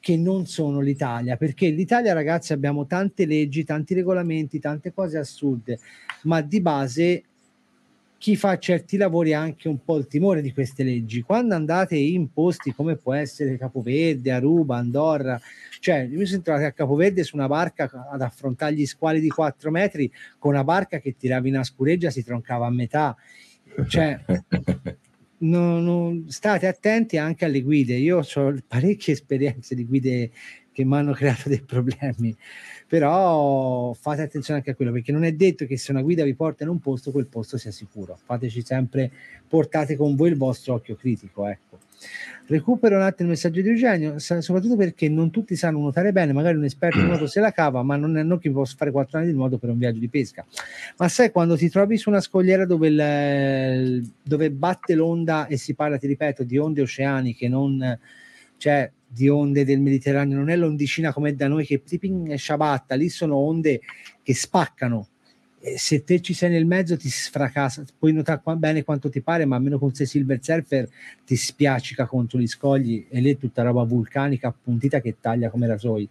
che 0.00 0.16
non 0.16 0.46
sono 0.46 0.80
l'Italia, 0.80 1.36
perché 1.36 1.68
l'Italia 1.68 2.14
ragazzi 2.14 2.54
abbiamo 2.54 2.86
tante 2.86 3.26
leggi, 3.26 3.64
tanti 3.64 3.92
regolamenti, 3.92 4.58
tante 4.58 4.94
cose 4.94 5.18
assurde, 5.18 5.78
ma 6.22 6.40
di 6.40 6.62
base 6.62 7.24
chi 8.18 8.34
fa 8.34 8.58
certi 8.58 8.96
lavori 8.96 9.32
ha 9.32 9.40
anche 9.40 9.68
un 9.68 9.82
po' 9.84 9.96
il 9.96 10.08
timore 10.08 10.42
di 10.42 10.52
queste 10.52 10.82
leggi. 10.82 11.22
Quando 11.22 11.54
andate 11.54 11.96
in 11.96 12.32
posti 12.32 12.74
come 12.74 12.96
può 12.96 13.14
essere 13.14 13.56
Capoverde, 13.56 14.32
Aruba, 14.32 14.76
Andorra, 14.76 15.40
cioè 15.78 16.00
io 16.00 16.18
mi 16.18 16.26
sono 16.26 16.42
trovato 16.42 16.66
a 16.66 16.72
Capoverde 16.72 17.22
su 17.22 17.36
una 17.36 17.46
barca 17.46 18.08
ad 18.10 18.20
affrontare 18.20 18.74
gli 18.74 18.86
squali 18.86 19.20
di 19.20 19.28
4 19.28 19.70
metri 19.70 20.12
con 20.38 20.52
una 20.52 20.64
barca 20.64 20.98
che 20.98 21.14
tirava 21.16 21.46
in 21.46 21.62
scureggia 21.62 22.10
si 22.10 22.24
troncava 22.24 22.66
a 22.66 22.70
metà. 22.70 23.16
Cioè, 23.86 24.18
non, 25.38 25.84
non, 25.84 26.24
state 26.28 26.66
attenti 26.66 27.18
anche 27.18 27.44
alle 27.44 27.62
guide. 27.62 27.94
Io 27.94 28.18
ho 28.18 28.54
parecchie 28.66 29.12
esperienze 29.12 29.76
di 29.76 29.86
guide 29.86 30.32
che 30.72 30.84
mi 30.84 30.96
hanno 30.96 31.12
creato 31.12 31.48
dei 31.48 31.62
problemi 31.62 32.36
però 32.88 33.92
fate 33.92 34.22
attenzione 34.22 34.60
anche 34.60 34.70
a 34.70 34.74
quello 34.74 34.90
perché 34.92 35.12
non 35.12 35.22
è 35.22 35.32
detto 35.32 35.66
che 35.66 35.76
se 35.76 35.90
una 35.90 36.00
guida 36.00 36.24
vi 36.24 36.34
porta 36.34 36.64
in 36.64 36.70
un 36.70 36.80
posto 36.80 37.12
quel 37.12 37.26
posto 37.26 37.58
sia 37.58 37.70
sicuro. 37.70 38.18
Fateci 38.24 38.64
sempre 38.64 39.10
portate 39.46 39.94
con 39.94 40.16
voi 40.16 40.30
il 40.30 40.38
vostro 40.38 40.74
occhio 40.74 40.96
critico 40.96 41.46
ecco. 41.46 41.78
Recupero 42.46 42.96
un 42.96 43.02
attimo 43.02 43.28
il 43.28 43.34
messaggio 43.34 43.60
di 43.60 43.68
Eugenio 43.68 44.18
soprattutto 44.18 44.76
perché 44.76 45.10
non 45.10 45.30
tutti 45.30 45.54
sanno 45.54 45.80
nuotare 45.80 46.12
bene 46.12 46.32
magari 46.32 46.56
un 46.56 46.64
esperto 46.64 46.98
di 46.98 47.04
nuoto 47.06 47.26
se 47.26 47.40
la 47.40 47.52
cava 47.52 47.82
ma 47.82 47.96
non 47.96 48.16
è 48.16 48.22
non 48.22 48.38
che 48.38 48.50
posso 48.50 48.74
fare 48.78 48.90
quattro 48.90 49.18
anni 49.18 49.28
di 49.28 49.34
nuoto 49.34 49.58
per 49.58 49.68
un 49.68 49.76
viaggio 49.76 49.98
di 49.98 50.08
pesca. 50.08 50.46
Ma 50.96 51.08
sai 51.08 51.30
quando 51.30 51.58
ti 51.58 51.68
trovi 51.68 51.98
su 51.98 52.08
una 52.08 52.22
scogliera 52.22 52.64
dove, 52.64 52.88
il, 52.88 54.12
dove 54.22 54.50
batte 54.50 54.94
l'onda 54.94 55.46
e 55.46 55.58
si 55.58 55.74
parla 55.74 55.98
ti 55.98 56.06
ripeto 56.06 56.42
di 56.42 56.56
onde 56.56 56.80
oceaniche 56.80 57.48
non 57.48 57.98
cioè 58.56 58.90
di 59.08 59.28
onde 59.28 59.64
del 59.64 59.80
Mediterraneo, 59.80 60.36
non 60.36 60.50
è 60.50 60.56
l'ondicina 60.56 61.12
come 61.12 61.34
da 61.34 61.48
noi 61.48 61.64
che 61.64 61.82
tiping 61.82 62.30
e 62.30 62.36
sciabatta, 62.36 62.94
lì 62.94 63.08
sono 63.08 63.36
onde 63.36 63.80
che 64.22 64.34
spaccano 64.34 65.08
se 65.76 66.04
te 66.04 66.20
ci 66.20 66.34
sei 66.34 66.50
nel 66.50 66.66
mezzo 66.66 66.96
ti 66.96 67.08
sfracassa, 67.08 67.84
puoi 67.98 68.12
notare 68.12 68.40
qua, 68.42 68.54
bene 68.54 68.84
quanto 68.84 69.10
ti 69.10 69.20
pare, 69.20 69.44
ma 69.44 69.56
almeno 69.56 69.78
con 69.78 69.92
sei 69.92 70.06
Silver 70.06 70.38
Surfer 70.40 70.88
ti 71.24 71.36
spiaccica 71.36 72.06
contro 72.06 72.38
gli 72.38 72.46
scogli 72.46 73.06
e 73.08 73.20
lì 73.20 73.32
è 73.32 73.36
tutta 73.36 73.62
roba 73.62 73.82
vulcanica 73.82 74.48
appuntita 74.48 75.00
che 75.00 75.16
taglia 75.20 75.50
come 75.50 75.66
rasoi. 75.66 76.08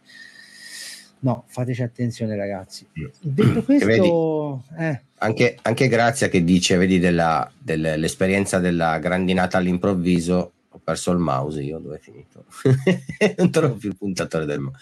No, 1.20 1.46
fateci 1.48 1.82
attenzione 1.82 2.36
ragazzi. 2.36 2.86
Detto 3.20 3.64
questo... 3.64 4.64
Eh. 4.78 5.02
Anche, 5.20 5.58
anche 5.64 5.88
Grazia 5.88 6.30
che 6.30 6.44
dice, 6.44 6.78
vedi, 6.78 7.00
della, 7.00 7.52
dell'esperienza 7.58 8.60
della 8.60 9.00
grandinata 9.00 9.58
all'improvviso, 9.58 10.52
ho 10.78 10.82
perso 10.84 11.12
il 11.12 11.18
mouse 11.18 11.62
io, 11.62 11.80
dove 11.80 11.98
è 11.98 12.00
finito? 12.00 12.46
non 13.38 13.52
trovo 13.52 13.76
più 13.76 13.90
il 13.90 13.98
puntatore 13.98 14.46
del 14.46 14.60
mouse. 14.60 14.80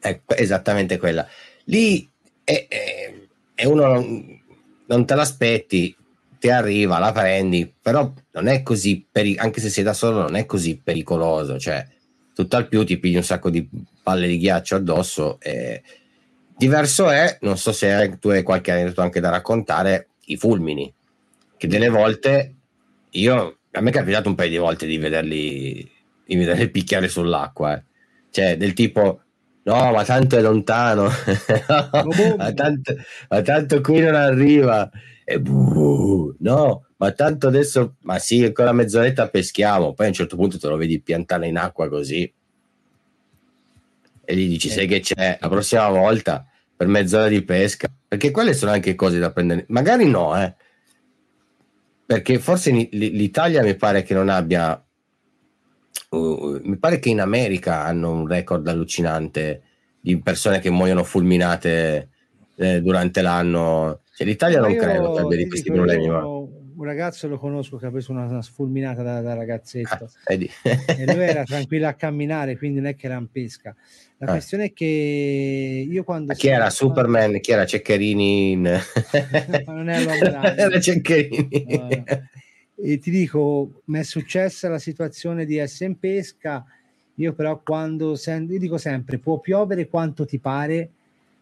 Ecco, 0.00 0.34
esattamente 0.34 0.96
quella. 0.98 1.26
Lì 1.64 2.10
è, 2.42 2.66
è 2.68 3.14
e 3.60 3.66
uno 3.66 3.86
non, 3.86 4.40
non 4.86 5.04
te 5.04 5.14
l'aspetti, 5.14 5.94
ti 6.38 6.48
arriva, 6.48 6.98
la 6.98 7.12
prendi, 7.12 7.70
però 7.78 8.10
non 8.32 8.46
è 8.46 8.62
così, 8.62 9.06
peri- 9.10 9.36
anche 9.36 9.60
se 9.60 9.68
sei 9.68 9.84
da 9.84 9.92
solo, 9.92 10.22
non 10.22 10.34
è 10.34 10.46
così 10.46 10.80
pericoloso, 10.82 11.58
cioè 11.58 11.86
tutt'al 12.32 12.68
più 12.68 12.86
ti 12.86 12.98
pigli 12.98 13.16
un 13.16 13.22
sacco 13.22 13.50
di 13.50 13.68
palle 14.02 14.26
di 14.26 14.38
ghiaccio 14.38 14.76
addosso. 14.76 15.38
E... 15.40 15.82
Diverso 16.56 17.10
è, 17.10 17.36
non 17.42 17.58
so 17.58 17.72
se 17.72 18.16
tu 18.18 18.30
hai 18.30 18.42
qualche 18.42 18.72
aneddoto 18.72 19.02
anche 19.02 19.20
da 19.20 19.28
raccontare, 19.28 20.08
i 20.26 20.38
fulmini, 20.38 20.90
che 21.58 21.66
delle 21.66 21.90
volte 21.90 22.54
io, 23.10 23.58
a 23.72 23.80
me 23.80 23.90
è 23.90 23.92
capitato 23.92 24.28
un 24.28 24.34
paio 24.34 24.50
di 24.50 24.56
volte 24.56 24.86
di 24.86 24.98
vederli, 24.98 25.90
di 26.24 26.36
vederli 26.36 26.70
picchiare 26.70 27.08
sull'acqua, 27.08 27.76
eh. 27.76 27.84
cioè 28.30 28.56
del 28.56 28.72
tipo 28.72 29.22
No, 29.62 29.92
ma 29.92 30.04
tanto 30.04 30.38
è 30.38 30.40
lontano, 30.40 31.04
ma, 32.36 32.52
tanto, 32.52 32.96
ma, 33.28 33.42
tanto, 33.42 33.80
qui 33.82 34.00
non 34.00 34.14
arriva. 34.14 34.90
E 35.22 35.38
buh, 35.38 36.34
no, 36.40 36.86
ma 36.96 37.12
tanto 37.12 37.48
adesso, 37.48 37.96
ma 38.00 38.18
sì, 38.18 38.42
ancora 38.42 38.72
mezz'oretta 38.72 39.28
peschiamo. 39.28 39.92
Poi 39.92 40.06
a 40.06 40.08
un 40.08 40.14
certo 40.14 40.36
punto 40.36 40.58
te 40.58 40.66
lo 40.66 40.76
vedi 40.76 41.00
piantare 41.00 41.46
in 41.46 41.58
acqua 41.58 41.88
così. 41.88 42.32
E 44.24 44.36
gli 44.36 44.48
dici, 44.48 44.68
eh. 44.68 44.70
sai 44.70 44.86
che 44.86 45.00
c'è, 45.00 45.38
la 45.40 45.48
prossima 45.48 45.88
volta 45.88 46.46
per 46.74 46.88
mezz'ora 46.88 47.28
di 47.28 47.44
pesca. 47.44 47.88
Perché 48.08 48.30
quelle 48.30 48.54
sono 48.54 48.72
anche 48.72 48.94
cose 48.94 49.18
da 49.18 49.30
prendere. 49.30 49.66
Magari 49.68 50.08
no, 50.08 50.40
eh. 50.42 50.54
Perché 52.10 52.40
forse 52.40 52.72
l'Italia 52.72 53.62
mi 53.62 53.76
pare 53.76 54.02
che 54.02 54.14
non 54.14 54.28
abbia 54.28 54.84
uh, 56.08 56.60
mi 56.60 56.76
pare 56.76 56.98
che 56.98 57.08
in 57.08 57.20
America 57.20 57.84
hanno 57.84 58.10
un 58.10 58.26
record 58.26 58.66
allucinante 58.66 59.62
di 60.00 60.18
persone 60.18 60.58
che 60.58 60.70
muoiono 60.70 61.04
fulminate 61.04 62.08
eh, 62.56 62.82
durante 62.82 63.22
l'anno. 63.22 64.00
Cioè, 64.12 64.26
L'Italia 64.26 64.58
non 64.58 64.74
credo 64.74 65.12
che 65.12 65.20
abbia 65.20 65.36
di 65.36 65.46
questi 65.46 65.70
problemi. 65.70 66.08
Ma... 66.08 66.24
Un 66.80 66.86
ragazzo 66.86 67.28
lo 67.28 67.38
conosco 67.38 67.76
che 67.76 67.84
ha 67.84 67.90
preso 67.90 68.10
una, 68.10 68.24
una 68.24 68.40
sfulminata 68.40 69.02
da, 69.02 69.20
da 69.20 69.34
ragazzetto 69.34 70.10
ah, 70.24 70.32
e 70.32 71.14
lui 71.14 71.24
era 71.24 71.44
tranquillo 71.44 71.86
a 71.86 71.92
camminare, 71.92 72.56
quindi 72.56 72.78
non 72.78 72.86
è 72.86 72.96
che 72.96 73.04
era 73.04 73.18
in 73.18 73.30
pesca. 73.30 73.76
La 74.16 74.28
ah. 74.28 74.30
questione 74.30 74.64
è 74.64 74.72
che 74.72 75.86
io 75.86 76.04
quando... 76.04 76.32
chi 76.32 76.48
era 76.48 76.70
Superman? 76.70 77.38
Chi 77.40 77.52
era 77.52 77.66
Ceccherini? 77.66 78.52
In... 78.52 78.80
non 79.66 79.90
è 79.90 80.00
Era 80.56 80.80
Ceccherini. 80.80 81.66
No, 81.68 81.88
e 82.76 82.98
ti 82.98 83.10
dico, 83.10 83.82
mi 83.84 83.98
è 83.98 84.02
successa 84.02 84.70
la 84.70 84.78
situazione 84.78 85.44
di 85.44 85.58
essere 85.58 85.90
in 85.90 85.98
pesca, 85.98 86.64
io 87.16 87.34
però 87.34 87.60
quando 87.62 88.14
sento, 88.14 88.54
io 88.54 88.58
dico 88.58 88.78
sempre, 88.78 89.18
può 89.18 89.38
piovere 89.38 89.86
quanto 89.86 90.24
ti 90.24 90.38
pare, 90.38 90.88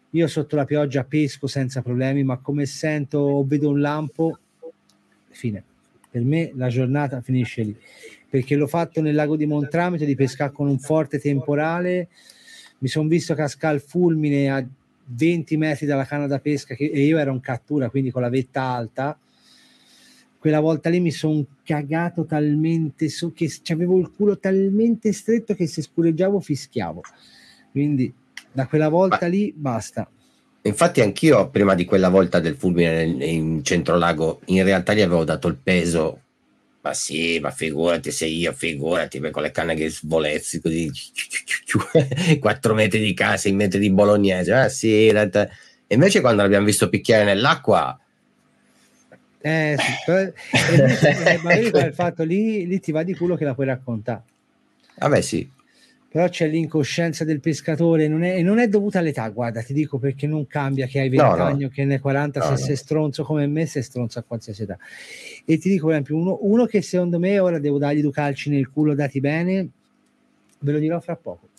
io 0.09 0.27
sotto 0.27 0.57
la 0.57 0.65
pioggia 0.65 1.05
pesco 1.05 1.47
senza 1.47 1.81
problemi, 1.81 2.23
ma 2.23 2.39
come 2.39 2.65
sento 2.65 3.19
o 3.19 3.45
vedo 3.45 3.69
un 3.69 3.79
lampo, 3.79 4.37
fine. 5.39 5.63
Per 6.11 6.21
me 6.23 6.51
la 6.55 6.67
giornata 6.67 7.21
finisce 7.21 7.61
lì, 7.63 7.75
perché 8.29 8.55
l'ho 8.55 8.67
fatto 8.67 8.99
nel 9.01 9.15
lago 9.15 9.35
di 9.35 9.45
Montramito 9.45 10.05
di 10.05 10.15
pescare 10.15 10.51
con 10.51 10.67
un 10.67 10.79
forte 10.79 11.19
temporale, 11.19 12.09
mi 12.79 12.87
sono 12.87 13.07
visto 13.07 13.33
cascare 13.35 13.75
il 13.75 13.81
fulmine 13.81 14.49
a 14.49 14.65
20 15.05 15.57
metri 15.57 15.85
dalla 15.85 16.05
canna 16.05 16.27
da 16.27 16.39
pesca 16.39 16.75
che, 16.75 16.85
e 16.85 17.05
io 17.05 17.17
ero 17.17 17.31
in 17.31 17.39
cattura, 17.39 17.89
quindi 17.89 18.11
con 18.11 18.21
la 18.21 18.29
vetta 18.29 18.63
alta, 18.63 19.17
quella 20.39 20.59
volta 20.59 20.89
lì 20.89 20.99
mi 20.99 21.11
sono 21.11 21.45
cagato 21.63 22.25
talmente 22.25 23.09
so 23.09 23.31
che 23.33 23.51
avevo 23.67 23.99
il 23.99 24.09
culo 24.11 24.39
talmente 24.39 25.11
stretto 25.11 25.53
che 25.53 25.67
se 25.67 25.81
scureggiavo 25.81 26.39
fischiavo. 26.39 27.01
Quindi 27.71 28.11
da 28.51 28.65
quella 28.67 28.89
volta 28.89 29.25
Ma, 29.25 29.27
lì 29.27 29.53
basta 29.55 30.09
infatti 30.63 31.01
anch'io 31.01 31.49
prima 31.49 31.73
di 31.73 31.85
quella 31.85 32.09
volta 32.09 32.39
del 32.39 32.55
fulmine 32.55 33.03
in 33.03 33.63
centro 33.63 33.97
lago 33.97 34.41
in 34.45 34.63
realtà 34.63 34.93
gli 34.93 35.01
avevo 35.01 35.23
dato 35.23 35.47
il 35.47 35.55
peso 35.55 36.21
ma 36.81 36.93
sì, 36.93 37.39
ma 37.39 37.51
figurati 37.51 38.09
se 38.09 38.25
io, 38.25 38.53
figurati, 38.53 39.19
con 39.31 39.41
le 39.41 39.51
canne 39.51 39.75
che 39.75 39.89
svolezzi 39.89 40.61
così, 40.61 40.89
4 42.39 42.73
metri 42.73 42.99
di 42.99 43.13
casa, 43.13 43.35
6 43.35 43.51
metri 43.51 43.79
di 43.79 43.91
bolognese, 43.91 44.53
ah 44.53 44.69
sì, 44.69 45.07
e 45.07 45.49
invece 45.87 46.21
quando 46.21 46.41
l'abbiamo 46.41 46.65
visto 46.65 46.87
picchiare 46.87 47.25
nell'acqua, 47.25 47.99
eh, 49.41 49.77
sì, 49.77 50.11
eh, 50.11 51.39
magari 51.43 51.67
il 51.67 51.93
fatto 51.93 52.23
lì, 52.23 52.67
lì 52.67 52.79
ti 52.79 52.91
va 52.91 53.03
di 53.03 53.15
culo 53.15 53.35
che 53.35 53.45
la 53.45 53.53
puoi 53.53 53.67
raccontare. 53.67 54.23
Vabbè, 54.97 55.21
sì. 55.21 55.49
Però 56.11 56.27
c'è 56.27 56.47
l'incoscienza 56.47 57.23
del 57.23 57.39
pescatore, 57.39 58.07
non 58.07 58.23
è, 58.23 58.41
non 58.41 58.57
è 58.57 58.67
dovuta 58.67 58.97
all'età, 58.97 59.29
guarda, 59.29 59.61
ti 59.61 59.73
dico 59.73 59.99
perché 59.99 60.25
non 60.25 60.47
cambia 60.47 60.87
che 60.87 60.99
hai 60.99 61.09
20 61.09 61.23
no, 61.23 61.43
anni 61.43 61.65
o 61.65 61.69
che 61.69 61.85
ne 61.85 61.95
hai 61.95 61.99
40, 61.99 62.39
no, 62.39 62.45
se 62.45 62.51
no. 62.51 62.57
sei 62.57 62.75
stronzo 62.75 63.23
come 63.23 63.45
me, 63.45 63.67
sei 63.67 63.83
stronzo 63.83 64.17
a 64.17 64.23
qualsiasi 64.23 64.63
età. 64.63 64.77
E 65.45 65.57
ti 65.59 65.69
dico, 65.69 65.85
per 65.85 65.95
esempio, 65.95 66.15
uno, 66.17 66.39
uno 66.41 66.65
che 66.65 66.81
secondo 66.81 67.19
me 67.19 67.37
ora 67.37 67.59
devo 67.59 67.77
dargli 67.77 68.01
due 68.01 68.11
calci 68.11 68.49
nel 68.49 68.71
culo 68.71 68.95
dati 68.95 69.19
bene, 69.19 69.69
ve 70.61 70.71
lo 70.71 70.79
dirò 70.79 70.99
fra 70.99 71.15
poco. 71.15 71.49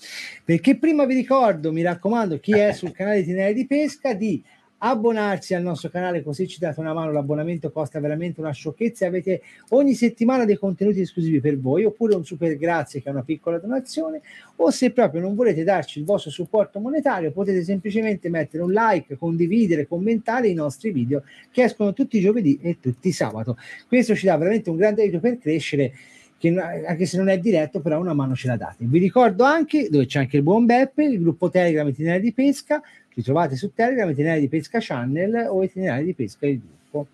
Perché 0.44 0.76
prima 0.76 1.04
vi 1.06 1.14
ricordo, 1.14 1.72
mi 1.72 1.82
raccomando, 1.82 2.40
chi 2.40 2.52
è 2.52 2.72
sul 2.72 2.90
canale 2.90 3.18
di 3.18 3.26
Tinere 3.26 3.54
di 3.54 3.66
Pesca, 3.66 4.14
di 4.14 4.42
abbonarsi 4.83 5.55
al 5.55 5.62
nostro 5.62 5.90
canale 5.90 6.23
così 6.23 6.47
ci 6.47 6.59
date 6.59 6.81
una 6.81 6.95
mano 6.95 7.12
l'abbonamento 7.12 7.71
costa 7.71 8.01
veramente 8.01 8.40
una 8.40 8.53
sciocchezza 8.53 9.07
avete 9.07 9.43
ogni 9.71 9.95
settimana 9.95 10.45
dei 10.45 10.57
contenuti 10.57 11.01
esclusivi 11.01 11.40
per 11.40 11.59
voi 11.59 11.85
oppure 11.85 12.14
un 12.14 12.25
super 12.25 12.57
grazie 12.57 13.03
che 13.03 13.09
è 13.09 13.12
una 13.12 13.23
piccola 13.23 13.59
donazione 13.59 14.23
o 14.57 14.71
se 14.71 14.90
proprio 14.90 15.21
non 15.21 15.35
volete 15.35 15.64
darci 15.64 15.99
il 15.99 16.05
vostro 16.07 16.31
supporto 16.31 16.81
monetario 16.81 17.31
potete 17.31 17.62
semplicemente 17.62 18.31
mettere 18.31 18.62
un 18.62 18.73
like 18.73 19.19
condividere 19.19 19.87
commentare 19.87 20.49
i 20.49 20.55
nostri 20.55 20.93
video 20.93 21.25
che 21.51 21.64
escono 21.64 21.93
tutti 21.93 22.16
i 22.16 22.21
giovedì 22.21 22.59
e 22.62 22.79
tutti 22.81 23.09
i 23.09 23.12
sabato 23.12 23.59
questo 23.87 24.14
ci 24.14 24.27
dà 24.27 24.37
veramente 24.38 24.71
un 24.71 24.77
grande 24.77 25.03
aiuto 25.03 25.21
per 25.21 25.38
crescere 25.38 25.93
che 26.40 26.59
anche 26.59 27.05
se 27.05 27.19
non 27.19 27.29
è 27.29 27.38
diretto, 27.38 27.83
però 27.83 28.01
una 28.01 28.14
mano 28.14 28.35
ce 28.35 28.47
la 28.47 28.57
date. 28.57 28.87
Vi 28.87 28.99
ricordo 28.99 29.45
anche 29.45 29.88
dove 29.90 30.07
c'è 30.07 30.21
anche 30.21 30.38
il 30.38 30.43
buon 30.43 30.64
Beppe, 30.64 31.05
il 31.05 31.21
gruppo 31.21 31.51
Telegram 31.51 31.87
Itinerari 31.87 32.23
di 32.23 32.33
Pesca, 32.33 32.81
li 33.14 33.23
trovate 33.23 33.57
su 33.57 33.73
Telegram, 33.73 34.11
itinerari 34.11 34.40
di 34.40 34.49
pesca 34.49 34.79
channel 34.81 35.46
o 35.49 35.62
itinerari 35.62 36.05
di 36.05 36.14
pesca 36.14 36.46
il 36.46 36.61
gruppo. 36.61 37.07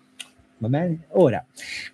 Va 0.57 0.67
bene? 0.69 1.05
Ora, 1.09 1.45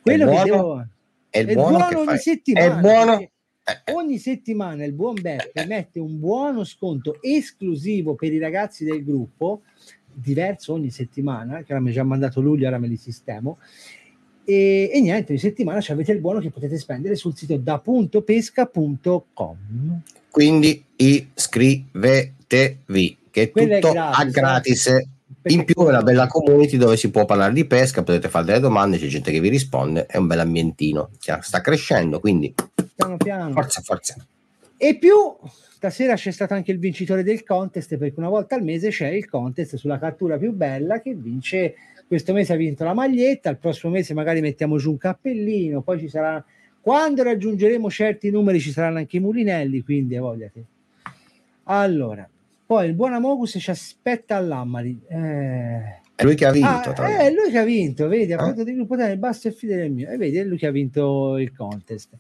quello 0.02 0.30
che 0.30 0.42
devo... 0.44 0.88
È 1.30 1.39
il 1.39 1.54
buono, 1.54 1.78
buono 1.78 1.98
ogni 1.98 2.06
fai. 2.06 2.20
settimana. 2.20 2.78
È 2.78 2.80
buono. 2.80 3.28
Ogni 3.94 4.18
settimana 4.18 4.84
il 4.84 4.92
buon 4.94 5.16
Beppe 5.20 5.66
mette 5.66 6.00
un 6.00 6.20
buono 6.20 6.63
sconto 6.65 7.17
esclusivo 7.21 8.13
per 8.13 8.34
i 8.34 8.38
ragazzi 8.38 8.84
del 8.84 9.06
gruppo, 9.06 9.62
diverso 10.12 10.73
ogni 10.73 10.90
settimana, 10.92 11.63
che 11.63 11.71
ora 11.71 11.82
mi 11.82 11.90
ha 11.90 11.94
già 11.94 12.04
mandato 12.04 12.42
luglio, 12.42 12.67
ora 12.67 12.77
me 12.77 12.88
li 12.88 12.98
sistemo. 12.98 13.58
E, 14.44 14.92
e 14.94 15.02
niente, 15.02 15.32
ogni 15.32 15.40
settimana 15.40 15.82
avete 15.88 16.12
il 16.12 16.19
buono 16.19 16.40
che 16.40 16.52
potete 16.52 16.77
spendere 16.77 17.15
sul 17.15 17.36
sito 17.36 17.58
da.pesca.com. 17.58 20.02
Quindi 20.30 20.84
iscrivetevi 20.98 23.17
che 23.34 23.42
è 23.42 23.50
Quello 23.50 23.73
tutto 23.79 23.88
è 23.88 23.94
gratis, 23.94 24.19
a 24.19 24.25
gratis. 24.25 24.88
Eh? 24.88 25.08
In 25.46 25.65
più 25.65 25.73
è 25.73 25.88
una 25.90 26.04
bella 26.04 26.27
community 26.27 26.77
dove 26.77 26.96
si 26.96 27.10
può 27.10 27.25
parlare 27.25 27.52
di 27.52 27.65
pesca, 27.65 28.04
potete 28.04 28.29
fare 28.29 28.46
delle 28.46 28.60
domande, 28.60 29.00
c'è 29.00 29.08
gente 29.08 29.31
che 29.31 29.40
vi 29.40 29.50
risponde, 29.50 30.06
è 30.06 30.17
un 30.17 30.27
bel 30.27 30.40
ambientino, 30.40 31.10
sta 31.17 31.60
crescendo, 31.60 32.19
quindi 32.19 32.54
piano 32.96 33.17
piano. 33.17 33.52
forza, 33.52 33.81
forza. 33.81 34.15
E 34.77 34.98
più, 34.98 35.15
stasera 35.50 36.13
c'è 36.13 36.29
stato 36.29 36.54
anche 36.54 36.71
il 36.71 36.77
vincitore 36.77 37.23
del 37.23 37.44
contest, 37.44 37.98
perché 37.98 38.13
una 38.19 38.29
volta 38.29 38.56
al 38.56 38.63
mese 38.63 38.90
c'è 38.90 39.08
il 39.08 39.27
contest 39.27 39.75
sulla 39.75 39.98
cattura 39.98 40.38
più 40.38 40.54
bella 40.54 41.02
che 41.02 41.15
vince, 41.15 41.73
questo 42.08 42.34
mese 42.34 42.54
ha 42.54 42.58
vinto 42.58 42.84
la 42.84 42.94
maglietta, 42.94 43.50
il 43.50 43.58
prossimo 43.58 43.92
mese 43.92 44.13
magari 44.13 44.42
mettiamo 44.42 44.77
giù 44.77 44.92
un 44.92 44.98
cappellino, 44.98 45.81
poi 45.81 46.00
ci 46.00 46.08
sarà, 46.08 46.42
quando 46.79 47.23
raggiungeremo 47.23 47.90
certi 47.90 48.29
numeri 48.29 48.60
ci 48.60 48.71
saranno 48.71 49.00
anche 49.00 49.17
i 49.17 49.19
mulinelli, 49.19 49.81
quindi 49.81 50.15
vogliate. 50.17 50.63
Allora, 51.63 52.29
poi 52.66 52.88
il 52.88 52.94
buon 52.94 53.14
Amogus 53.14 53.58
ci 53.60 53.70
aspetta 53.70 54.36
all'Ammari. 54.36 55.00
Eh... 55.08 56.02
È 56.16 56.24
lui 56.24 56.36
che 56.36 56.46
ha 56.46 56.52
vinto. 56.52 56.68
Ah, 56.68 57.18
è 57.20 57.32
lui 57.32 57.52
che 57.52 57.58
ha 57.58 57.64
vinto, 57.64 58.08
vedi, 58.08 58.34
ha 58.34 58.38
fatto 58.38 58.62
eh? 58.62 58.64
di 58.64 58.74
gruppo 58.76 58.96
il 58.96 59.18
basso 59.18 59.48
e 59.48 59.52
fidele 59.52 59.90
mio. 59.90 60.10
E 60.10 60.18
vedi, 60.18 60.38
è 60.38 60.44
lui 60.44 60.58
che 60.58 60.68
ha 60.68 60.72
vinto 60.72 61.38
il 61.38 61.54
contest. 61.54 62.16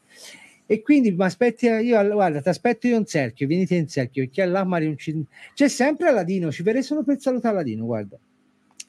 E 0.65 0.81
quindi 0.81 1.11
mi 1.11 1.23
aspetti 1.23 1.67
io, 1.67 2.11
guarda, 2.11 2.41
ti 2.41 2.49
aspetto 2.49 2.87
io 2.87 2.97
in 2.97 3.05
cerchio, 3.05 3.47
venite 3.47 3.75
in 3.75 3.87
cerchio, 3.87 4.23
perché 4.23 4.41
all'Ammari 4.41 4.85
non 4.87 4.97
ci... 4.97 5.23
c'è 5.53 5.67
sempre 5.67 6.07
Aladino, 6.07 6.51
ci 6.51 6.63
verrei 6.63 6.83
solo 6.83 7.03
per 7.03 7.19
salutare 7.19 7.55
Aladino, 7.55 7.85
guarda. 7.85 8.17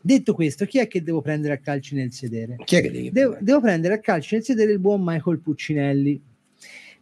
Detto 0.00 0.34
questo, 0.34 0.66
chi 0.66 0.78
è 0.78 0.86
che 0.86 1.02
devo 1.02 1.20
prendere 1.20 1.54
a 1.54 1.58
calci 1.58 1.94
nel 1.94 2.12
sedere? 2.12 2.56
Chi 2.64 2.76
è 2.76 2.82
che 2.82 2.90
devi 2.90 3.10
devo, 3.10 3.36
devo 3.40 3.60
prendere 3.60 3.94
a 3.94 3.98
calci 3.98 4.34
nel 4.34 4.44
sedere 4.44 4.72
il 4.72 4.78
buon 4.78 5.02
Michael 5.02 5.40
Puccinelli, 5.40 6.20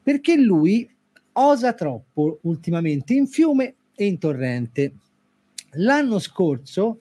perché 0.02 0.36
lui 0.36 0.88
osa 1.32 1.72
troppo 1.72 2.38
ultimamente 2.42 3.14
in 3.14 3.26
fiume 3.26 3.74
e 3.94 4.04
in 4.04 4.18
torrente. 4.18 4.92
L'anno 5.76 6.18
scorso, 6.18 7.00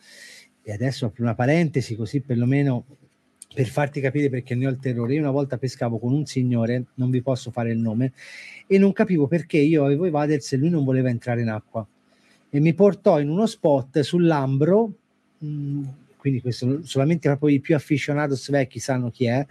e 0.61 0.71
adesso 0.71 1.07
apro 1.07 1.23
una 1.23 1.35
parentesi 1.35 1.95
così 1.95 2.21
perlomeno 2.21 2.85
per 3.53 3.67
farti 3.67 3.99
capire 3.99 4.29
perché 4.29 4.55
ne 4.55 4.67
ho 4.67 4.69
il 4.69 4.79
terrore, 4.79 5.15
io 5.15 5.19
una 5.19 5.31
volta 5.31 5.57
pescavo 5.57 5.99
con 5.99 6.13
un 6.13 6.25
signore, 6.25 6.85
non 6.95 7.09
vi 7.09 7.21
posso 7.21 7.51
fare 7.51 7.71
il 7.71 7.79
nome, 7.79 8.13
e 8.65 8.77
non 8.77 8.93
capivo 8.93 9.27
perché 9.27 9.57
io 9.57 9.83
avevo 9.83 10.05
i 10.05 10.09
vaders 10.09 10.53
e 10.53 10.57
lui 10.57 10.69
non 10.69 10.85
voleva 10.85 11.09
entrare 11.09 11.41
in 11.41 11.49
acqua. 11.49 11.85
E 12.49 12.59
mi 12.59 12.73
portò 12.73 13.19
in 13.19 13.29
uno 13.29 13.45
spot 13.45 13.99
sull'Ambro, 13.99 14.91
mh, 15.39 15.47
mm, 15.47 15.83
quindi 16.17 16.41
questo 16.41 16.83
solamente 16.83 17.27
proprio 17.27 17.49
i 17.49 17.59
più 17.59 17.75
aficionados 17.75 18.49
vecchi 18.49 18.79
sanno 18.79 19.09
chi 19.09 19.25
è, 19.25 19.45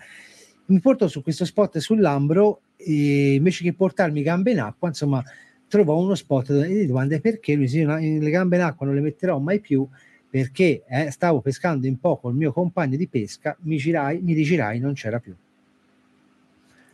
mi 0.67 0.81
portò 0.81 1.09
su 1.09 1.23
questo 1.23 1.45
spot 1.45 1.79
sull'Ambro 1.79 2.61
e 2.77 3.35
invece 3.35 3.65
che 3.65 3.75
portarmi 3.75 4.23
gambe 4.23 4.53
in 4.53 4.61
acqua, 4.61 4.89
insomma, 4.89 5.23
trovò 5.71 5.97
uno 5.97 6.17
spot 6.17 6.53
gli 6.53 6.85
domande 6.85 7.21
perché 7.21 7.55
lui 7.55 7.67
dice, 7.67 7.85
le 7.85 8.31
gambe 8.31 8.57
in 8.57 8.63
acqua 8.63 8.85
non 8.85 8.97
le 8.97 9.01
metterò 9.01 9.39
mai 9.39 9.61
più 9.61 9.87
perché 10.29 10.83
eh, 10.87 11.11
stavo 11.11 11.41
pescando 11.41 11.87
in 11.87 11.99
poco 11.99 12.29
il 12.29 12.35
mio 12.35 12.53
compagno 12.53 12.97
di 12.97 13.07
pesca, 13.07 13.57
mi 13.63 13.77
girai, 13.77 14.21
mi 14.21 14.33
rigirai, 14.33 14.79
non 14.79 14.95
c'era 14.95 15.19
più. 15.19 15.35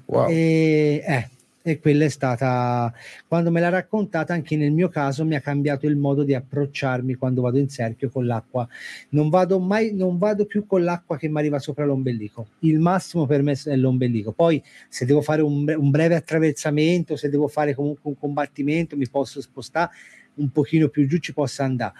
Wow. 0.05 0.29
E, 0.29 1.03
eh, 1.05 1.29
e 1.69 1.81
quella 1.81 2.05
è 2.05 2.09
stata, 2.09 2.95
quando 3.27 3.51
me 3.51 3.59
l'ha 3.59 3.71
raccontata, 3.71 4.33
anche 4.33 4.57
nel 4.57 4.71
mio 4.71 4.89
caso 4.89 5.25
mi 5.25 5.35
ha 5.35 5.41
cambiato 5.41 5.89
il 5.89 5.97
modo 5.97 6.23
di 6.23 6.33
approcciarmi 6.33 7.17
quando 7.17 7.43
vado 7.43 7.59
in 7.59 7.69
cerchio 7.69 8.09
con 8.09 8.25
l'acqua. 8.25 8.69
Non 9.09 9.31
vado 9.31 9.59
mai, 9.59 9.93
non 9.93 10.17
vado 10.17 10.45
più 10.45 10.64
con 10.64 10.85
l'acqua 10.85 11.17
che 11.19 11.29
mi 11.29 11.39
arriva 11.39 11.59
sopra 11.59 11.85
l'ombelico. 11.85 12.51
Il 12.61 12.79
massimo 12.79 13.27
per 13.27 13.43
me 13.43 13.59
è 13.64 13.75
l'ombelico. 13.75 14.31
Poi 14.31 14.62
se 14.89 15.07
devo 15.07 15.23
fare 15.23 15.43
un, 15.43 15.69
un 15.77 15.91
breve 15.91 16.14
attraversamento, 16.14 17.17
se 17.17 17.29
devo 17.29 17.49
fare 17.49 17.75
comunque 17.75 18.11
un 18.11 18.17
combattimento, 18.17 18.97
mi 18.97 19.09
posso 19.09 19.41
spostare 19.41 19.91
un 20.35 20.51
pochino 20.51 20.87
più 20.87 21.09
giù, 21.09 21.19
ci 21.19 21.33
posso 21.33 21.62
andare 21.62 21.95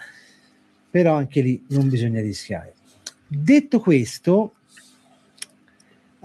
però 0.89 1.15
anche 1.15 1.41
lì 1.41 1.61
non 1.67 1.89
bisogna 1.89 2.21
rischiare. 2.21 2.73
Detto 3.27 3.81
questo, 3.81 4.53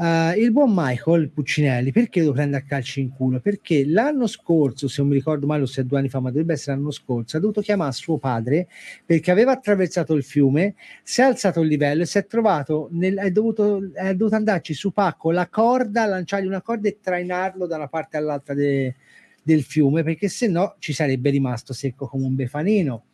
uh, 0.03 0.37
il 0.37 0.51
buon 0.51 0.73
Michael 0.75 1.31
Puccinelli, 1.31 1.93
perché 1.93 2.23
lo 2.23 2.33
prende 2.33 2.57
a 2.57 2.63
calci 2.63 3.01
in 3.01 3.11
culo? 3.11 3.41
Perché 3.41 3.87
l'anno 3.87 4.27
scorso, 4.27 4.89
se 4.89 5.01
non 5.01 5.11
mi 5.11 5.17
ricordo 5.17 5.47
male, 5.47 5.63
o 5.63 5.67
se 5.67 5.87
due 5.87 5.99
anni 5.99 6.09
fa, 6.09 6.19
ma 6.19 6.31
dovrebbe 6.31 6.55
essere 6.55 6.77
l'anno 6.77 6.91
scorso, 6.91 7.37
ha 7.37 7.41
dovuto 7.41 7.61
chiamare 7.61 7.93
suo 7.93 8.19
padre 8.19 8.69
perché 9.07 9.31
aveva 9.31 9.53
attraversato 9.53 10.15
il 10.15 10.25
fiume, 10.25 10.75
si 11.03 11.21
è 11.21 11.25
alzato 11.25 11.61
il 11.61 11.69
livello 11.69 12.03
e 12.03 12.07
si 12.07 12.19
è 12.19 12.27
trovato, 12.27 12.89
nel, 12.93 13.17
è, 13.17 13.31
dovuto, 13.31 13.91
è 13.95 14.15
dovuto 14.15 14.37
andarci 14.37 14.75
su 14.75 14.93
pacco 14.93 15.31
la 15.31 15.49
corda, 15.49 16.07
lanciargli 16.07 16.47
una 16.47 16.63
corda 16.63 16.89
e 16.89 16.99
trainarlo 17.01 17.67
da 17.67 17.77
una 17.77 17.89
parte 17.89 18.17
all'altra 18.17 18.55
de, 18.55 18.97
del 19.43 19.63
fiume, 19.63 20.03
perché 20.03 20.29
se 20.29 20.49
no 20.49 20.75
ci 20.79 20.93
sarebbe 20.93 21.31
rimasto 21.31 21.73
secco 21.73 22.07
come 22.09 22.25
un 22.25 22.35
befanino 22.35 23.05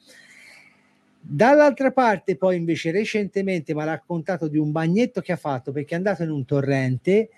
Dall'altra 1.21 1.93
parte, 1.93 2.37
poi 2.37 2.57
invece 2.57 2.91
recentemente 2.91 3.75
mi 3.75 3.83
ha 3.83 3.85
raccontato 3.85 4.49
di 4.49 4.57
un 4.57 4.73
bagnetto 4.73 5.21
che 5.21 5.33
ha 5.33 5.37
fatto 5.37 5.73
perché 5.73 5.95
è 5.95 5.97
andato 5.97 6.23
in 6.23 6.31
un 6.31 6.45
torrente, 6.45 7.29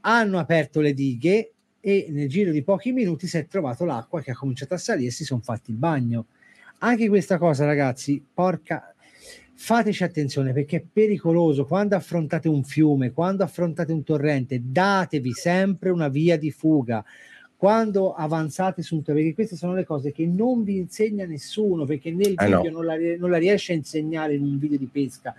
hanno 0.00 0.38
aperto 0.38 0.80
le 0.80 0.92
dighe 0.92 1.52
e 1.80 2.06
nel 2.10 2.28
giro 2.28 2.52
di 2.52 2.62
pochi 2.62 2.92
minuti 2.92 3.26
si 3.26 3.36
è 3.36 3.46
trovato 3.46 3.84
l'acqua 3.84 4.20
che 4.20 4.30
ha 4.30 4.36
cominciato 4.36 4.74
a 4.74 4.78
salire 4.78 5.08
e 5.08 5.12
si 5.12 5.24
sono 5.24 5.40
fatti 5.40 5.70
il 5.70 5.76
bagno. 5.76 6.26
Anche 6.78 7.08
questa 7.08 7.38
cosa, 7.38 7.64
ragazzi, 7.64 8.24
porca, 8.32 8.94
fateci 9.54 10.04
attenzione 10.04 10.52
perché 10.52 10.76
è 10.76 10.84
pericoloso 10.90 11.66
quando 11.66 11.96
affrontate 11.96 12.48
un 12.48 12.64
fiume, 12.64 13.12
quando 13.12 13.42
affrontate 13.42 13.92
un 13.92 14.02
torrente, 14.02 14.60
datevi 14.62 15.32
sempre 15.32 15.90
una 15.90 16.08
via 16.08 16.36
di 16.36 16.50
fuga 16.50 17.04
quando 17.64 18.12
avanzate 18.12 18.82
su 18.82 18.96
un 18.96 19.02
tema, 19.02 19.16
perché 19.20 19.32
queste 19.32 19.56
sono 19.56 19.72
le 19.72 19.86
cose 19.86 20.12
che 20.12 20.26
non 20.26 20.64
vi 20.64 20.76
insegna 20.76 21.24
nessuno, 21.24 21.86
perché 21.86 22.10
nel 22.12 22.34
eh 22.36 22.44
video 22.44 22.64
no. 22.64 22.70
non, 22.70 22.84
la, 22.84 22.96
non 23.16 23.30
la 23.30 23.38
riesce 23.38 23.72
a 23.72 23.76
insegnare 23.76 24.34
in 24.34 24.42
un 24.42 24.58
video 24.58 24.76
di 24.76 24.84
pesca, 24.84 25.34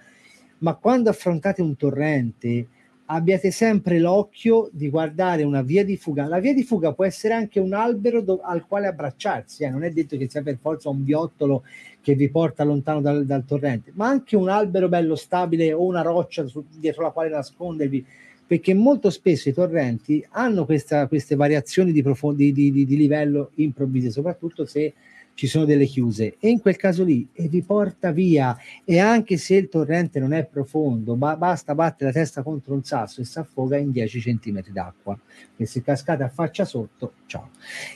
ma 0.59 0.73
quando 0.73 1.11
affrontate 1.11 1.61
un 1.61 1.75
torrente 1.75 2.67
abbiate 3.05 3.51
sempre 3.51 3.99
l'occhio 3.99 4.69
di 4.71 4.89
guardare 4.89 5.43
una 5.43 5.61
via 5.61 5.85
di 5.85 5.97
fuga. 5.97 6.25
La 6.25 6.39
via 6.39 6.55
di 6.55 6.63
fuga 6.63 6.93
può 6.93 7.05
essere 7.05 7.35
anche 7.35 7.59
un 7.59 7.73
albero 7.73 8.21
do- 8.21 8.41
al 8.41 8.65
quale 8.65 8.87
abbracciarsi, 8.87 9.63
eh? 9.63 9.69
non 9.69 9.83
è 9.83 9.91
detto 9.91 10.17
che 10.17 10.27
sia 10.27 10.41
per 10.41 10.57
forza 10.59 10.89
un 10.89 11.03
biottolo 11.03 11.61
che 12.01 12.15
vi 12.15 12.27
porta 12.31 12.63
lontano 12.63 13.01
dal, 13.01 13.23
dal 13.27 13.45
torrente, 13.45 13.91
ma 13.93 14.07
anche 14.07 14.35
un 14.35 14.49
albero 14.49 14.89
bello 14.89 15.13
stabile 15.13 15.73
o 15.73 15.83
una 15.83 16.01
roccia 16.01 16.47
su- 16.47 16.65
dietro 16.75 17.03
la 17.03 17.11
quale 17.11 17.29
nascondervi 17.29 18.03
perché 18.47 18.73
molto 18.73 19.09
spesso 19.09 19.49
i 19.49 19.53
torrenti 19.53 20.25
hanno 20.31 20.65
questa, 20.65 21.07
queste 21.07 21.35
variazioni 21.35 21.91
di, 21.91 22.03
profondi, 22.03 22.51
di, 22.51 22.71
di, 22.71 22.85
di, 22.85 22.95
livello 22.95 23.51
improvvise, 23.55 24.11
soprattutto 24.11 24.65
se 24.65 24.93
ci 25.33 25.47
sono 25.47 25.65
delle 25.65 25.85
chiuse. 25.85 26.37
E 26.39 26.49
in 26.49 26.61
quel 26.61 26.77
caso 26.77 27.03
lì 27.03 27.27
e 27.33 27.47
vi 27.47 27.61
porta 27.61 28.11
via 28.11 28.57
e 28.83 28.99
anche 28.99 29.37
se 29.37 29.55
il 29.55 29.67
torrente 29.67 30.19
non 30.19 30.31
è 30.31 30.45
profondo 30.45 31.15
ba- 31.15 31.35
basta 31.35 31.75
battere 31.75 32.11
la 32.11 32.19
testa 32.19 32.41
contro 32.41 32.73
un 32.73 32.83
sasso 32.83 33.21
e 33.21 33.25
si 33.25 33.37
affoga 33.37 33.77
in 33.77 33.91
10 33.91 34.19
cm 34.19 34.63
d'acqua. 34.71 35.19
E 35.57 35.65
se 35.65 35.81
cascate 35.81 36.23
a 36.23 36.29
faccia 36.29 36.65
sotto 36.65 37.13
ciao. 37.25 37.49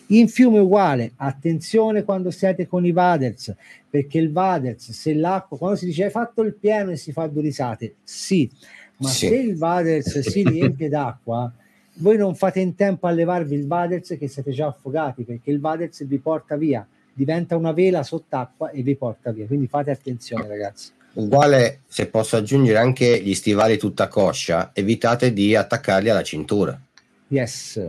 In 0.08 0.28
fiume 0.28 0.60
uguale 0.60 1.14
attenzione 1.16 2.04
quando 2.04 2.32
siete 2.32 2.68
con 2.68 2.86
i 2.86 2.92
vaders 2.92 3.54
perché 3.90 4.18
il 4.18 4.32
vaders 4.32 4.92
se 4.92 5.14
l'acqua 5.14 5.58
quando 5.58 5.78
si 5.78 5.86
dice 5.86 6.06
hai 6.06 6.12
fatto 6.12 6.42
il 6.42 6.56
pieno 6.56 6.92
e 6.92 6.98
si 6.98 7.12
fa 7.12 7.28
due 7.28 7.42
risate 7.42 7.96
sì 8.04 8.50
ma 9.00 9.10
sì. 9.10 9.28
se 9.28 9.36
il 9.36 9.58
Vaders 9.58 10.20
si 10.20 10.44
riempie 10.48 10.90
d'acqua, 10.90 11.52
voi 11.96 12.18
non 12.18 12.36
fate 12.36 12.60
in 12.60 12.76
tempo 12.76 13.08
a 13.08 13.12
levarvi 13.12 13.56
il 13.56 13.68
Vaders 13.68 14.16
che 14.18 14.28
siete 14.28 14.52
già 14.52 14.68
affogati 14.68 15.24
perché 15.24 15.52
il 15.52 15.60
Vaders 15.60 16.06
vi 16.06 16.18
porta 16.18 16.56
via, 16.56 16.86
diventa 17.14 17.56
una 17.56 17.72
vela 17.72 18.04
sott'acqua 18.04 18.72
e 18.72 18.82
vi 18.82 18.96
porta 18.96 19.32
via. 19.32 19.46
Quindi 19.46 19.68
fate 19.68 19.92
attenzione, 19.92 20.48
ragazzi. 20.48 20.92
Uguale, 21.14 21.82
se 21.88 22.08
posso 22.08 22.38
aggiungere 22.38 22.78
anche 22.78 23.22
gli 23.22 23.34
stivali 23.34 23.78
tutta 23.78 24.08
coscia, 24.08 24.72
evitate 24.74 25.34
di 25.34 25.56
attaccarli 25.56 26.10
alla 26.10 26.24
cintura. 26.24 26.80
Yes. 27.28 27.82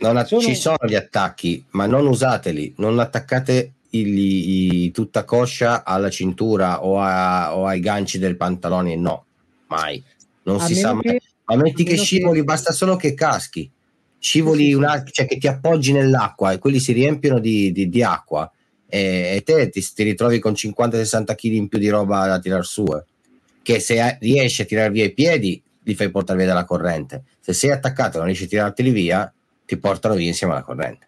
A- 0.00 0.24
sono... 0.24 0.40
Ci 0.40 0.54
sono 0.54 0.78
gli 0.86 0.96
attacchi, 0.96 1.64
ma 1.70 1.86
non 1.86 2.06
usateli, 2.06 2.74
non 2.78 2.98
attaccate 2.98 3.72
i, 3.90 4.84
i, 4.84 4.90
tutta 4.90 5.24
coscia 5.24 5.84
alla 5.84 6.10
cintura 6.10 6.84
o, 6.84 6.98
a, 6.98 7.56
o 7.56 7.66
ai 7.66 7.78
ganci 7.80 8.18
del 8.18 8.36
pantalone, 8.36 8.96
no, 8.96 9.24
mai 9.68 10.02
non 10.44 10.60
a 10.60 10.66
si 10.66 10.74
sa 10.74 10.92
mai. 10.92 11.20
Ma 11.44 11.56
metti 11.56 11.84
che 11.84 11.96
scivoli, 11.96 12.40
che... 12.40 12.44
basta 12.44 12.72
solo 12.72 12.96
che 12.96 13.14
caschi. 13.14 13.70
Scivoli, 14.18 14.66
sì, 14.66 14.72
una, 14.74 15.02
cioè 15.04 15.26
che 15.26 15.38
ti 15.38 15.48
appoggi 15.48 15.92
nell'acqua 15.92 16.52
e 16.52 16.58
quelli 16.58 16.78
si 16.78 16.92
riempiono 16.92 17.40
di, 17.40 17.72
di, 17.72 17.88
di 17.88 18.02
acqua 18.02 18.50
e, 18.86 19.34
e 19.36 19.42
te 19.42 19.68
ti, 19.68 19.84
ti, 19.94 20.02
ritrovi 20.02 20.38
con 20.38 20.52
50-60 20.52 21.34
kg 21.34 21.44
in 21.44 21.68
più 21.68 21.78
di 21.78 21.88
roba 21.88 22.26
da 22.26 22.38
tirar 22.38 22.64
su. 22.64 22.84
Eh. 22.84 23.04
Che 23.62 23.80
se 23.80 24.18
riesci 24.20 24.62
a 24.62 24.64
tirare 24.64 24.90
via 24.90 25.04
i 25.04 25.12
piedi, 25.12 25.60
li 25.82 25.94
fai 25.94 26.10
portare 26.10 26.38
via 26.38 26.48
dalla 26.48 26.64
corrente. 26.64 27.24
Se 27.40 27.52
sei 27.52 27.70
attaccato 27.70 28.14
e 28.14 28.18
non 28.18 28.26
riesci 28.26 28.44
a 28.44 28.48
tirarteli 28.48 28.90
via, 28.90 29.32
ti 29.66 29.76
portano 29.76 30.14
via 30.14 30.28
insieme 30.28 30.52
alla 30.52 30.62
corrente. 30.62 31.06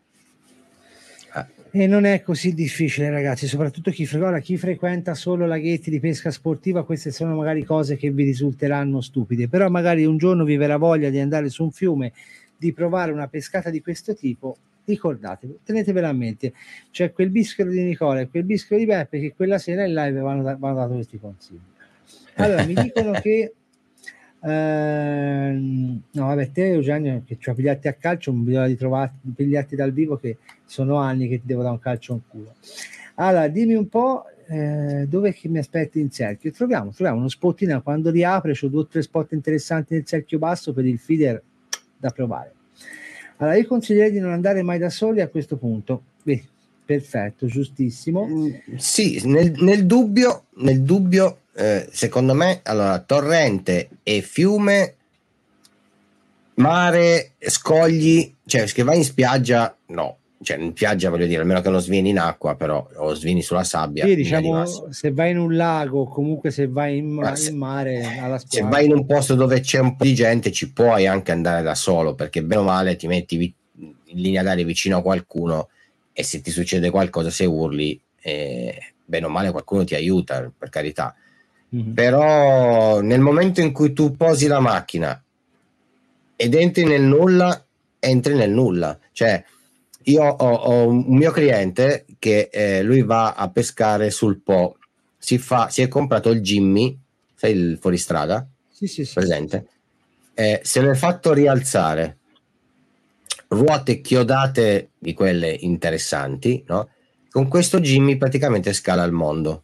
E 1.77 1.89
non 1.89 2.05
è 2.05 2.22
così 2.22 2.55
difficile, 2.55 3.11
ragazzi, 3.11 3.49
soprattutto 3.49 3.91
chi, 3.91 4.07
fre- 4.07 4.41
chi, 4.43 4.57
frequenta 4.57 5.16
solo 5.16 5.45
laghetti 5.45 5.91
di 5.91 5.99
pesca 5.99 6.31
sportiva, 6.31 6.85
queste 6.85 7.11
sono 7.11 7.35
magari 7.35 7.64
cose 7.64 7.97
che 7.97 8.12
vi 8.12 8.22
risulteranno 8.22 9.01
stupide, 9.01 9.49
però 9.49 9.68
magari 9.68 10.05
un 10.05 10.16
giorno 10.16 10.45
vi 10.45 10.57
verrà 10.57 10.77
voglia 10.77 11.11
di 11.11 11.18
andare 11.18 11.49
su 11.49 11.64
un 11.64 11.72
fiume, 11.72 12.12
di 12.57 12.72
provare 12.72 13.11
una 13.11 13.27
pescata 13.27 13.70
di 13.70 13.83
questo 13.83 14.14
tipo, 14.14 14.57
ricordatevi, 14.85 15.59
tenetevela 15.64 16.11
a 16.11 16.12
mente, 16.12 16.53
c'è 16.93 17.12
quel 17.12 17.31
bischero 17.31 17.70
di 17.70 17.83
Nicola 17.83 18.20
e 18.20 18.29
quel 18.29 18.45
bischero 18.45 18.79
di 18.79 18.87
Beppe 18.87 19.18
che 19.18 19.35
quella 19.35 19.59
sera 19.59 19.85
in 19.85 19.95
live 19.95 20.20
vanno, 20.20 20.45
da- 20.45 20.57
vanno 20.57 20.77
dato 20.77 20.95
questi 20.95 21.18
consigli. 21.18 21.59
Allora, 22.35 22.64
mi 22.66 22.75
dicono 22.75 23.11
che 23.20 23.53
Ehm, 24.47 26.03
no, 26.11 26.26
vabbè, 26.26 26.51
te 26.51 26.66
Eugenio 26.72 27.22
che 27.26 27.38
ci 27.38 27.49
ha 27.49 27.55
pigliati 27.55 27.88
a 27.88 27.95
calcio, 27.95 28.30
non 28.30 28.45
bisogna 28.45 28.66
di 28.66 28.76
trovarti, 28.76 29.16
pigliarti 29.34 29.74
dal 29.74 29.92
vivo 29.92 30.16
che 30.18 30.36
sono 30.66 30.97
anni 30.97 31.28
che 31.28 31.38
ti 31.40 31.47
devo 31.47 31.62
dare 31.62 31.74
un 31.74 31.80
calcio 31.80 32.12
in 32.12 32.20
culo. 32.28 32.55
Allora, 33.16 33.49
dimmi 33.49 33.74
un 33.74 33.88
po' 33.88 34.24
eh, 34.47 35.07
dove 35.09 35.34
mi 35.45 35.59
aspetti 35.59 35.99
in 35.99 36.11
cerchio. 36.11 36.51
Troviamo, 36.53 36.90
troviamo 36.90 37.20
uno 37.20 37.28
spottino 37.28 37.80
quando 37.82 38.11
riapre, 38.11 38.53
c'ho 38.53 38.68
due 38.68 38.82
o 38.82 38.86
tre 38.86 39.01
spot 39.01 39.32
interessanti 39.32 39.95
nel 39.95 40.05
cerchio 40.05 40.38
basso 40.38 40.74
per 40.74 40.84
il 40.84 40.99
feeder 40.99 41.42
da 41.97 42.11
provare. 42.11 42.53
Allora, 43.38 43.57
io 43.57 43.66
consiglierei 43.66 44.12
di 44.12 44.18
non 44.18 44.32
andare 44.32 44.62
mai 44.62 44.78
da 44.78 44.90
soli 44.90 45.22
a 45.22 45.28
questo 45.28 45.57
punto. 45.57 46.03
Beh, 46.22 46.45
perfetto, 46.84 47.47
giustissimo. 47.47 48.26
Mm, 48.26 48.76
sì, 48.76 49.22
nel, 49.26 49.53
nel 49.57 49.86
dubbio, 49.86 50.45
nel 50.57 50.82
dubbio 50.82 51.38
eh, 51.57 51.88
secondo 51.90 52.34
me, 52.34 52.61
allora, 52.64 52.98
torrente 53.00 53.88
e 54.02 54.20
fiume, 54.22 54.96
mare, 56.55 57.32
scogli, 57.38 58.34
cioè 58.44 58.64
che 58.64 58.82
vai 58.82 58.98
in 58.98 59.05
spiaggia, 59.05 59.76
no. 59.86 60.18
cioè 60.42 60.59
in 60.59 60.72
spiaggia 60.74 61.11
voglio 61.11 61.26
dire, 61.26 61.40
almeno 61.40 61.61
che 61.61 61.70
non 61.70 61.80
svieni 61.80 62.11
in 62.11 62.18
acqua, 62.18 62.55
però 62.57 62.86
o 62.96 63.14
svieni 63.14 63.42
sulla 63.42 63.64
sabbia. 63.64 64.05
Sì, 64.05 64.14
diciamo, 64.14 64.90
se 64.90 65.12
vai 65.12 65.30
in 65.30 65.38
un 65.38 65.57
lago, 65.57 66.07
comunque 66.07 66.50
se 66.50 66.66
vai 66.66 66.98
in, 66.98 67.11
ma 67.11 67.36
in 67.36 67.57
mare, 67.57 68.18
alla 68.20 68.38
spiaggia. 68.38 68.64
Se 68.66 68.70
vai 68.70 68.84
in 68.86 68.92
un 68.92 69.07
posto 69.07 69.34
dove 69.34 69.61
c'è 69.61 69.78
un 69.78 69.96
po' 69.96 70.05
di 70.05 70.14
gente, 70.14 70.52
ci 70.52 70.72
puoi 70.72 71.07
anche 71.07 71.32
andare 71.32 71.62
da 71.62 71.74
solo, 71.74 72.14
perché 72.14 72.42
bene 72.42 72.61
o 72.61 72.64
male 72.64 72.96
ti 72.96 73.07
metti 73.07 73.36
vi- 73.36 73.55
in 73.78 74.20
linea 74.20 74.42
d'aria 74.42 74.64
vicino 74.64 74.98
a 74.98 75.02
qualcuno 75.02 75.68
e 76.12 76.22
se 76.22 76.40
ti 76.40 76.50
succede 76.50 76.90
qualcosa, 76.90 77.30
se 77.30 77.44
urli, 77.44 78.00
eh, 78.20 78.94
bene 79.05 79.26
o 79.26 79.28
male 79.28 79.50
qualcuno 79.50 79.84
ti 79.84 79.94
aiuta, 79.94 80.50
per 80.57 80.68
carità. 80.68 81.14
Mm-hmm. 81.75 81.93
Però 81.93 83.01
nel 83.01 83.20
momento 83.20 83.61
in 83.61 83.72
cui 83.72 83.93
tu 83.93 84.16
posi 84.16 84.47
la 84.47 84.61
macchina 84.61 85.20
ed 86.37 86.55
entri 86.55 86.85
nel 86.85 87.03
nulla, 87.03 87.64
entri 87.99 88.35
nel 88.35 88.51
nulla. 88.51 88.99
Cioè, 89.12 89.45
io 90.05 90.22
ho, 90.22 90.53
ho 90.53 90.87
un 90.89 91.05
mio 91.09 91.31
cliente 91.31 92.05
che 92.18 92.49
eh, 92.53 92.83
lui 92.83 93.03
va 93.03 93.33
a 93.33 93.49
pescare 93.51 94.11
sul 94.11 94.41
Po, 94.41 94.77
si, 95.18 95.39
fa, 95.39 95.68
si 95.68 95.83
è 95.83 95.89
comprato 95.89 96.31
il 96.31 96.41
Jimmy, 96.41 96.99
sai 97.35 97.53
il 97.53 97.79
fuoristrada? 97.81 98.47
Sì, 98.70 98.87
sì, 98.87 99.05
sì. 99.05 99.14
Presente? 99.14 99.66
Eh, 100.35 100.61
se 100.62 100.83
l'è 100.83 100.95
fatto 100.95 101.33
rialzare, 101.33 102.18
ruote 103.49 104.01
chiodate 104.01 104.91
di 104.99 105.14
quelle 105.14 105.51
interessanti, 105.51 106.62
no? 106.66 106.91
Con 107.31 107.49
questo 107.49 107.81
Jimmy 107.81 108.16
praticamente 108.16 108.72
scala 108.72 109.03
il 109.05 109.12
mondo. 109.12 109.62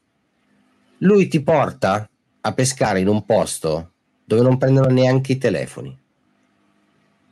Lui 1.02 1.28
ti 1.28 1.42
porta 1.42 2.08
a 2.42 2.52
pescare 2.52 3.00
in 3.00 3.08
un 3.08 3.24
posto 3.24 3.92
dove 4.24 4.42
non 4.42 4.58
prendono 4.58 4.88
neanche 4.88 5.32
i 5.32 5.38
telefoni. 5.38 5.96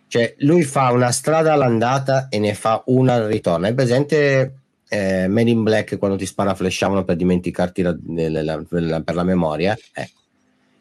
Cioè, 0.08 0.34
lui 0.38 0.62
fa 0.62 0.90
una 0.90 1.12
strada 1.12 1.52
all'andata 1.52 2.28
e 2.28 2.38
ne 2.38 2.54
fa 2.54 2.82
una 2.86 3.14
al 3.14 3.24
ritorno. 3.24 3.66
È 3.66 3.74
presente 3.74 4.60
eh, 4.88 5.28
Men 5.28 5.48
in 5.48 5.62
Black 5.62 5.98
quando 5.98 6.16
ti 6.16 6.24
spara 6.24 6.54
flashavano 6.54 7.04
per 7.04 7.16
dimenticarti 7.16 7.82
la, 7.82 7.96
la, 8.06 8.64
la, 8.68 9.00
per 9.02 9.14
la 9.14 9.22
memoria? 9.22 9.76
Ecco. 9.92 10.16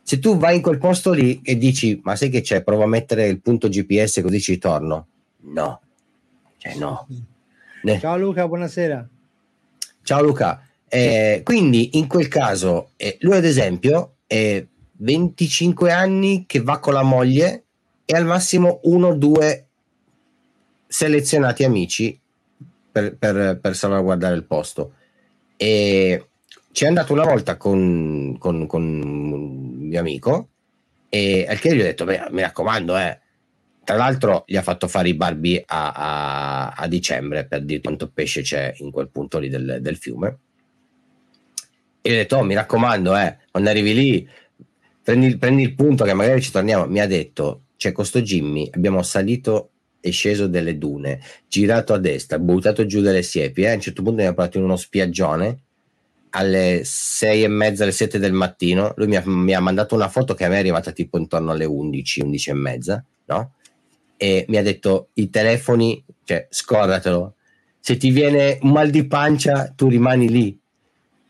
Se 0.01 0.19
tu 0.19 0.37
vai 0.37 0.55
in 0.55 0.61
quel 0.61 0.77
posto 0.77 1.11
lì 1.11 1.41
e 1.43 1.57
dici, 1.57 1.99
ma 2.03 2.15
sai 2.15 2.29
che 2.29 2.39
c'è, 2.39 2.63
provo 2.63 2.83
a 2.83 2.87
mettere 2.87 3.27
il 3.27 3.41
punto 3.41 3.67
GPS 3.67 4.21
così 4.21 4.39
ci 4.39 4.57
torno. 4.57 5.07
No. 5.41 5.81
Cioè, 6.57 6.75
no. 6.77 7.05
Ciao 7.99 8.17
Luca, 8.17 8.47
buonasera. 8.47 9.07
Ciao 10.03 10.23
Luca. 10.23 10.66
Eh, 10.89 11.41
quindi 11.43 11.97
in 11.97 12.07
quel 12.07 12.27
caso, 12.27 12.91
eh, 12.95 13.17
lui 13.21 13.35
ad 13.35 13.45
esempio 13.45 14.17
è 14.25 14.65
25 14.97 15.91
anni 15.91 16.45
che 16.47 16.61
va 16.61 16.79
con 16.79 16.93
la 16.93 17.03
moglie 17.03 17.63
e 18.05 18.15
al 18.15 18.25
massimo 18.25 18.79
uno 18.83 19.07
o 19.07 19.13
due 19.13 19.67
selezionati 20.87 21.63
amici 21.65 22.17
per, 22.91 23.17
per, 23.17 23.59
per, 23.59 23.75
salvaguardare 23.75 24.35
il 24.35 24.45
posto. 24.45 24.93
E 25.57 26.29
ci 26.71 26.85
è 26.85 26.87
andato 26.87 27.13
una 27.13 27.25
volta 27.25 27.57
con, 27.57 28.37
con, 28.39 28.65
con 28.65 28.83
un 28.83 29.87
mio 29.87 29.99
amico 29.99 30.49
e 31.09 31.45
al 31.47 31.59
che 31.59 31.75
gli 31.75 31.79
ho 31.79 31.83
detto, 31.83 32.05
beh, 32.05 32.27
mi 32.31 32.41
raccomando, 32.41 32.97
eh. 32.97 33.19
Tra 33.83 33.95
l'altro 33.95 34.43
gli 34.45 34.57
ha 34.57 34.61
fatto 34.61 34.89
fare 34.89 35.07
i 35.07 35.13
barbi 35.13 35.63
a, 35.65 35.91
a, 35.91 36.69
a 36.71 36.87
dicembre 36.87 37.45
per 37.45 37.63
dire 37.63 37.79
quanto 37.79 38.09
pesce 38.09 38.41
c'è 38.41 38.73
in 38.79 38.91
quel 38.91 39.09
punto 39.09 39.39
lì 39.39 39.47
del, 39.47 39.77
del 39.79 39.95
fiume. 39.95 40.37
E 42.07 42.11
gli 42.11 42.13
ho 42.13 42.17
detto, 42.19 42.37
oh, 42.37 42.43
mi 42.43 42.53
raccomando, 42.53 43.17
eh, 43.17 43.37
quando 43.51 43.69
arrivi 43.69 43.93
lì, 43.93 44.29
prendi, 45.03 45.37
prendi 45.37 45.63
il 45.63 45.75
punto 45.75 46.05
che 46.05 46.13
magari 46.13 46.41
ci 46.41 46.51
torniamo. 46.51 46.85
Mi 46.85 47.01
ha 47.01 47.05
detto, 47.05 47.63
c'è 47.75 47.91
questo 47.91 48.21
Jimmy, 48.21 48.69
abbiamo 48.73 49.03
salito 49.03 49.71
e 49.99 50.11
sceso 50.11 50.47
delle 50.47 50.77
dune, 50.77 51.19
girato 51.49 51.93
a 51.93 51.97
destra, 51.97 52.39
buttato 52.39 52.85
giù 52.85 53.01
delle 53.01 53.23
siepi, 53.23 53.63
eh? 53.63 53.71
a 53.71 53.73
un 53.73 53.81
certo 53.81 54.03
punto 54.03 54.19
abbiamo 54.19 54.35
parlato 54.35 54.57
in 54.57 54.63
uno 54.63 54.77
spiaggione 54.77 55.63
alle 56.29 56.83
sei 56.85 57.43
e 57.43 57.49
mezza, 57.49 57.83
alle 57.83 57.91
sette 57.91 58.19
del 58.19 58.31
mattino, 58.31 58.93
lui 58.95 59.07
mi 59.07 59.17
ha, 59.17 59.23
mi 59.25 59.53
ha, 59.53 59.59
mandato 59.59 59.93
una 59.93 60.07
foto 60.07 60.33
che 60.33 60.45
a 60.45 60.47
me 60.47 60.55
è 60.55 60.59
arrivata 60.59 60.93
tipo 60.93 61.17
intorno 61.17 61.51
alle 61.51 61.65
11, 61.65 62.21
11 62.21 62.49
e 62.49 62.53
mezza, 62.53 63.05
no? 63.25 63.51
E 64.15 64.45
mi 64.47 64.55
ha 64.55 64.63
detto 64.63 65.09
i 65.15 65.29
telefoni, 65.29 66.01
cioè 66.23 66.47
scordatelo, 66.49 67.35
se 67.81 67.97
ti 67.97 68.11
viene 68.11 68.59
un 68.61 68.71
mal 68.71 68.89
di 68.91 69.05
pancia 69.05 69.73
tu 69.75 69.89
rimani 69.89 70.29
lì, 70.29 70.57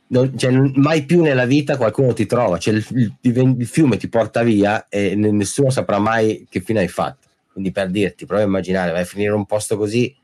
non, 0.10 0.38
cioè, 0.38 0.52
mai 0.52 1.04
più 1.04 1.22
nella 1.22 1.46
vita 1.46 1.76
qualcuno 1.76 2.14
ti 2.14 2.26
trova, 2.26 2.58
cioè, 2.58 2.76
il, 2.76 2.86
il, 3.22 3.56
il, 3.60 3.68
fiume 3.68 3.98
ti 3.98 4.08
porta 4.08 4.42
via 4.44 4.88
e 4.88 5.16
nessuno 5.16 5.70
saprà 5.70 6.00
mai 6.00 6.46
che 6.50 6.62
fine 6.62 6.80
hai 6.80 6.88
fatto. 6.88 7.28
Quindi 7.52 7.72
per 7.72 7.90
dirti, 7.90 8.26
prova 8.26 8.44
a 8.44 8.46
immaginare, 8.46 8.92
vai 8.92 9.02
a 9.02 9.06
finire 9.06 9.34
un 9.34 9.46
posto 9.46 9.76
così, 9.78 10.16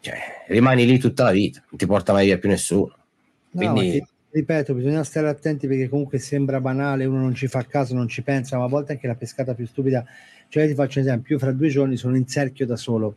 cioè, 0.00 0.18
rimani 0.48 0.86
lì 0.86 0.98
tutta 0.98 1.24
la 1.24 1.32
vita, 1.32 1.62
non 1.68 1.78
ti 1.78 1.86
porta 1.86 2.12
mai 2.12 2.26
via 2.26 2.38
più 2.38 2.48
nessuno. 2.48 2.94
Quindi... 3.52 3.98
No, 3.98 4.06
ripeto, 4.30 4.72
bisogna 4.72 5.02
stare 5.04 5.28
attenti 5.28 5.66
perché 5.66 5.88
comunque 5.88 6.18
sembra 6.18 6.60
banale, 6.60 7.04
uno 7.04 7.20
non 7.20 7.34
ci 7.34 7.48
fa 7.48 7.64
caso, 7.64 7.94
non 7.94 8.08
ci 8.08 8.22
pensa, 8.22 8.56
ma 8.56 8.64
a 8.64 8.68
volte 8.68 8.92
anche 8.92 9.06
la 9.06 9.16
pescata 9.16 9.54
più 9.54 9.66
stupida. 9.66 10.04
Cioè, 10.48 10.66
ti 10.66 10.74
faccio 10.74 11.00
un 11.00 11.06
esempio, 11.06 11.34
io 11.34 11.40
fra 11.40 11.52
due 11.52 11.68
giorni 11.68 11.96
sono 11.96 12.16
in 12.16 12.26
cerchio 12.26 12.64
da 12.66 12.76
solo. 12.76 13.16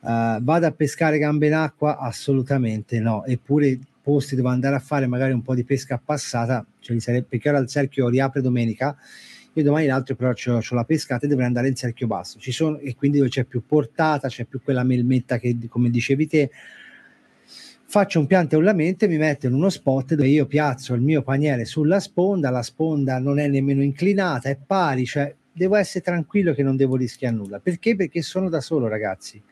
Uh, 0.00 0.42
vado 0.42 0.66
a 0.66 0.72
pescare 0.72 1.18
gambe 1.18 1.46
in 1.46 1.54
acqua? 1.54 1.96
Assolutamente 1.96 2.98
no, 2.98 3.24
eppure 3.24 3.78
posti 4.02 4.34
dove 4.36 4.48
andare 4.48 4.74
a 4.74 4.80
fare 4.80 5.06
magari 5.06 5.32
un 5.32 5.42
po' 5.42 5.54
di 5.54 5.64
pesca 5.64 6.00
passata, 6.04 6.66
cioè 6.80 6.98
sarebbe, 6.98 7.26
perché 7.28 7.48
ora 7.48 7.58
il 7.58 7.68
cerchio 7.68 8.08
riapre 8.08 8.40
domenica, 8.40 8.96
io 9.54 9.62
domani 9.62 9.86
l'altro 9.86 10.14
però 10.14 10.32
ho, 10.32 10.60
la 10.70 10.84
pescata 10.84 11.26
e 11.26 11.28
dovrei 11.28 11.46
andare 11.46 11.68
in 11.68 11.74
cerchio 11.74 12.06
basso, 12.06 12.38
ci 12.38 12.52
sono, 12.52 12.78
e 12.78 12.94
quindi 12.94 13.18
dove 13.18 13.30
c'è 13.30 13.44
più 13.44 13.64
portata, 13.64 14.28
c'è 14.28 14.44
più 14.44 14.60
quella 14.62 14.82
melmetta 14.82 15.38
che 15.38 15.56
come 15.68 15.90
dicevi 15.90 16.26
te, 16.26 16.50
faccio 17.84 18.18
un 18.20 18.26
piante 18.26 18.56
e 18.56 19.08
mi 19.08 19.18
metto 19.18 19.46
in 19.46 19.52
uno 19.52 19.68
spot 19.68 20.14
dove 20.14 20.28
io 20.28 20.46
piazzo 20.46 20.94
il 20.94 21.02
mio 21.02 21.22
paniere 21.22 21.66
sulla 21.66 22.00
sponda, 22.00 22.48
la 22.48 22.62
sponda 22.62 23.18
non 23.18 23.38
è 23.38 23.46
nemmeno 23.48 23.82
inclinata, 23.82 24.48
è 24.48 24.56
pari, 24.56 25.04
cioè 25.04 25.34
devo 25.52 25.76
essere 25.76 26.02
tranquillo 26.02 26.54
che 26.54 26.62
non 26.62 26.76
devo 26.76 26.96
rischiare 26.96 27.36
nulla. 27.36 27.58
Perché? 27.60 27.94
Perché 27.94 28.22
sono 28.22 28.48
da 28.48 28.62
solo, 28.62 28.88
ragazzi. 28.88 29.42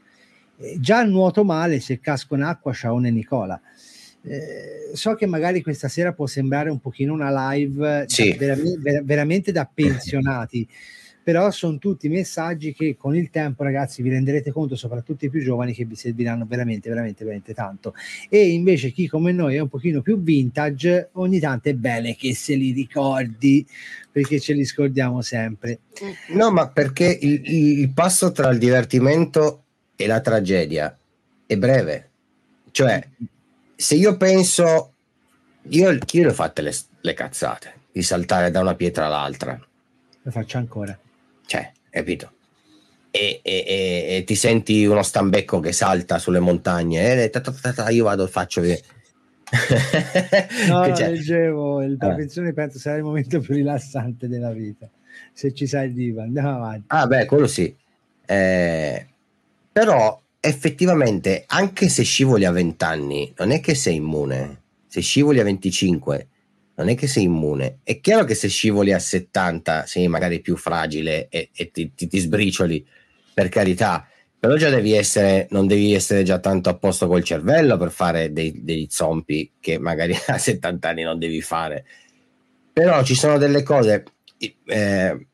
Eh, 0.57 0.77
già 0.81 1.05
nuoto 1.05 1.45
male 1.45 1.81
se 1.81 2.01
casco 2.01 2.35
in 2.35 2.43
acqua, 2.43 2.73
ciao 2.73 2.99
e 3.05 3.11
Nicola. 3.11 3.61
Eh, 4.23 4.91
so 4.93 5.15
che 5.15 5.27
magari 5.27 5.63
questa 5.63 5.89
sera 5.89 6.13
può 6.13 6.27
sembrare 6.27 6.71
un 6.71 6.81
pochino 6.81 7.15
una 7.15 7.53
live 7.53 8.05
sì. 8.07 8.31
da, 8.33 8.37
veramente, 8.37 9.03
veramente 9.05 9.53
da 9.53 9.71
pensionati, 9.73 10.69
però 11.23 11.51
sono 11.51 11.79
tutti 11.79 12.09
messaggi 12.09 12.73
che 12.73 12.97
con 12.97 13.15
il 13.15 13.31
tempo, 13.31 13.63
ragazzi, 13.63 14.03
vi 14.03 14.11
renderete 14.11 14.51
conto, 14.51 14.75
soprattutto 14.75 15.27
i 15.27 15.31
più 15.31 15.43
giovani, 15.43 15.73
che 15.73 15.85
vi 15.85 15.95
serviranno 15.95 16.47
veramente, 16.47 16.89
veramente, 16.89 17.25
veramente 17.25 17.55
tanto. 17.55 17.95
E 18.29 18.49
invece 18.49 18.91
chi 18.91 19.07
come 19.07 19.33
noi 19.33 19.57
è 19.57 19.61
un 19.61 19.69
pochino 19.69 20.01
più 20.03 20.21
vintage, 20.21 21.11
ogni 21.13 21.39
tanto 21.39 21.69
è 21.69 21.75
bene 21.75 22.17
che 22.17 22.35
se 22.35 22.55
li 22.55 22.73
ricordi, 22.73 23.67
perché 24.11 24.41
ce 24.41 24.55
li 24.55 24.65
scordiamo 24.65 25.21
sempre. 25.21 25.81
No, 26.31 26.51
ma 26.51 26.69
perché 26.69 27.17
il, 27.21 27.43
il 27.45 27.93
passo 27.93 28.33
tra 28.33 28.51
il 28.51 28.59
divertimento 28.59 29.65
e 29.95 30.07
la 30.07 30.21
tragedia 30.21 30.99
è 31.47 31.57
breve. 31.57 32.09
Cioè, 32.71 33.09
se 33.81 33.95
io 33.95 34.19
penso, 34.19 34.93
io, 35.71 35.91
io 35.91 36.23
le 36.23 36.29
ho 36.29 36.35
fatte 36.35 36.61
le, 36.61 36.77
le, 37.01 37.15
cazzate 37.15 37.73
di 37.91 38.03
saltare 38.03 38.51
da 38.51 38.61
una 38.61 38.75
pietra 38.75 39.07
all'altra. 39.07 39.59
Lo 40.23 40.31
faccio 40.31 40.59
ancora. 40.59 40.97
Cioè, 41.47 41.73
capito? 41.89 42.33
E, 43.11 43.41
e, 43.43 43.65
e, 43.67 44.17
e 44.17 44.25
ti 44.25 44.35
senti 44.35 44.85
uno 44.85 45.03
stambecco 45.03 45.61
che 45.61 45.73
salta 45.73 46.19
sulle 46.19 46.41
montagne 46.41 47.25
e 47.25 47.31
ta, 47.31 47.41
ta, 47.41 47.73
ta, 47.73 47.89
io 47.89 48.05
vado 48.05 48.25
e 48.25 48.29
faccio 48.29 48.61
no, 50.69 50.69
no, 50.69 50.85
leggevo 50.85 51.83
il, 51.83 51.97
la 51.99 52.15
pensione 52.15 52.53
penso 52.53 52.79
sarà 52.79 52.99
il 52.99 53.03
momento 53.03 53.41
più 53.41 53.55
rilassante 53.55 54.29
della 54.29 54.53
vita 54.53 54.89
se 55.33 55.53
ci 55.53 55.67
sai 55.67 55.89
il 55.89 55.95
diva 55.95 56.23
andiamo 56.23 56.55
avanti 56.55 56.85
ah 56.87 57.09
beh 57.09 57.27
quello 57.27 57.49
sì 57.49 57.75
eh, 58.27 59.07
però 59.73 60.23
effettivamente, 60.41 61.45
anche 61.47 61.89
se 61.89 62.03
scivoli 62.03 62.47
a 62.47 62.51
20 62.51 62.85
anni, 62.85 63.33
non 63.37 63.51
è 63.51 63.61
che 63.61 63.75
sei 63.75 63.97
immune. 63.97 64.63
Se 64.87 65.01
scivoli 65.01 65.39
a 65.39 65.45
25, 65.45 66.29
non 66.77 66.89
è 66.89 66.95
che 66.95 67.07
sei 67.07 67.25
immune. 67.25 67.81
È 67.85 68.01
chiaro 68.01 68.25
che 68.25 68.35
se 68.35 68.49
scivoli 68.49 68.93
a 68.93 68.99
70 68.99 69.85
sei 69.87 70.09
magari 70.09 70.41
più 70.41 70.57
fragile 70.57 71.29
e, 71.29 71.51
e 71.55 71.71
ti, 71.71 71.93
ti, 71.95 72.09
ti, 72.09 72.19
sbricioli, 72.19 72.85
per 73.35 73.49
carità. 73.49 74.09
Però 74.39 74.57
già 74.57 74.71
devi 74.71 74.93
essere, 74.93 75.47
non 75.51 75.67
devi 75.67 75.93
essere 75.93 76.23
già 76.23 76.39
tanto 76.39 76.71
a 76.71 76.75
posto 76.75 77.07
col 77.07 77.23
cervello 77.23 77.77
per 77.77 77.91
fare 77.91 78.33
dei, 78.33 78.65
dei 78.65 78.87
zompi 78.91 79.53
che 79.61 79.79
magari 79.79 80.17
a 80.27 80.39
70 80.39 80.89
anni 80.89 81.03
non 81.03 81.19
devi 81.19 81.43
fare. 81.43 81.85
Però 82.73 83.03
ci 83.05 83.15
sono 83.15 83.37
delle 83.37 83.63
cose. 83.63 84.05
Eh, 84.39 85.27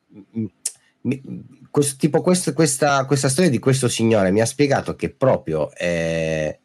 questo, 1.70 1.96
tipo 1.98 2.20
questo, 2.20 2.52
questa, 2.52 3.04
questa, 3.04 3.28
storia 3.28 3.50
di 3.50 3.58
questo 3.58 3.88
signore 3.88 4.30
mi 4.30 4.40
ha 4.40 4.46
spiegato 4.46 4.96
che 4.96 5.10
proprio 5.10 5.70
eh, 5.74 6.58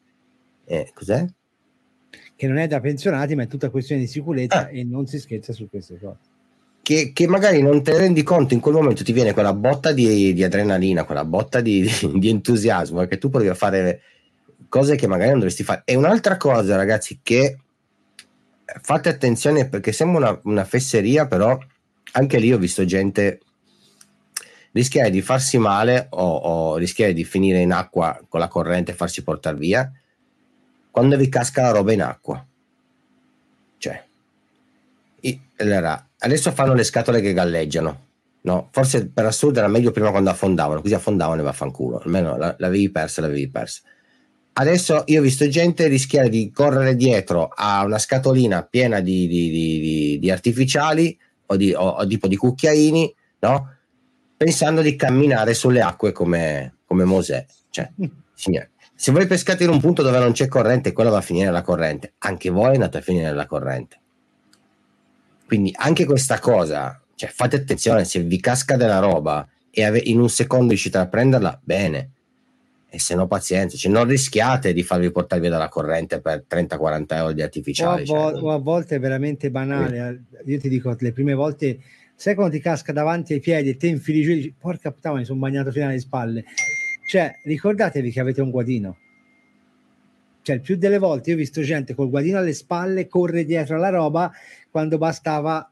eh, 0.66 0.92
cos'è? 0.94 1.26
Che 2.36 2.48
non 2.48 2.58
è 2.58 2.68
da 2.68 2.80
pensionati, 2.80 3.36
ma 3.36 3.44
è 3.44 3.48
tutta 3.48 3.70
questione 3.70 4.02
di 4.02 4.08
sicurezza 4.08 4.66
ah. 4.66 4.70
e 4.72 4.84
non 4.84 5.06
si 5.06 5.20
scherza 5.20 5.54
su 5.54 5.70
queste 5.70 6.00
cose. 6.00 6.30
Che, 6.82 7.12
che, 7.14 7.28
magari 7.28 7.62
non 7.62 7.84
te 7.84 7.92
ne 7.92 8.00
rendi 8.00 8.24
conto, 8.24 8.56
in 8.56 8.60
quel 8.60 8.74
momento 8.74 9.04
ti 9.04 9.14
viene 9.14 9.34
quella 9.34 9.54
botta 9.54 9.92
di, 9.92 10.34
di 10.34 10.44
adrenalina, 10.44 11.04
quella 11.04 11.26
botta 11.26 11.62
di, 11.62 11.82
di, 11.82 12.20
di 12.20 12.30
entusiasmo 12.30 13.06
che 13.06 13.20
tu 13.20 13.30
potevi 13.30 13.54
fare 13.54 14.02
cose 14.68 14.96
che 14.96 15.06
magari 15.06 15.30
non 15.30 15.40
dovresti 15.40 15.64
fare. 15.64 15.84
E 15.86 15.96
un'altra 15.96 16.38
cosa, 16.38 16.76
ragazzi, 16.76 17.20
che 17.22 17.60
fate 18.82 19.10
attenzione 19.10 19.70
perché 19.70 19.92
sembra 19.92 20.30
una, 20.30 20.40
una 20.44 20.66
fesseria, 20.66 21.28
però 21.28 21.56
anche 22.14 22.40
lì 22.40 22.52
ho 22.52 22.58
visto 22.58 22.84
gente 22.86 23.40
rischiare 24.72 25.10
di 25.10 25.22
farsi 25.22 25.58
male 25.58 26.08
o, 26.12 26.24
o, 26.24 26.76
rischiare 26.78 27.14
di 27.14 27.24
finire 27.24 27.60
in 27.60 27.72
acqua 27.72 28.20
con 28.28 28.40
la 28.40 28.48
corrente 28.48 28.92
e 28.92 28.96
farsi 28.96 29.24
portare 29.24 29.58
via 29.58 29.92
quando 30.92 31.18
vi 31.18 31.30
casca 31.30 31.64
la 31.64 31.72
roba 31.72 31.94
in 31.94 32.02
acqua. 32.02 32.46
Cioè, 33.78 34.04
allora, 35.58 36.10
adesso 36.20 36.52
fanno 36.52 36.74
le 36.74 36.84
scatole 36.84 37.22
che 37.22 37.34
galleggiano. 37.34 38.10
No, 38.44 38.70
forse 38.72 39.08
per 39.08 39.26
assurdo 39.26 39.60
era 39.60 39.68
meglio 39.68 39.92
prima 39.92 40.10
quando 40.10 40.32
affondavano, 40.32 40.82
così 40.82 40.94
affondavano 40.94 41.42
e 41.42 41.44
vaffanculo. 41.44 42.00
Almeno 42.00 42.36
l'avevi 42.38 42.90
persa, 42.90 43.22
l'avevi 43.22 43.48
persa. 43.48 43.82
Adesso 44.54 45.04
io 45.06 45.20
ho 45.20 45.24
visto 45.24 45.48
gente 45.48 45.88
rischiare 45.88 46.28
di 46.28 46.52
correre 46.52 46.96
dietro 46.96 47.48
a 47.48 47.86
una 47.86 48.00
scatolina 48.00 48.64
piena 48.64 49.00
di, 49.00 49.28
di, 49.28 49.50
di, 49.50 50.20
di 50.20 50.32
artificiali 50.32 51.18
o 51.46 51.56
o, 51.56 51.88
o 51.88 52.08
tipo 52.08 52.28
di 52.28 52.36
cucchiaini, 52.36 53.16
no? 53.40 53.76
Pensando 54.44 54.82
di 54.82 54.96
camminare 54.96 55.54
sulle 55.54 55.82
acque 55.82 56.12
come, 56.12 56.78
come 56.88 57.04
Mosè. 57.04 57.46
Cioè, 57.70 57.92
signore, 58.34 58.72
se 58.96 59.12
voi 59.12 59.28
pescate 59.28 59.66
in 59.66 59.70
un 59.70 59.80
punto 59.80 60.02
dove 60.02 60.18
non 60.18 60.32
c'è 60.32 60.48
corrente, 60.48 60.94
quello 60.94 61.12
va 61.12 61.20
a 61.20 61.22
finire 61.22 61.52
la 61.52 61.62
corrente. 61.62 62.14
Anche 62.18 62.50
voi 62.50 62.74
andate 62.74 62.98
a 62.98 63.02
finire 63.02 63.32
la 63.34 63.46
corrente. 63.46 64.00
Quindi 65.46 65.72
anche 65.76 66.06
questa 66.06 66.40
cosa, 66.40 67.00
cioè 67.14 67.30
fate 67.30 67.58
attenzione, 67.58 68.04
se 68.04 68.22
vi 68.22 68.40
casca 68.40 68.78
della 68.78 68.98
roba 68.98 69.48
e 69.70 69.84
ave- 69.84 70.02
in 70.06 70.20
un 70.20 70.30
secondo 70.30 70.70
riuscite 70.70 70.98
a 70.98 71.08
prenderla, 71.08 71.60
bene. 71.64 72.10
E 72.90 73.00
se 73.00 73.14
no 73.14 73.28
pazienza, 73.28 73.78
cioè 73.78 73.92
non 73.92 74.08
rischiate 74.08 74.74
di 74.74 74.82
farvi 74.82 75.12
portare 75.12 75.40
via 75.40 75.52
dalla 75.52 75.70
corrente 75.70 76.20
per 76.20 76.46
30-40 76.50 77.06
euro 77.10 77.32
di 77.34 77.44
artificiali. 77.44 78.10
O 78.10 78.16
a, 78.16 78.18
vo- 78.18 78.32
cioè, 78.32 78.44
o 78.44 78.52
a 78.54 78.58
volte 78.58 78.96
è 78.96 79.00
veramente 79.00 79.52
banale. 79.52 80.24
Sì. 80.44 80.52
Io 80.52 80.60
ti 80.60 80.68
dico, 80.68 80.96
le 80.98 81.12
prime 81.12 81.36
volte 81.36 81.80
sai 82.22 82.36
quando 82.36 82.54
ti 82.54 82.62
casca 82.62 82.94
davanti 82.94 83.34
ai 83.34 83.40
piedi 83.40 83.70
e 83.70 83.78
te 83.78 83.88
infili 83.88 84.22
giù 84.22 84.30
e 84.30 84.36
dici 84.36 84.54
porca 84.56 84.92
puttana 84.92 85.18
mi 85.18 85.26
sono 85.26 85.40
bagnato 85.40 85.72
fino 85.72 85.88
alle 85.88 85.98
spalle. 85.98 86.44
Cioè 87.10 87.40
ricordatevi 87.46 88.12
che 88.12 88.20
avete 88.20 88.42
un 88.42 88.52
guadino. 88.52 88.98
Cioè 90.44 90.58
il 90.58 90.62
più 90.62 90.76
delle 90.78 91.00
volte 91.00 91.32
io 91.32 91.36
ho 91.36 91.40
visto 91.40 91.64
gente 91.64 91.96
col 91.96 92.12
guadino 92.12 92.38
alle 92.38 92.54
spalle 92.54 93.08
corre 93.08 93.44
dietro 93.44 93.76
alla 93.78 93.90
roba 93.90 94.32
quando 94.70 95.00
bastava 95.00 95.68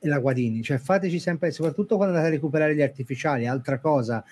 la 0.00 0.18
guadini. 0.18 0.60
Cioè 0.60 0.78
fateci 0.78 1.20
sempre 1.20 1.52
soprattutto 1.52 1.94
quando 1.94 2.16
andate 2.16 2.32
a 2.32 2.34
recuperare 2.34 2.74
gli 2.74 2.82
artificiali 2.82 3.46
altra 3.46 3.78
cosa. 3.78 4.24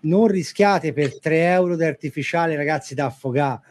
Non 0.00 0.26
rischiate 0.26 0.92
per 0.92 1.18
3 1.18 1.52
euro 1.52 1.74
di 1.74 1.84
artificiale 1.84 2.54
ragazzi 2.54 2.94
da 2.94 3.06
affogare 3.06 3.62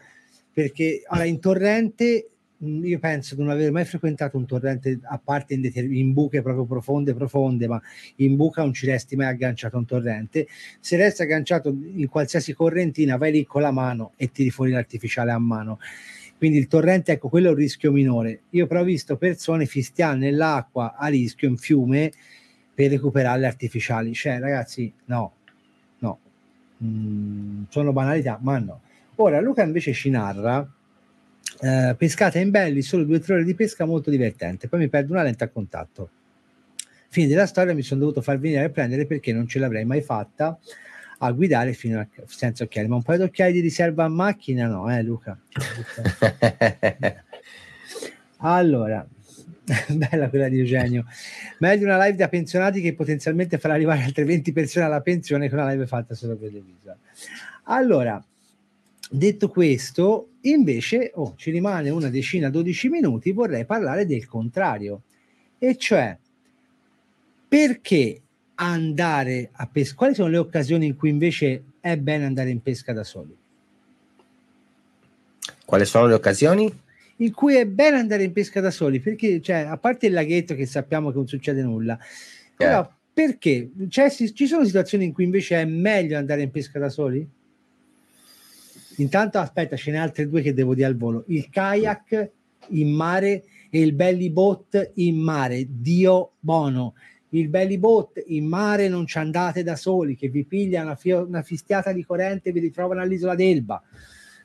perché 0.52 1.04
allora, 1.06 1.26
in 1.28 1.38
torrente 1.38 2.31
io 2.64 2.98
penso 3.00 3.34
di 3.34 3.42
non 3.42 3.50
aver 3.50 3.72
mai 3.72 3.84
frequentato 3.84 4.36
un 4.36 4.46
torrente 4.46 5.00
a 5.02 5.18
parte 5.22 5.54
in, 5.54 5.60
deter- 5.60 5.90
in, 5.90 6.12
buche 6.12 6.42
proprio 6.42 6.64
profonde 6.64 7.12
profonde 7.12 7.66
ma 7.66 7.80
in 8.16 8.36
buca 8.36 8.62
non 8.62 8.72
ci 8.72 8.86
resti 8.86 9.16
mai 9.16 9.26
agganciato 9.26 9.76
a 9.76 9.78
un 9.80 9.84
torrente. 9.84 10.46
Se 10.78 10.96
resti 10.96 11.22
agganciato 11.22 11.68
in 11.70 12.08
qualsiasi 12.08 12.52
correntina 12.54 13.16
vai 13.16 13.32
lì 13.32 13.44
con 13.44 13.62
la 13.62 13.72
mano 13.72 14.12
e 14.16 14.30
tiri 14.30 14.50
fuori 14.50 14.70
l'artificiale 14.70 15.32
a 15.32 15.38
mano. 15.38 15.78
Quindi 16.38 16.58
il 16.58 16.68
torrente 16.68 17.12
ecco 17.12 17.28
quello 17.28 17.48
è 17.48 17.50
un 17.50 17.56
rischio 17.56 17.90
minore. 17.90 18.42
Io 18.50 18.66
però 18.66 18.80
ho 18.80 18.84
visto 18.84 19.16
persone 19.16 19.66
fistiare 19.66 20.16
nell'acqua 20.16 20.94
a 20.96 21.08
rischio 21.08 21.48
in 21.48 21.56
fiume 21.56 22.12
per 22.74 22.90
recuperare 22.90 23.40
le 23.40 23.46
artificiali. 23.46 24.12
Cioè 24.14 24.38
ragazzi 24.38 24.92
no 25.06 25.32
no. 25.98 26.18
Mm, 26.84 27.64
sono 27.68 27.92
banalità 27.92 28.38
ma 28.40 28.58
no. 28.58 28.80
Ora 29.16 29.40
Luca 29.40 29.62
invece 29.62 29.92
ci 29.92 30.10
narra 30.10 30.68
eh, 31.62 31.94
pescata 31.96 32.40
in 32.40 32.50
belli, 32.50 32.82
solo 32.82 33.04
due 33.04 33.18
o 33.18 33.20
tre 33.20 33.34
ore 33.34 33.44
di 33.44 33.54
pesca 33.54 33.84
molto 33.84 34.10
divertente. 34.10 34.66
Poi 34.66 34.80
mi 34.80 34.88
perdo 34.88 35.12
una 35.12 35.22
lente 35.22 35.44
a 35.44 35.48
contatto. 35.48 36.10
Fine 37.08 37.28
della 37.28 37.46
storia, 37.46 37.72
mi 37.72 37.82
sono 37.82 38.00
dovuto 38.00 38.20
far 38.20 38.40
venire 38.40 38.64
a 38.64 38.68
prendere 38.68 39.06
perché 39.06 39.32
non 39.32 39.46
ce 39.46 39.60
l'avrei 39.60 39.84
mai 39.84 40.02
fatta 40.02 40.58
a 41.18 41.30
guidare 41.30 41.72
fino 41.72 42.00
a, 42.00 42.08
senza 42.26 42.64
occhiali. 42.64 42.88
Ma 42.88 42.96
un 42.96 43.02
paio 43.02 43.18
di 43.18 43.24
occhiali 43.24 43.52
di 43.52 43.60
riserva 43.60 44.04
a 44.04 44.08
macchina, 44.08 44.66
no, 44.66 44.92
eh, 44.92 45.02
Luca? 45.02 45.38
allora, 48.38 49.06
bella 49.88 50.28
quella 50.30 50.48
di 50.48 50.58
Eugenio. 50.58 51.04
Meglio 51.58 51.84
una 51.84 52.02
live 52.04 52.16
da 52.16 52.28
pensionati 52.28 52.80
che 52.80 52.92
potenzialmente 52.94 53.58
farà 53.58 53.74
arrivare 53.74 54.02
altre 54.02 54.24
20 54.24 54.50
persone 54.52 54.84
alla 54.84 55.00
pensione 55.00 55.48
che 55.48 55.54
una 55.54 55.70
live 55.70 55.86
fatta 55.86 56.16
solo 56.16 56.34
per 56.34 56.48
televisione. 56.48 56.98
Allora, 57.64 58.20
Detto 59.14 59.50
questo, 59.50 60.30
invece, 60.42 61.10
oh, 61.14 61.34
ci 61.36 61.50
rimane 61.50 61.90
una 61.90 62.08
decina, 62.08 62.50
12 62.50 62.88
minuti, 62.88 63.32
vorrei 63.32 63.64
parlare 63.64 64.06
del 64.06 64.26
contrario, 64.26 65.02
e 65.58 65.76
cioè 65.76 66.16
perché 67.48 68.20
andare 68.54 69.50
a 69.52 69.66
pesca? 69.66 69.94
Quali 69.94 70.14
sono 70.14 70.28
le 70.28 70.38
occasioni 70.38 70.86
in 70.86 70.96
cui 70.96 71.10
invece 71.10 71.62
è 71.80 71.96
bene 71.96 72.24
andare 72.24 72.50
in 72.50 72.62
pesca 72.62 72.92
da 72.92 73.04
soli? 73.04 73.36
Quali 75.64 75.84
sono 75.84 76.06
le 76.06 76.14
occasioni? 76.14 76.80
In 77.16 77.32
cui 77.32 77.56
è 77.56 77.66
bene 77.66 77.98
andare 77.98 78.24
in 78.24 78.32
pesca 78.32 78.60
da 78.60 78.70
soli, 78.70 79.00
perché, 79.00 79.40
cioè, 79.40 79.66
a 79.68 79.76
parte 79.76 80.06
il 80.06 80.12
laghetto 80.12 80.54
che 80.54 80.66
sappiamo 80.66 81.10
che 81.10 81.16
non 81.16 81.28
succede 81.28 81.62
nulla, 81.62 81.96
yeah. 81.96 82.54
però 82.56 82.92
perché 83.12 83.70
cioè, 83.88 84.10
ci 84.10 84.46
sono 84.46 84.64
situazioni 84.64 85.04
in 85.04 85.12
cui 85.12 85.24
invece 85.24 85.60
è 85.60 85.64
meglio 85.64 86.16
andare 86.16 86.42
in 86.42 86.50
pesca 86.50 86.78
da 86.78 86.88
soli? 86.88 87.28
Intanto 88.96 89.38
aspetta, 89.38 89.76
ce 89.76 89.90
n'è 89.90 89.98
altre 89.98 90.28
due 90.28 90.42
che 90.42 90.52
devo 90.52 90.74
dire 90.74 90.86
al 90.86 90.96
volo. 90.96 91.24
Il 91.28 91.48
kayak 91.48 92.30
in 92.68 92.90
mare 92.90 93.44
e 93.70 93.80
il 93.80 93.94
belly 93.94 94.30
boat 94.30 94.92
in 94.94 95.18
mare. 95.18 95.66
Dio 95.68 96.32
buono. 96.38 96.94
Il 97.30 97.48
belly 97.48 97.78
boat 97.78 98.22
in 98.26 98.46
mare 98.46 98.88
non 98.88 99.06
ci 99.06 99.16
andate 99.16 99.62
da 99.62 99.76
soli, 99.76 100.16
che 100.16 100.28
vi 100.28 100.44
piglia 100.44 100.82
una, 100.82 100.96
fio- 100.96 101.24
una 101.26 101.42
fistiata 101.42 101.92
di 101.92 102.04
corrente 102.04 102.50
e 102.50 102.52
vi 102.52 102.60
ritrovano 102.60 103.00
all'isola 103.00 103.34
d'Elba. 103.34 103.82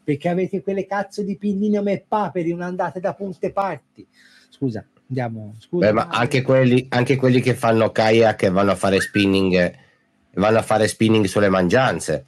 Perché 0.03 0.29
avete 0.29 0.61
quelle 0.61 0.85
cazzo 0.85 1.21
di 1.21 1.35
pinline 1.35 1.79
come 1.79 2.05
paperi, 2.07 2.51
non 2.51 2.61
andate 2.61 3.01
da 3.01 3.13
punte 3.13 3.51
parti. 3.51 4.07
Scusa, 4.49 4.85
andiamo. 5.09 5.55
Scusa, 5.59 5.87
Beh, 5.87 5.91
ma 5.91 6.07
anche 6.07 6.41
quelli, 6.41 6.85
anche 6.89 7.17
quelli 7.17 7.41
che 7.41 7.53
fanno 7.53 7.91
kayak 7.91 8.43
e 8.43 8.49
vanno 8.49 8.71
a 8.71 8.75
fare 8.75 9.01
spinning, 9.01 9.75
vanno 10.35 10.57
a 10.59 10.61
fare 10.61 10.87
spinning 10.87 11.25
sulle 11.25 11.49
mangianze 11.49 12.25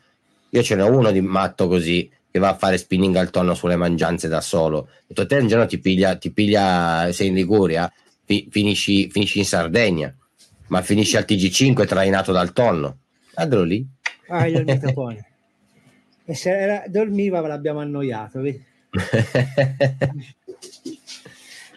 io 0.49 0.63
ce 0.63 0.75
n'ho 0.75 0.91
uno 0.91 1.11
di 1.11 1.21
matto 1.21 1.67
così 1.67 2.09
che 2.31 2.39
va 2.39 2.49
a 2.49 2.55
fare 2.55 2.77
spinning 2.77 3.15
al 3.15 3.29
tonno 3.29 3.53
sulle 3.55 3.75
mangianze 3.75 4.27
da 4.27 4.41
solo. 4.41 4.89
E 5.07 5.13
tu 5.13 5.25
te 5.25 5.37
un 5.37 5.47
giorno 5.47 5.65
ti 5.65 5.79
piglia, 5.79 6.15
ti 6.15 6.31
piglia 6.31 7.09
sei 7.11 7.27
in 7.27 7.33
Liguria, 7.33 7.91
fi, 8.25 8.47
finisci, 8.51 9.09
finisci, 9.09 9.39
in 9.39 9.45
Sardegna, 9.45 10.13
ma 10.67 10.81
finisci 10.81 11.17
al 11.17 11.25
TG5 11.27 11.87
trainato 11.87 12.31
dal 12.31 12.53
tonno. 12.53 12.97
Guardalo 13.33 13.63
lì. 13.63 13.85
Ah, 14.27 14.47
il 14.47 14.63
E 16.25 16.35
se 16.35 16.51
era, 16.51 16.83
dormiva 16.87 17.39
l'abbiamo 17.41 17.79
annoiato. 17.79 18.39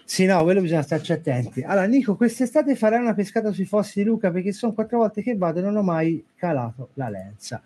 sì, 0.04 0.26
no, 0.26 0.42
quello 0.42 0.60
bisogna 0.60 0.82
starci 0.82 1.12
attenti. 1.12 1.62
Allora, 1.62 1.86
Nico, 1.86 2.16
quest'estate 2.16 2.76
farai 2.76 3.00
una 3.00 3.14
pescata 3.14 3.50
sui 3.50 3.64
fossi 3.64 4.00
di 4.00 4.04
Luca 4.04 4.30
perché 4.30 4.52
sono 4.52 4.74
quattro 4.74 4.98
volte 4.98 5.22
che 5.22 5.34
vado 5.38 5.60
e 5.60 5.62
non 5.62 5.76
ho 5.76 5.82
mai 5.82 6.22
calato 6.36 6.90
la 6.94 7.08
lenza. 7.08 7.62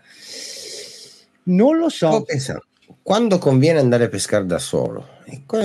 Non 1.49 1.79
lo 1.79 1.89
so. 1.89 2.25
quando 3.03 3.39
conviene 3.39 3.79
andare 3.79 4.05
a 4.05 4.09
pescare 4.09 4.47
da 4.47 4.59
solo? 4.59 5.09
Ecco. 5.25 5.59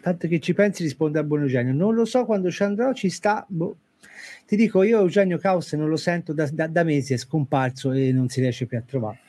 Tanto 0.00 0.28
che 0.28 0.40
ci 0.40 0.54
pensi 0.54 0.82
risponde 0.82 1.18
a 1.18 1.22
buon 1.22 1.42
Eugenio. 1.42 1.72
Non 1.72 1.94
lo 1.94 2.04
so 2.04 2.24
quando 2.24 2.50
ci 2.50 2.62
andrò, 2.62 2.92
ci 2.92 3.10
sta. 3.10 3.44
Boh. 3.48 3.76
Ti 4.46 4.56
dico, 4.56 4.82
io 4.82 4.98
Eugenio 4.98 5.38
Caos 5.38 5.72
non 5.74 5.88
lo 5.88 5.96
sento 5.96 6.32
da, 6.32 6.48
da, 6.50 6.66
da, 6.66 6.82
mesi, 6.82 7.12
è 7.12 7.16
scomparso 7.16 7.92
e 7.92 8.10
non 8.10 8.28
si 8.28 8.40
riesce 8.40 8.66
più 8.66 8.78
a 8.78 8.82
trovare. 8.84 9.20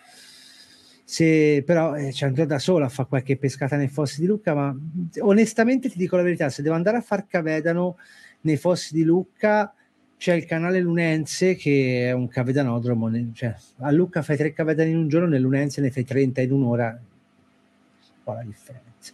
Se 1.03 1.61
però 1.63 1.95
eh, 1.95 2.11
ci 2.13 2.23
andrò 2.23 2.45
da 2.45 2.57
solo 2.57 2.85
a 2.85 2.89
fare 2.89 3.09
qualche 3.09 3.37
pescata 3.37 3.75
nei 3.75 3.89
fossi 3.89 4.21
di 4.21 4.25
Lucca, 4.25 4.55
ma 4.55 4.75
onestamente 5.19 5.89
ti 5.89 5.97
dico 5.97 6.15
la 6.15 6.23
verità, 6.23 6.49
se 6.49 6.63
devo 6.63 6.73
andare 6.73 6.97
a 6.97 7.01
far 7.01 7.27
cavedano 7.27 7.97
nei 8.41 8.57
fossi 8.57 8.95
di 8.95 9.03
Lucca, 9.03 9.71
c'è 10.21 10.35
il 10.35 10.45
canale 10.45 10.79
Lunense 10.79 11.55
che 11.55 12.09
è 12.09 12.11
un 12.11 12.27
cavedanodromo, 12.27 13.09
cioè, 13.33 13.55
a 13.79 13.89
Lucca 13.89 14.21
fai 14.21 14.37
tre 14.37 14.53
cavedani 14.53 14.91
in 14.91 14.97
un 14.97 15.07
giorno, 15.07 15.27
nell'Unense 15.27 15.81
ne 15.81 15.89
fai 15.89 16.05
30 16.05 16.41
in 16.41 16.51
un'ora. 16.51 17.01
Qual 18.23 18.37
è 18.37 18.41
la 18.41 18.45
differenza? 18.45 19.13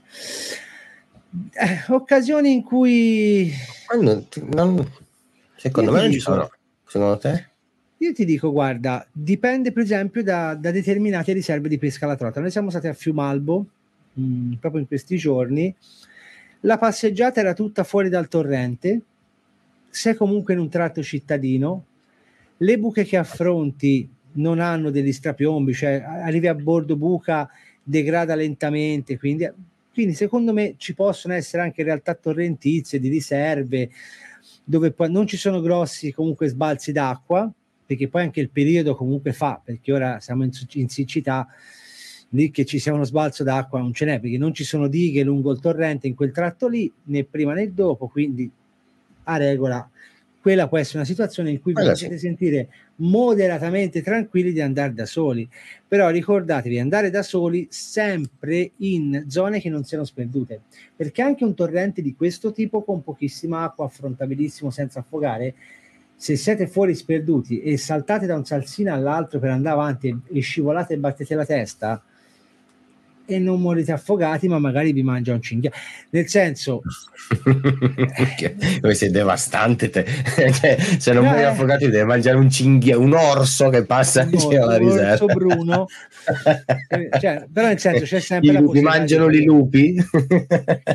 Eh, 1.53 1.93
occasioni 1.93 2.51
in 2.51 2.61
cui... 2.61 3.49
Non, 3.97 4.27
non, 4.53 4.91
secondo 5.55 5.93
me 5.93 6.01
non 6.01 6.11
ci 6.11 6.19
sono. 6.19 6.51
Secondo 6.85 7.17
te? 7.19 7.47
Io 7.99 8.11
ti 8.11 8.25
dico, 8.25 8.51
guarda, 8.51 9.07
dipende 9.09 9.71
per 9.71 9.83
esempio 9.83 10.21
da, 10.23 10.55
da 10.55 10.71
determinate 10.71 11.31
riserve 11.31 11.69
di 11.69 11.77
pesca 11.77 12.03
alla 12.03 12.17
trota. 12.17 12.41
Noi 12.41 12.51
siamo 12.51 12.69
stati 12.69 12.87
a 12.87 12.93
Fiumalbo 12.93 13.65
mh, 14.11 14.21
mm, 14.21 14.53
proprio 14.55 14.81
in 14.81 14.87
questi 14.87 15.15
giorni. 15.15 15.73
La 16.61 16.77
passeggiata 16.77 17.39
era 17.39 17.53
tutta 17.53 17.85
fuori 17.85 18.09
dal 18.09 18.27
torrente, 18.27 18.99
sei 19.97 20.13
comunque 20.13 20.53
in 20.53 20.59
un 20.59 20.69
tratto 20.69 21.01
cittadino, 21.01 21.85
le 22.57 22.77
buche 22.77 23.03
che 23.03 23.17
affronti 23.17 24.07
non 24.33 24.59
hanno 24.59 24.91
degli 24.91 25.11
strapiombi, 25.11 25.73
cioè 25.73 26.03
arrivi 26.05 26.47
a 26.47 26.53
bordo 26.53 26.95
buca 26.95 27.49
degrada 27.81 28.35
lentamente, 28.35 29.17
quindi, 29.17 29.49
quindi 29.91 30.13
secondo 30.13 30.53
me 30.53 30.75
ci 30.77 30.93
possono 30.93 31.33
essere 31.33 31.63
anche 31.63 31.81
realtà 31.81 32.13
torrentizie 32.13 32.99
di 32.99 33.09
riserve 33.09 33.89
dove 34.63 34.91
poi 34.91 35.11
non 35.11 35.25
ci 35.25 35.35
sono 35.35 35.61
grossi 35.61 36.13
comunque 36.13 36.47
sbalzi 36.47 36.91
d'acqua, 36.91 37.51
perché 37.83 38.07
poi 38.07 38.21
anche 38.21 38.39
il 38.39 38.49
periodo 38.49 38.95
comunque 38.95 39.33
fa, 39.33 39.59
perché 39.63 39.91
ora 39.93 40.19
siamo 40.19 40.43
in, 40.43 40.51
in 40.73 40.89
siccità, 40.89 41.47
lì 42.29 42.51
che 42.51 42.65
ci 42.65 42.77
sia 42.77 42.93
uno 42.93 43.03
sbalzo 43.03 43.43
d'acqua 43.43 43.79
non 43.79 43.93
ce 43.93 44.05
n'è, 44.05 44.19
perché 44.19 44.37
non 44.37 44.53
ci 44.53 44.63
sono 44.63 44.87
dighe 44.87 45.23
lungo 45.23 45.51
il 45.51 45.59
torrente 45.59 46.05
in 46.05 46.13
quel 46.13 46.31
tratto 46.31 46.67
lì, 46.67 46.91
né 47.05 47.23
prima 47.23 47.53
né 47.53 47.73
dopo, 47.73 48.07
quindi 48.07 48.51
a 49.27 49.37
regola 49.37 49.89
quella 50.47 50.69
può 50.69 50.77
essere 50.77 50.99
una 50.99 51.07
situazione 51.07 51.49
in 51.49 51.59
cui 51.61 51.73
vi 51.73 51.81
potete 51.81 52.13
sì. 52.13 52.19
sentire 52.19 52.69
moderatamente 52.97 54.01
tranquilli 54.01 54.53
di 54.53 54.61
andare 54.61 54.93
da 54.93 55.05
soli. 55.05 55.45
Però 55.85 56.07
ricordatevi, 56.09 56.79
andare 56.79 57.09
da 57.09 57.21
soli 57.21 57.67
sempre 57.69 58.71
in 58.77 59.25
zone 59.27 59.59
che 59.59 59.67
non 59.67 59.83
siano 59.83 60.05
sperdute, 60.05 60.61
perché 60.95 61.21
anche 61.21 61.43
un 61.43 61.53
torrente 61.53 62.01
di 62.01 62.15
questo 62.15 62.53
tipo 62.53 62.81
con 62.83 63.03
pochissima 63.03 63.63
acqua, 63.63 63.87
affrontabilissimo 63.87 64.69
senza 64.69 64.99
affogare, 65.01 65.53
se 66.15 66.37
siete 66.37 66.67
fuori 66.67 66.95
sperduti 66.95 67.61
e 67.61 67.77
saltate 67.77 68.25
da 68.25 68.35
un 68.35 68.45
salsino 68.45 68.93
all'altro 68.93 69.39
per 69.39 69.49
andare 69.49 69.75
avanti 69.75 70.17
e 70.31 70.39
scivolate 70.39 70.93
e 70.93 70.97
battete 70.97 71.35
la 71.35 71.45
testa, 71.45 72.01
e 73.29 73.39
non 73.39 73.59
morite 73.59 73.91
affogati, 73.91 74.47
ma 74.47 74.57
magari 74.57 74.93
vi 74.93 75.03
mangia 75.03 75.33
un 75.33 75.41
cinghiale. 75.41 75.75
Nel 76.11 76.29
senso, 76.29 76.81
come 77.43 78.93
sei 78.93 79.11
devastante, 79.11 79.89
te. 79.89 80.05
cioè, 80.53 80.77
se 80.97 81.11
non 81.11 81.25
eh, 81.25 81.27
muori 81.27 81.43
affogati, 81.43 81.89
devi 81.89 82.05
mangiare 82.05 82.37
un 82.37 82.49
cinghiale, 82.49 83.03
un 83.03 83.13
orso 83.13 83.67
che 83.69 83.85
passa 83.85 84.23
in 84.23 84.39
cima 84.39 84.63
alla 84.63 84.77
riserva. 84.77 85.01
Un 85.01 85.11
orso 85.11 85.25
bruno, 85.25 85.87
cioè, 87.19 87.45
però 87.51 87.67
nel 87.67 87.79
senso 87.79 88.05
c'è 88.05 88.21
sempre 88.21 88.49
I 88.51 88.53
la 88.53 88.59
lupi 88.61 88.79
mangiano 88.79 89.29
i 89.29 89.43
lupi. 89.43 89.95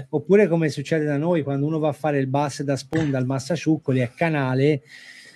Oppure, 0.09 0.49
come 0.49 0.71
succede 0.71 1.05
da 1.05 1.19
noi 1.19 1.43
quando 1.43 1.67
uno 1.67 1.79
va 1.79 1.89
a 1.89 1.93
fare 1.93 2.19
il 2.19 2.29
bus 2.29 2.63
da 2.63 2.77
sponda 2.77 3.19
al 3.19 3.27
Massasciuccoli 3.27 4.01
a 4.01 4.11
canale, 4.15 4.81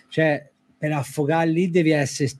cioè 0.09 0.49
per 0.78 0.92
affogarli 0.92 1.70
devi 1.70 1.90
essere 1.90 2.30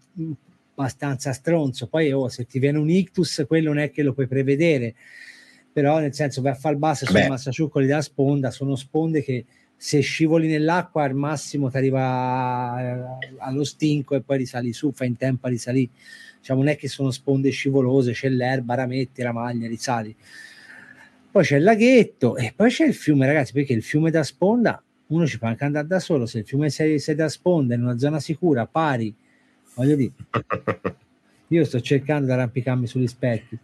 abbastanza 0.77 1.33
stronzo. 1.33 1.87
Poi 1.87 2.13
oh, 2.13 2.29
se 2.29 2.45
ti 2.45 2.59
viene 2.59 2.79
un 2.79 2.91
ictus, 2.91 3.45
quello 3.47 3.69
non 3.69 3.79
è 3.79 3.91
che 3.91 4.03
lo 4.03 4.13
puoi 4.13 4.27
prevedere, 4.27 4.95
però 5.73 5.99
nel 5.99 6.15
senso 6.15 6.43
vai 6.43 6.53
a 6.53 6.55
fare 6.55 6.75
il 6.75 6.81
basso 6.81 7.07
sul 7.07 7.27
massasciuccoli 7.27 7.87
da 7.87 8.03
sponda, 8.03 8.51
sono 8.51 8.77
sponde 8.77 9.23
che 9.23 9.45
se 9.79 10.01
scivoli 10.01 10.49
nell'acqua 10.49 11.03
al 11.03 11.15
massimo 11.15 11.71
ti 11.71 11.77
arriva 11.77 12.81
eh, 12.81 13.35
allo 13.39 13.65
stinco 13.65 14.15
e 14.15 14.23
poi 14.23 14.39
risali 14.39 14.73
su, 14.73 14.93
fai 14.93 15.09
in 15.09 15.17
tempo 15.17 15.47
a 15.47 15.51
risalire. 15.51 15.91
Diciamo, 16.39 16.61
non 16.61 16.71
è 16.71 16.77
che 16.77 16.89
sono 16.89 17.11
sponde 17.11 17.51
scivolose, 17.51 18.13
c'è 18.13 18.29
l'erba, 18.29 18.75
rametti, 18.75 19.23
la 19.23 19.33
maglia, 19.33 19.67
risali. 19.67 20.15
Poi 21.31 21.45
c'è 21.45 21.57
il 21.57 21.65
laghetto 21.65 22.37
e 22.37 22.55
poi 22.57 22.71
c'è 22.71 22.87
il 22.87 22.95
fiume, 22.95 23.27
ragazzi, 23.27 23.53
perché 23.53 23.75
il 23.75 23.83
fiume 23.83 24.11
da 24.11 24.23
sponda 24.23 24.83
uno 25.09 25.27
ci 25.27 25.39
può 25.39 25.49
anche 25.49 25.65
andare 25.65 25.87
da 25.87 25.99
solo. 25.99 26.25
Se 26.25 26.39
il 26.39 26.47
fiume 26.47 26.71
sei, 26.71 26.99
sei 26.99 27.15
da 27.15 27.29
sponda 27.29 27.75
in 27.75 27.83
una 27.83 27.99
zona 27.99 28.21
sicura, 28.21 28.67
pari 28.67 29.15
voglio 29.77 29.95
dire, 29.95 30.13
io 31.49 31.65
sto 31.65 31.81
cercando 31.81 32.27
di 32.27 32.33
arrampicarmi 32.33 32.87
sugli 32.87 33.07
specchi. 33.07 33.59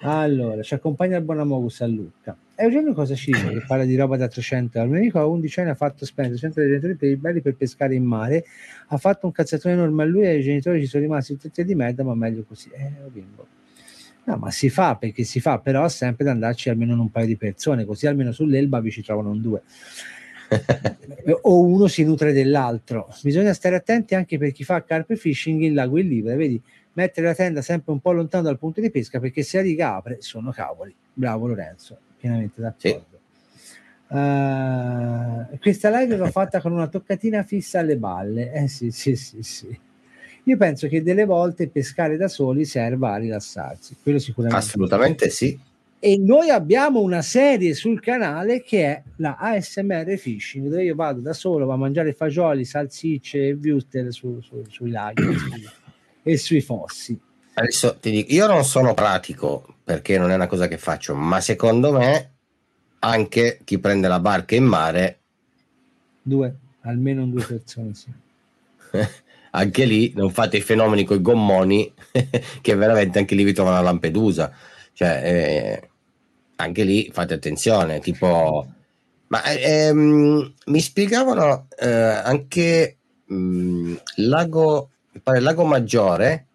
Allora, 0.00 0.62
ci 0.62 0.74
accompagna 0.74 1.16
il 1.16 1.24
buon 1.24 1.38
Amogus 1.38 1.80
a 1.80 1.86
Lucca. 1.86 2.36
Eugenio 2.56 2.92
cosa 2.92 3.14
ci 3.14 3.30
dice? 3.30 3.48
Che 3.48 3.64
parla 3.66 3.84
di 3.84 3.96
roba 3.96 4.16
da 4.16 4.28
300 4.28 4.78
euro. 4.78 4.90
Il 4.90 4.96
amico 4.98 5.18
a 5.18 5.26
11 5.26 5.60
anni 5.60 5.70
ha 5.70 5.74
fatto 5.74 6.04
spendere 6.04 6.38
100 6.38 6.60
genitori 6.60 6.94
per 6.94 7.08
i 7.10 7.16
belli 7.16 7.40
per 7.40 7.54
pescare 7.54 7.94
in 7.94 8.04
mare. 8.04 8.44
Ha 8.88 8.96
fatto 8.98 9.26
un 9.26 9.32
cazzatone 9.32 9.74
enorme 9.74 10.02
a 10.02 10.06
lui 10.06 10.22
e 10.22 10.38
i 10.38 10.42
genitori 10.42 10.80
ci 10.80 10.86
sono 10.86 11.02
rimasti 11.02 11.38
tutti 11.38 11.64
di 11.64 11.74
merda, 11.74 12.04
ma 12.04 12.14
meglio 12.14 12.44
così. 12.44 12.68
Eh, 12.72 12.92
bimbo. 13.10 13.46
No, 14.24 14.36
ma 14.36 14.50
si 14.50 14.70
fa 14.70 14.96
perché 14.96 15.24
si 15.24 15.40
fa, 15.40 15.58
però 15.58 15.88
sempre 15.88 16.24
da 16.24 16.30
andarci 16.30 16.70
almeno 16.70 16.98
un 17.00 17.10
paio 17.10 17.26
di 17.26 17.36
persone, 17.36 17.84
così 17.84 18.06
almeno 18.06 18.32
sull'Elba 18.32 18.80
vi 18.80 18.90
ci 18.90 19.02
trovano 19.02 19.30
un 19.30 19.40
due. 19.40 19.62
O 21.42 21.60
uno 21.60 21.86
si 21.86 22.04
nutre 22.04 22.32
dell'altro. 22.32 23.08
Bisogna 23.22 23.52
stare 23.52 23.76
attenti 23.76 24.14
anche 24.14 24.38
per 24.38 24.52
chi 24.52 24.64
fa 24.64 24.82
carpe 24.82 25.16
fishing 25.16 25.62
in 25.62 25.74
lago 25.74 25.98
in 25.98 26.08
libera, 26.08 26.36
vedi, 26.36 26.60
mettere 26.94 27.26
la 27.26 27.34
tenda 27.34 27.62
sempre 27.62 27.92
un 27.92 28.00
po' 28.00 28.12
lontano 28.12 28.44
dal 28.44 28.58
punto 28.58 28.80
di 28.80 28.90
pesca 28.90 29.20
perché 29.20 29.42
se 29.42 29.58
la 29.58 29.62
riga 29.62 29.94
apre 29.94 30.18
sono 30.20 30.50
cavoli. 30.50 30.94
Bravo 31.12 31.46
Lorenzo, 31.46 31.98
pienamente 32.18 32.60
d'accordo. 32.60 33.06
Sì. 33.06 33.12
Uh, 34.06 35.58
questa 35.58 35.90
live 35.98 36.16
l'ho 36.16 36.26
fatta 36.26 36.60
con 36.60 36.72
una 36.72 36.86
toccatina 36.86 37.42
fissa 37.42 37.80
alle 37.80 37.96
balle. 37.96 38.52
Eh 38.52 38.68
sì, 38.68 38.90
sì, 38.90 39.16
sì, 39.16 39.42
sì. 39.42 39.78
Io 40.46 40.56
penso 40.58 40.88
che 40.88 41.02
delle 41.02 41.24
volte 41.24 41.68
pescare 41.68 42.16
da 42.16 42.28
soli 42.28 42.64
serva 42.64 43.14
a 43.14 43.16
rilassarsi. 43.16 43.96
Quello 44.02 44.18
sicuramente. 44.18 44.62
Assolutamente 44.62 45.30
sì 45.30 45.58
e 46.04 46.18
noi 46.18 46.50
abbiamo 46.50 47.00
una 47.00 47.22
serie 47.22 47.72
sul 47.72 47.98
canale 47.98 48.62
che 48.62 48.84
è 48.84 49.02
la 49.16 49.36
ASMR 49.38 50.18
Fishing 50.18 50.68
dove 50.68 50.84
io 50.84 50.94
vado 50.94 51.20
da 51.20 51.32
solo 51.32 51.66
a 51.72 51.78
mangiare 51.78 52.12
fagioli, 52.12 52.66
salsicce 52.66 53.48
e 53.48 53.52
wuster 53.54 54.12
su, 54.12 54.38
su, 54.42 54.62
sui 54.68 54.90
laghi 54.90 55.34
e 56.22 56.36
sui 56.36 56.60
fossi. 56.60 57.18
Adesso 57.54 57.96
ti 58.00 58.10
dico, 58.10 58.34
io 58.34 58.46
non 58.46 58.64
sono 58.64 58.92
pratico 58.92 59.76
perché 59.82 60.18
non 60.18 60.30
è 60.30 60.34
una 60.34 60.46
cosa 60.46 60.68
che 60.68 60.76
faccio, 60.76 61.14
ma 61.14 61.40
secondo 61.40 61.92
me 61.92 62.32
anche 62.98 63.60
chi 63.64 63.78
prende 63.78 64.06
la 64.06 64.20
barca 64.20 64.54
in 64.54 64.64
mare 64.64 65.20
due, 66.20 66.54
almeno 66.82 67.24
due 67.24 67.44
persone 67.44 67.94
sì. 67.94 68.12
anche 69.52 69.84
lì 69.86 70.12
non 70.14 70.30
fate 70.30 70.58
i 70.58 70.62
fenomeni 70.62 71.04
con 71.04 71.16
i 71.16 71.22
gommoni 71.22 71.94
che 72.60 72.74
veramente 72.74 73.18
anche 73.18 73.34
lì 73.34 73.42
vi 73.42 73.54
trovano 73.54 73.78
a 73.78 73.80
Lampedusa 73.80 74.52
cioè 74.92 75.20
eh, 75.24 75.88
anche 76.64 76.84
lì 76.84 77.10
fate 77.12 77.34
attenzione, 77.34 78.00
tipo... 78.00 78.66
Ma 79.26 79.42
ehm, 79.42 80.54
mi 80.66 80.80
spiegavano 80.80 81.66
eh, 81.78 81.88
anche 81.88 82.98
mh, 83.24 83.34
mm, 83.34 83.94
Lago, 84.16 84.90
pare 85.22 85.40
Lago 85.40 85.64
Maggiore, 85.64 86.46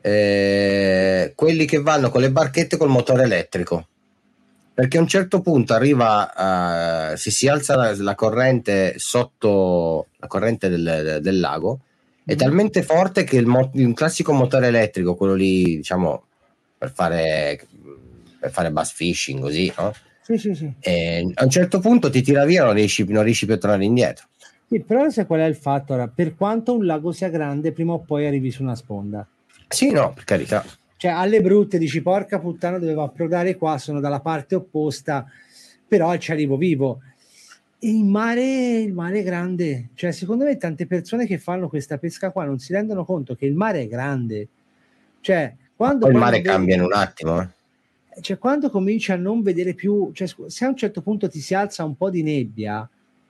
eh, 0.00 1.32
quelli 1.34 1.64
che 1.66 1.80
vanno 1.80 2.10
con 2.10 2.20
le 2.20 2.30
barchette 2.30 2.76
col 2.76 2.88
motore 2.88 3.24
elettrico. 3.24 3.86
Perché 4.72 4.96
a 4.96 5.00
un 5.00 5.08
certo 5.08 5.40
punto 5.40 5.74
arriva, 5.74 7.10
uh, 7.12 7.16
si, 7.16 7.32
si 7.32 7.48
alza 7.48 7.74
la, 7.74 7.94
la, 7.96 8.14
corrente 8.14 8.94
sotto 8.98 10.06
la 10.18 10.28
corrente 10.28 10.68
del, 10.68 11.18
del 11.20 11.40
lago, 11.40 11.80
è 12.24 12.34
mm. 12.34 12.36
talmente 12.36 12.82
forte 12.84 13.24
che 13.24 13.38
il 13.38 13.46
mo- 13.46 13.72
un 13.74 13.92
classico 13.92 14.32
motore 14.32 14.68
elettrico, 14.68 15.16
quello 15.16 15.34
lì, 15.34 15.78
diciamo, 15.78 16.22
per 16.78 16.92
fare 16.92 17.66
per 18.38 18.50
fare 18.50 18.70
bass 18.70 18.92
fishing 18.92 19.40
così, 19.40 19.72
no? 19.76 19.92
Sì, 20.22 20.36
sì, 20.36 20.54
sì. 20.54 20.70
E 20.80 21.30
a 21.34 21.44
un 21.44 21.50
certo 21.50 21.80
punto 21.80 22.10
ti 22.10 22.20
tira 22.20 22.44
via, 22.44 22.64
non 22.64 22.74
riesci, 22.74 23.02
non 23.08 23.22
riesci 23.22 23.46
più 23.46 23.54
a 23.54 23.58
tornare 23.58 23.84
indietro. 23.84 24.26
Sì, 24.68 24.80
però 24.80 25.08
sai 25.08 25.24
qual 25.24 25.40
è 25.40 25.44
il 25.44 25.56
fatto? 25.56 25.94
Ora, 25.94 26.06
per 26.08 26.34
quanto 26.34 26.76
un 26.76 26.84
lago 26.84 27.12
sia 27.12 27.30
grande, 27.30 27.72
prima 27.72 27.94
o 27.94 28.00
poi 28.00 28.26
arrivi 28.26 28.50
su 28.50 28.62
una 28.62 28.74
sponda. 28.74 29.26
Sì, 29.68 29.90
no, 29.90 30.12
per 30.12 30.24
carità. 30.24 30.62
Cioè, 30.98 31.10
alle 31.10 31.40
brutte 31.40 31.78
dici, 31.78 32.02
porca 32.02 32.38
puttana, 32.38 32.78
dovevo 32.78 33.04
approdare 33.04 33.56
qua, 33.56 33.78
sono 33.78 34.00
dalla 34.00 34.20
parte 34.20 34.54
opposta, 34.54 35.26
però 35.86 36.14
ci 36.18 36.32
arrivo 36.32 36.58
vivo. 36.58 37.00
E 37.78 37.88
il 37.88 38.04
mare, 38.04 38.80
il 38.80 38.92
mare 38.92 39.20
è 39.20 39.22
grande. 39.22 39.88
Cioè, 39.94 40.12
secondo 40.12 40.44
me 40.44 40.58
tante 40.58 40.86
persone 40.86 41.24
che 41.26 41.38
fanno 41.38 41.70
questa 41.70 41.96
pesca 41.96 42.30
qua 42.30 42.44
non 42.44 42.58
si 42.58 42.74
rendono 42.74 43.06
conto 43.06 43.34
che 43.34 43.46
il 43.46 43.54
mare 43.54 43.80
è 43.80 43.88
grande. 43.88 44.48
Cioè, 45.20 45.54
quando... 45.74 46.06
il 46.08 46.16
mare 46.16 46.42
cambia 46.42 46.74
in 46.74 46.82
un 46.82 46.92
attimo, 46.92 47.40
eh 47.40 47.48
cioè, 48.20 48.38
quando 48.38 48.70
cominci 48.70 49.12
a 49.12 49.16
non 49.16 49.42
vedere 49.42 49.74
più, 49.74 50.10
cioè, 50.12 50.28
se 50.46 50.64
a 50.64 50.68
un 50.68 50.76
certo 50.76 51.02
punto 51.02 51.28
ti 51.28 51.40
si 51.40 51.54
alza 51.54 51.84
un 51.84 51.96
po' 51.96 52.10
di 52.10 52.22
nebbia 52.22 52.88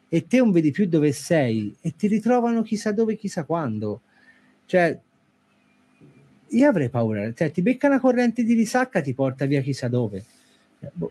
e 0.08 0.26
te 0.26 0.38
non 0.38 0.50
vedi 0.50 0.70
più 0.70 0.86
dove 0.86 1.12
sei 1.12 1.74
e 1.80 1.94
ti 1.96 2.06
ritrovano 2.06 2.62
chissà 2.62 2.92
dove, 2.92 3.16
chissà 3.16 3.44
quando, 3.44 4.00
cioè, 4.66 4.98
io 6.50 6.68
avrei 6.68 6.88
paura, 6.88 7.32
cioè, 7.32 7.50
ti 7.50 7.62
becca 7.62 7.88
una 7.88 8.00
corrente 8.00 8.42
di 8.42 8.54
risacca, 8.54 9.00
ti 9.00 9.14
porta 9.14 9.44
via 9.46 9.60
chissà 9.60 9.88
dove. 9.88 10.24
Eh, 10.80 10.90
boh, 10.92 11.10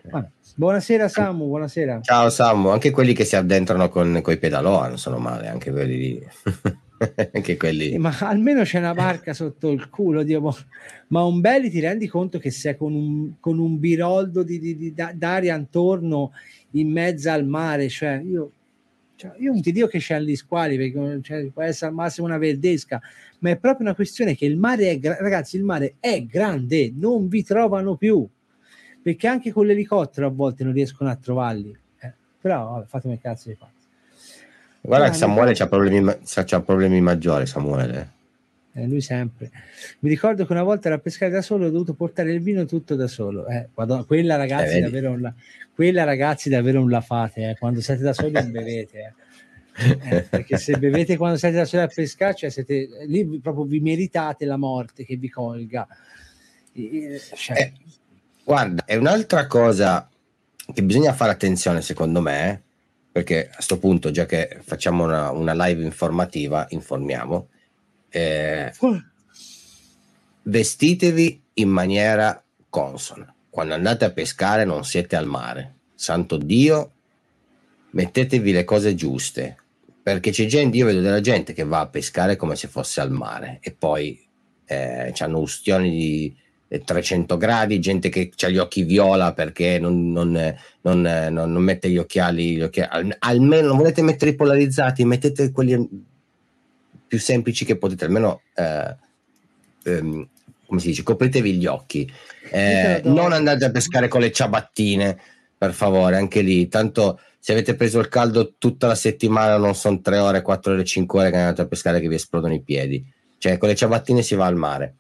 buonasera 0.56 1.08
Samu, 1.08 1.48
buonasera. 1.48 2.02
Ciao 2.02 2.30
Samu, 2.30 2.70
anche 2.70 2.92
quelli 2.92 3.14
che 3.14 3.26
si 3.26 3.36
addentrano 3.36 3.90
con 3.90 4.22
i 4.26 4.38
pedalò 4.38 4.88
non 4.88 4.98
sono 4.98 5.18
male, 5.18 5.48
anche 5.48 5.72
quelli 5.72 5.98
lì. 5.98 6.28
anche 7.34 7.58
quelli. 7.58 7.98
ma 7.98 8.16
almeno 8.20 8.64
c'è 8.64 8.80
una 8.80 8.94
barca 8.94 9.34
sotto 9.34 9.70
il 9.70 9.90
culo, 9.90 10.24
Dio. 10.24 10.42
ma 11.08 11.24
un 11.24 11.40
belli 11.42 11.70
ti 11.70 11.80
rendi 11.80 12.08
conto 12.08 12.40
che 12.40 12.52
sei 12.52 12.76
con 12.76 12.94
un, 12.94 13.34
con 13.40 13.60
un 13.60 13.80
biroldo 13.80 14.44
di, 14.44 14.60
di, 14.60 14.78
di, 14.78 14.94
d'aria 14.94 15.56
intorno 15.56 16.32
in 16.72 16.92
mezzo 16.92 17.30
al 17.30 17.46
mare, 17.46 17.88
cioè 17.90 18.22
io, 18.26 18.52
cioè, 19.16 19.34
io 19.38 19.52
non 19.52 19.62
ti 19.62 19.72
dico 19.72 19.88
che 19.88 20.00
c'è 20.00 20.20
gli 20.20 20.36
squali, 20.36 20.78
perché 20.78 21.22
cioè, 21.22 21.46
può 21.52 21.62
essere 21.62 21.90
al 21.90 21.96
massimo 21.96 22.28
una 22.28 22.38
verdesca, 22.38 23.02
ma 23.40 23.50
è 23.52 23.58
proprio 23.58 23.86
una 23.88 23.96
questione 23.96 24.36
che 24.36 24.46
il 24.46 24.58
mare 24.58 24.92
è, 24.92 25.00
ragazzi, 25.02 25.58
il 25.58 25.64
mare 25.64 25.96
è 26.00 26.24
grande, 26.24 26.92
non 26.96 27.28
vi 27.28 27.44
trovano 27.44 27.96
più, 27.96 28.28
perché 29.02 29.28
anche 29.28 29.52
con 29.52 29.66
l'elicottero 29.66 30.28
a 30.28 30.32
volte 30.32 30.64
non 30.64 30.74
riescono 30.74 31.10
a 31.10 31.16
trovarli, 31.16 31.76
eh, 32.00 32.14
però 32.40 32.72
vabbè, 32.72 32.86
fatemi 32.88 33.20
cazzo 33.20 33.50
di 33.50 33.56
fatto. 33.56 33.77
Guarda 34.82 35.10
che 35.10 35.16
Samuele 35.16 35.54
c'ha 35.54 35.68
problemi, 35.68 36.16
c'ha 36.24 36.62
problemi 36.62 37.02
maggiori, 37.02 37.46
Samuele. 37.46 38.12
eh, 38.74 38.88
lui 38.88 39.02
sempre. 39.02 39.52
Mi 40.00 40.10
ricordo 40.10 40.46
che 40.46 40.52
una 40.52 40.64
volta 40.64 40.88
era 40.88 40.98
a 40.98 41.00
pescare 41.00 41.32
da 41.32 41.42
solo, 41.42 41.66
ho 41.66 41.70
dovuto 41.70 41.94
portare 41.94 42.32
il 42.32 42.42
vino 42.42 42.66
tutto 42.66 42.96
da 42.96 43.08
solo. 43.08 43.48
Eh, 43.48 43.70
madonna, 43.74 44.04
quella 44.04 44.36
ragazzi, 44.36 44.78
eh, 44.78 44.82
davvero 44.82 45.12
un, 45.12 45.34
quella 45.74 46.04
ragazzi 46.04 46.50
davvero 46.50 46.82
un 46.82 46.90
la 46.90 47.02
fate, 47.02 47.50
eh. 47.50 47.58
quando 47.58 47.82
siete 47.82 48.04
da 48.04 48.14
soli 48.14 48.32
non 48.32 48.52
bevete. 48.52 48.98
Eh. 49.00 49.14
Eh, 49.80 50.22
perché 50.24 50.58
se 50.58 50.78
bevete 50.78 51.18
quando 51.18 51.38
siete 51.38 51.56
da 51.56 51.66
soli 51.66 51.84
a 51.84 51.88
pescare, 51.88 52.36
cioè 52.36 52.50
siete, 52.50 52.88
lì 53.06 53.40
proprio 53.40 53.64
vi 53.66 53.80
meritate 53.80 54.46
la 54.46 54.58
morte 54.58 55.06
che 55.06 55.18
vi 55.18 55.30
colga. 55.30 55.88
Cioè... 57.36 57.58
Eh, 57.58 57.74
guarda, 58.44 58.86
è 58.86 58.96
un'altra 58.96 59.48
cosa 59.48 60.10
che 60.74 60.84
bisogna 60.84 61.14
fare 61.14 61.32
attenzione 61.32 61.82
secondo 61.82 62.22
me, 62.22 62.64
perché 63.18 63.50
a 63.50 63.56
questo 63.56 63.80
punto, 63.80 64.12
già 64.12 64.28
che 64.28 64.60
facciamo 64.64 65.04
una, 65.04 65.32
una 65.32 65.54
live 65.66 65.84
informativa, 65.84 66.68
informiamo, 66.70 67.48
eh, 68.10 68.72
vestitevi 70.44 71.42
in 71.54 71.68
maniera 71.68 72.40
consona. 72.70 73.34
Quando 73.50 73.74
andate 73.74 74.06
a 74.06 74.12
pescare 74.12 74.66
non 74.66 74.86
siete 74.86 75.16
al 75.16 75.26
mare. 75.26 75.78
Hanno 76.06 76.38
Dio, 76.38 76.92
mettetevi 77.90 78.52
le 78.52 78.64
cose 78.64 78.94
giuste. 78.94 79.58
Perché 80.04 80.30
c'è 80.30 80.46
gente, 80.46 80.78
io 80.78 80.86
vedo 80.86 81.02
della 81.02 81.20
gente 81.20 81.54
che 81.54 81.64
va 81.64 81.80
a 81.80 81.88
pescare 81.88 82.36
come 82.36 82.56
se 82.56 82.68
fosse 82.68 83.02
al 83.02 83.10
mare 83.10 83.58
e 83.62 83.72
poi 83.72 84.24
eh, 84.66 85.12
hanno 85.18 85.40
ustioni 85.40 85.90
di 85.90 86.38
300 86.68 87.38
gradi, 87.38 87.80
gente 87.80 88.10
che 88.10 88.32
ha 88.42 88.50
gli 88.50 88.58
occhi 88.58 88.84
viola 88.84 89.34
perché 89.34 89.80
non, 89.80 90.12
non, 90.12 90.56
non, 90.82 91.02
non 91.02 91.64
mette 91.64 91.90
gli 91.90 91.98
occhiali, 91.98 92.56
gli 92.56 92.62
occhiali, 92.62 93.16
almeno 93.20 93.68
non 93.68 93.78
volete 93.78 94.02
mettere 94.02 94.32
i 94.32 94.36
polarizzati, 94.36 95.06
mettete 95.06 95.52
quelli 95.52 96.06
più 97.08 97.20
semplici 97.20 97.64
che 97.64 97.78
potete, 97.78 98.06
almeno 98.06 98.42
eh, 98.54 98.96
ehm, 99.84 100.28
come 100.68 100.80
si 100.82 100.88
dice, 100.88 101.04
copritevi 101.04 101.54
gli 101.54 101.66
occhi. 101.66 102.12
Eh, 102.52 103.02
non 103.06 103.32
andate 103.32 103.66
a 103.66 103.72
pescare 103.72 104.10
con 104.10 104.20
le 104.20 104.32
ciabattine, 104.32 105.18
per 105.58 105.74
favore, 105.74 106.18
anche 106.18 106.42
lì. 106.42 106.68
Tanto 106.68 107.20
se 107.40 107.54
avete 107.54 107.76
preso 107.76 108.00
il 108.00 108.10
caldo 108.10 108.56
tutta 108.58 108.88
la 108.88 108.96
settimana, 108.96 109.58
non 109.58 109.74
sono 109.74 110.02
3 110.02 110.18
ore, 110.18 110.42
4 110.42 110.74
ore, 110.74 110.84
5 110.84 111.20
ore 111.20 111.32
che 111.32 111.38
andate 111.38 111.62
a 111.62 111.68
pescare 111.68 112.02
che 112.02 112.10
vi 112.10 112.16
esplodono 112.16 112.54
i 112.54 112.62
piedi. 112.62 113.04
Cioè, 113.38 113.58
con 113.58 113.70
le 113.70 113.76
ciabattine 113.76 114.22
si 114.22 114.36
va 114.36 114.46
al 114.46 114.58
mare. 114.58 114.96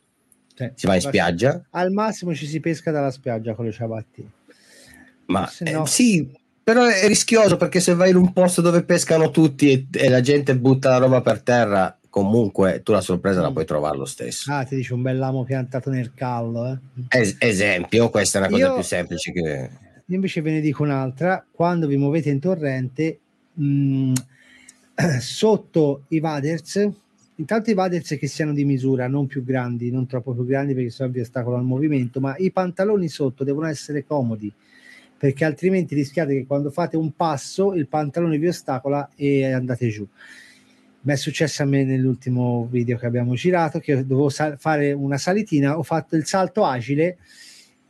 Sì, 0.57 0.71
si 0.73 0.87
va 0.87 0.95
in 0.95 1.01
spiaggia. 1.01 1.63
Al 1.69 1.91
massimo 1.91 2.33
ci 2.33 2.47
si 2.47 2.59
pesca 2.59 2.89
dalla 2.89 3.11
spiaggia 3.11 3.53
con 3.53 3.65
le 3.65 3.71
ciabattine. 3.71 4.29
Ma 5.25 5.49
no... 5.59 5.83
eh, 5.83 5.87
sì, 5.87 6.27
però 6.63 6.85
è 6.85 7.07
rischioso 7.07 7.57
perché 7.57 7.79
se 7.79 7.93
vai 7.93 8.09
in 8.09 8.15
un 8.15 8.33
posto 8.33 8.61
dove 8.61 8.83
pescano 8.83 9.29
tutti 9.29 9.71
e, 9.71 9.87
e 9.91 10.09
la 10.09 10.21
gente 10.21 10.57
butta 10.57 10.89
la 10.89 10.97
roba 10.97 11.21
per 11.21 11.41
terra, 11.41 11.95
comunque 12.09 12.81
tu 12.81 12.91
la 12.91 13.01
sorpresa 13.01 13.39
mm. 13.39 13.43
la 13.43 13.51
puoi 13.51 13.65
trovare 13.65 13.97
lo 13.97 14.05
stesso. 14.05 14.51
Ah, 14.51 14.63
ti 14.63 14.75
dice 14.75 14.95
un 14.95 15.03
bell'amo 15.03 15.43
piantato 15.43 15.91
nel 15.91 16.13
callo. 16.15 16.65
Eh? 16.65 16.79
Es- 17.19 17.35
esempio, 17.37 18.09
questa 18.09 18.39
è 18.39 18.41
una 18.41 18.49
cosa 18.49 18.65
io, 18.65 18.73
più 18.73 18.83
semplice 18.83 19.31
che... 19.31 19.69
Io 20.09 20.15
invece 20.15 20.41
ve 20.41 20.51
ne 20.53 20.59
dico 20.61 20.81
un'altra, 20.81 21.45
quando 21.51 21.85
vi 21.85 21.97
muovete 21.97 22.29
in 22.29 22.39
torrente, 22.39 23.19
mh, 23.53 23.63
mm, 23.63 24.13
sotto 25.19 26.05
i 26.07 26.19
vaders, 26.19 26.89
intanto 27.37 27.71
i 27.71 27.73
vaders 27.73 28.15
che 28.19 28.27
siano 28.27 28.53
di 28.53 28.65
misura, 28.65 29.07
non 29.07 29.25
più 29.25 29.43
grandi, 29.43 29.91
non 29.91 30.05
troppo 30.05 30.33
più 30.33 30.45
grandi 30.45 30.73
perché 30.73 30.89
sono 30.89 31.09
vi 31.09 31.21
ostacolano 31.21 31.61
al 31.61 31.67
movimento, 31.67 32.19
ma 32.19 32.35
i 32.37 32.51
pantaloni 32.51 33.07
sotto 33.07 33.43
devono 33.43 33.67
essere 33.67 34.05
comodi 34.05 34.53
perché 35.17 35.45
altrimenti 35.45 35.95
rischiate 35.95 36.33
che 36.33 36.45
quando 36.45 36.69
fate 36.69 36.95
un 36.95 37.11
passo 37.15 37.73
il 37.73 37.87
pantalone 37.87 38.37
vi 38.37 38.47
ostacola 38.47 39.09
e 39.15 39.51
andate 39.51 39.87
giù. 39.87 40.07
Mi 41.01 41.13
è 41.13 41.15
successo 41.15 41.63
a 41.63 41.65
me 41.65 41.83
nell'ultimo 41.83 42.67
video 42.69 42.97
che 42.97 43.05
abbiamo 43.05 43.33
girato 43.33 43.79
che 43.79 44.05
dovevo 44.05 44.29
sal- 44.29 44.57
fare 44.59 44.91
una 44.91 45.17
salitina 45.17 45.77
ho 45.77 45.83
fatto 45.83 46.15
il 46.15 46.25
salto 46.25 46.65
agile 46.65 47.17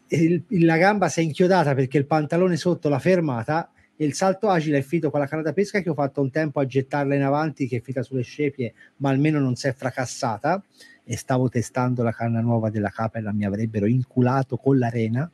il, 0.09 0.43
la 0.49 0.77
gamba 0.77 1.09
si 1.09 1.19
è 1.19 1.23
inchiodata 1.23 1.73
perché 1.73 1.97
il 1.97 2.05
pantalone 2.05 2.55
sotto 2.55 2.89
l'ha 2.89 2.99
fermata 2.99 3.71
il 3.97 4.13
salto 4.13 4.49
agile 4.49 4.79
è 4.79 4.81
finito 4.81 5.09
con 5.09 5.19
la 5.19 5.27
canna 5.27 5.41
da 5.41 5.53
pesca 5.53 5.81
che 5.81 5.89
ho 5.89 5.93
fatto 5.93 6.21
un 6.21 6.29
tempo 6.29 6.59
a 6.59 6.65
gettarla 6.65 7.15
in 7.15 7.23
avanti 7.23 7.67
che 7.67 7.77
è 7.77 7.81
finita 7.81 8.03
sulle 8.03 8.21
scepie 8.21 8.73
ma 8.97 9.09
almeno 9.09 9.39
non 9.39 9.55
si 9.55 9.67
è 9.67 9.73
fracassata 9.73 10.63
e 11.03 11.17
stavo 11.17 11.49
testando 11.49 12.03
la 12.03 12.11
canna 12.11 12.41
nuova 12.41 12.69
della 12.69 12.89
capella 12.89 13.31
mi 13.31 13.45
avrebbero 13.45 13.85
inculato 13.85 14.57
con 14.57 14.77
l'arena 14.77 15.29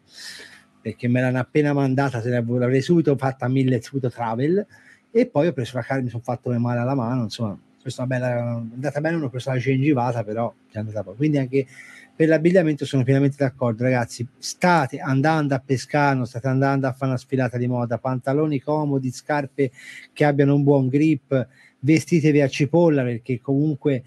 perché 0.82 1.08
me 1.08 1.22
l'hanno 1.22 1.40
appena 1.40 1.74
mandata 1.74 2.22
se 2.22 2.30
l'avrei 2.30 2.82
subito 2.82 3.16
fatta 3.18 3.46
a 3.46 3.50
mille 3.50 3.82
subito 3.82 4.10
travel 4.10 4.66
e 5.12 5.26
poi 5.28 5.48
ho 5.48 5.54
preso 5.54 5.78
la 5.78 5.84
carne 5.84 6.04
mi 6.04 6.10
sono 6.10 6.24
fatto 6.24 6.50
male 6.58 6.80
alla 6.80 6.96
mano 6.96 7.24
insomma 7.24 7.58
questa 7.84 8.08
bella, 8.08 8.30
è 8.30 8.38
andata 8.40 9.02
bene, 9.02 9.18
una 9.18 9.30
persona 9.30 9.60
cengivata, 9.60 10.24
però 10.24 10.52
è 10.72 10.80
andata 10.80 11.04
poi. 11.04 11.16
Quindi 11.18 11.38
anche 11.38 11.68
per 12.16 12.28
l'abbigliamento 12.28 12.86
sono 12.86 13.04
pienamente 13.04 13.38
d'accordo, 13.40 13.84
ragazzi. 13.84 14.26
State 14.38 15.00
andando 15.00 15.56
a 15.56 15.64
pescare, 15.66 16.16
non 16.16 16.28
state 16.28 16.48
andando 16.48 16.88
a 16.88 16.94
fare 16.94 17.12
una 17.12 17.20
sfilata 17.20 17.58
di 17.58 17.68
moda, 17.68 17.98
pantaloni 17.98 18.60
comodi, 18.60 19.12
scarpe 19.12 19.72
che 20.12 20.24
abbiano 20.24 20.54
un 20.54 20.64
buon 20.64 20.88
grip, 20.90 21.48
vestitevi 21.80 22.42
a 22.42 22.48
cipolla 22.48 23.04
perché 23.04 23.42
comunque 23.42 23.94
eh, 23.94 24.04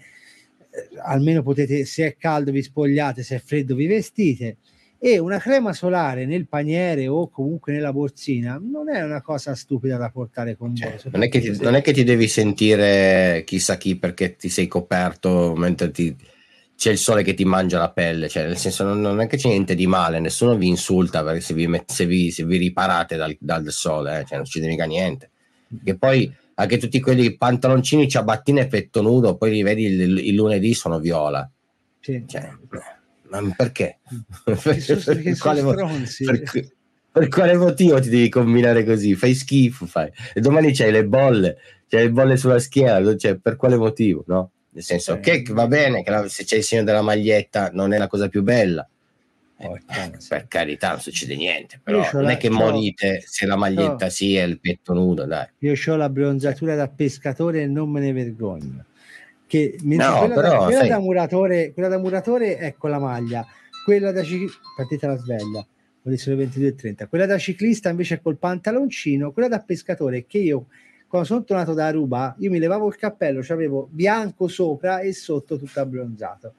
almeno 1.03 1.43
potete, 1.43 1.85
se 1.85 2.05
è 2.05 2.15
caldo 2.17 2.51
vi 2.51 2.61
spogliate, 2.61 3.23
se 3.23 3.35
è 3.35 3.39
freddo 3.39 3.75
vi 3.75 3.87
vestite 3.87 4.57
e 4.99 5.19
una 5.19 5.37
crema 5.37 5.73
solare 5.73 6.25
nel 6.25 6.47
paniere 6.47 7.07
o 7.07 7.29
comunque 7.29 7.71
nella 7.71 7.93
borsina 7.93 8.59
non 8.59 8.89
è 8.89 9.03
una 9.03 9.21
cosa 9.21 9.53
stupida 9.53 9.95
da 9.97 10.09
portare 10.09 10.55
con 10.55 10.75
cioè, 10.75 10.97
voi. 11.03 11.11
Non 11.11 11.23
è, 11.23 11.29
ti, 11.29 11.57
non 11.61 11.75
è, 11.75 11.81
che 11.81 11.93
ti, 11.93 12.03
devi 12.03 12.27
sentire 12.27 13.43
chissà 13.45 13.77
chi 13.77 13.95
perché 13.95 14.35
ti 14.35 14.49
sei 14.49 14.67
coperto 14.67 15.53
mentre 15.55 15.91
ti, 15.91 16.15
c'è 16.77 16.91
il 16.91 16.99
sole 16.99 17.23
che 17.23 17.33
ti 17.33 17.43
mangia 17.43 17.79
la 17.79 17.89
pelle, 17.89 18.29
cioè 18.29 18.45
nel 18.45 18.55
senso 18.55 18.83
non, 18.83 19.01
non 19.01 19.19
è 19.19 19.25
che 19.25 19.35
c'è 19.35 19.47
niente 19.47 19.73
di 19.73 19.87
male, 19.87 20.19
nessuno 20.19 20.55
vi 20.55 20.67
insulta 20.67 21.23
perché 21.23 21.39
se 21.41 21.55
vi, 21.55 21.67
se 21.87 22.05
vi, 22.05 22.29
se 22.29 22.45
vi 22.45 22.57
riparate 22.57 23.15
dal, 23.15 23.35
dal 23.39 23.71
sole, 23.71 24.19
eh, 24.19 24.25
cioè 24.25 24.37
non 24.37 24.45
succede 24.45 24.67
mica 24.67 24.85
niente. 24.85 25.31
Che 25.83 25.97
poi 25.97 26.31
anche 26.53 26.77
tutti 26.77 26.99
quelli 26.99 27.35
pantaloncini, 27.35 28.07
ciabattine 28.07 28.61
e 28.61 28.67
petto 28.67 29.01
nudo, 29.01 29.37
poi 29.37 29.51
li 29.51 29.63
vedi 29.63 29.85
il, 29.85 30.17
il 30.19 30.35
lunedì 30.35 30.75
sono 30.75 30.99
viola. 30.99 31.49
Sì. 31.99 32.23
Cioè, 32.27 32.51
ma 33.29 33.53
perché? 33.55 33.97
per, 34.45 35.37
quale 35.39 35.63
per, 35.63 36.71
per, 37.11 37.27
quale 37.27 37.57
motivo 37.57 37.99
ti 37.99 38.09
devi 38.09 38.29
combinare 38.29 38.85
così? 38.85 39.15
Fai 39.15 39.33
schifo, 39.33 39.87
fai. 39.87 40.11
E 40.31 40.41
domani 40.41 40.73
c'hai 40.73 40.91
le 40.91 41.07
bolle, 41.07 41.57
c'hai 41.87 42.03
le 42.03 42.11
bolle 42.11 42.37
sulla 42.37 42.59
schiena, 42.59 43.17
cioè, 43.17 43.35
per 43.37 43.55
quale 43.55 43.77
motivo, 43.77 44.23
no? 44.27 44.51
Nel 44.77 44.83
senso 44.83 45.15
sì. 45.15 45.19
che 45.21 45.43
va 45.53 45.65
bene 45.65 46.03
che 46.03 46.11
la, 46.11 46.27
se 46.27 46.43
c'è 46.43 46.57
il 46.57 46.63
segno 46.63 46.83
della 46.83 47.01
maglietta 47.01 47.71
non 47.73 47.93
è 47.93 47.97
la 47.97 48.07
cosa 48.07 48.29
più 48.29 48.43
bella. 48.43 48.87
Eh, 49.59 49.65
oh, 49.65 49.79
per 50.29 50.47
carità 50.47 50.89
non 50.89 50.99
succede 50.99 51.35
niente 51.35 51.79
però 51.83 52.07
non 52.13 52.25
la, 52.25 52.33
è 52.33 52.37
che 52.37 52.47
morite 52.47 53.23
se 53.25 53.47
la 53.47 53.55
maglietta 53.55 54.05
no. 54.05 54.09
sì 54.11 54.37
e 54.37 54.43
il 54.43 54.59
petto 54.59 54.93
nudo 54.93 55.25
dai. 55.25 55.47
io 55.61 55.73
ho 55.83 55.95
la 55.95 56.09
bronzatura 56.09 56.75
da 56.75 56.87
pescatore 56.87 57.63
e 57.63 57.65
non 57.65 57.89
me 57.89 57.99
ne 57.99 58.13
vergogno 58.13 58.85
che 59.47 59.77
no, 59.81 60.19
quella, 60.19 60.35
però, 60.35 60.49
da, 60.49 60.65
quella, 60.65 60.87
da 60.87 60.99
muratore, 60.99 61.73
quella 61.73 61.87
da 61.87 61.97
muratore 61.97 62.57
è 62.57 62.75
con 62.77 62.89
la 62.89 62.99
maglia, 62.99 63.45
quella 63.83 64.11
da 64.11 64.21
ciclista, 64.21 64.59
partita 64.75 65.07
la 65.07 65.17
sveglia, 65.17 65.65
sono 66.17 66.35
le 66.35 66.45
22.30, 66.45 67.07
quella 67.07 67.25
da 67.25 67.37
ciclista 67.37 67.89
invece 67.89 68.15
è 68.15 68.21
col 68.21 68.37
pantaloncino, 68.37 69.31
quella 69.31 69.47
da 69.47 69.59
pescatore 69.59 70.25
che 70.27 70.37
io 70.39 70.67
quando 71.07 71.27
sono 71.27 71.43
tornato 71.43 71.73
da 71.73 71.87
Aruba, 71.87 72.35
io 72.39 72.51
mi 72.51 72.59
levavo 72.59 72.87
il 72.87 72.95
cappello, 72.95 73.43
avevo 73.49 73.87
bianco 73.89 74.47
sopra 74.47 74.99
e 74.99 75.13
sotto 75.13 75.57
tutto 75.57 75.79
abbronzato. 75.79 76.55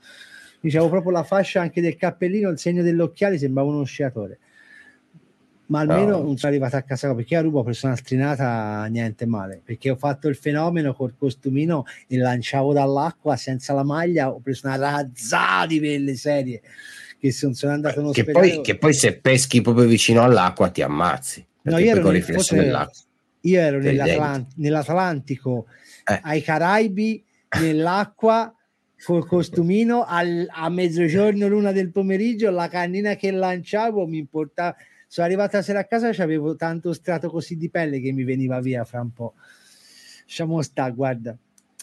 Dicevo 0.61 0.89
proprio 0.89 1.13
la 1.13 1.23
fascia 1.23 1.61
anche 1.61 1.81
del 1.81 1.97
cappellino, 1.97 2.49
il 2.49 2.59
segno 2.59 2.83
dell'occhiale, 2.83 3.39
sembrava 3.39 3.69
uno 3.69 3.85
sciatore 3.85 4.39
ma 5.69 5.81
almeno 5.81 6.19
no. 6.19 6.23
non 6.23 6.37
sono 6.37 6.53
arrivato 6.53 6.77
a 6.77 6.83
casa 6.83 7.15
perché 7.15 7.37
a 7.37 7.41
Rubo 7.41 7.61
ho 7.61 7.63
preso 7.63 7.87
una 7.87 7.97
strinata 7.97 8.85
niente 8.87 9.27
male 9.27 9.61
perché 9.63 9.91
ho 9.91 9.97
fatto 9.97 10.29
il 10.29 10.37
fenomeno 10.37 10.95
col 10.95 11.15
costumino 11.17 11.85
e 12.07 12.17
lanciavo 12.17 12.73
dall'acqua 12.73 13.37
senza 13.37 13.73
la 13.75 13.85
maglia 13.85 14.31
ho 14.31 14.41
preso 14.41 14.67
una 14.67 14.77
razzata 14.77 15.67
di 15.67 15.81
pelle 15.81 16.15
serie 16.15 16.63
che 17.19 17.33
sono, 17.33 17.53
sono 17.53 17.73
andato 17.73 18.01
in 18.01 18.13
che 18.13 18.25
poi, 18.25 18.61
che 18.63 18.79
poi 18.79 18.95
se 18.95 19.19
peschi 19.19 19.61
proprio 19.61 19.87
vicino 19.87 20.23
all'acqua 20.23 20.71
ti 20.71 20.83
ammazzi 20.83 21.47
no, 21.63 21.79
io, 21.79 21.91
ero 21.91 22.11
nel, 22.11 22.23
fosse, 22.23 22.57
io 23.43 23.61
ero 23.61 23.79
nell'Atlant- 23.79 24.53
nell'Atlantico 24.57 25.67
eh. 26.05 26.21
ai 26.23 26.43
Caraibi 26.43 27.25
nell'acqua 27.61 28.53
col 29.05 29.27
costumino 29.27 30.05
al, 30.05 30.47
a 30.49 30.69
mezzogiorno 30.69 31.47
l'una 31.47 31.73
del 31.73 31.91
pomeriggio 31.93 32.51
la 32.51 32.69
cannina 32.69 33.15
che 33.15 33.31
lanciavo 33.31 34.07
mi 34.07 34.27
portava 34.27 34.75
sono 35.11 35.27
arrivata 35.27 35.57
la 35.57 35.63
sera 35.63 35.79
a 35.81 35.85
casa 35.85 36.09
avevo 36.23 36.55
tanto 36.55 36.93
strato 36.93 37.31
così 37.31 37.57
di 37.57 37.71
pelle 37.71 37.99
che 37.99 38.13
mi 38.13 38.25
veniva 38.25 38.61
via 38.61 38.85
fra 38.85 39.01
un 39.01 39.11
po'. 39.11 39.35
Lasciamo 40.27 40.61
sta, 40.61 40.91
guarda. 40.91 41.37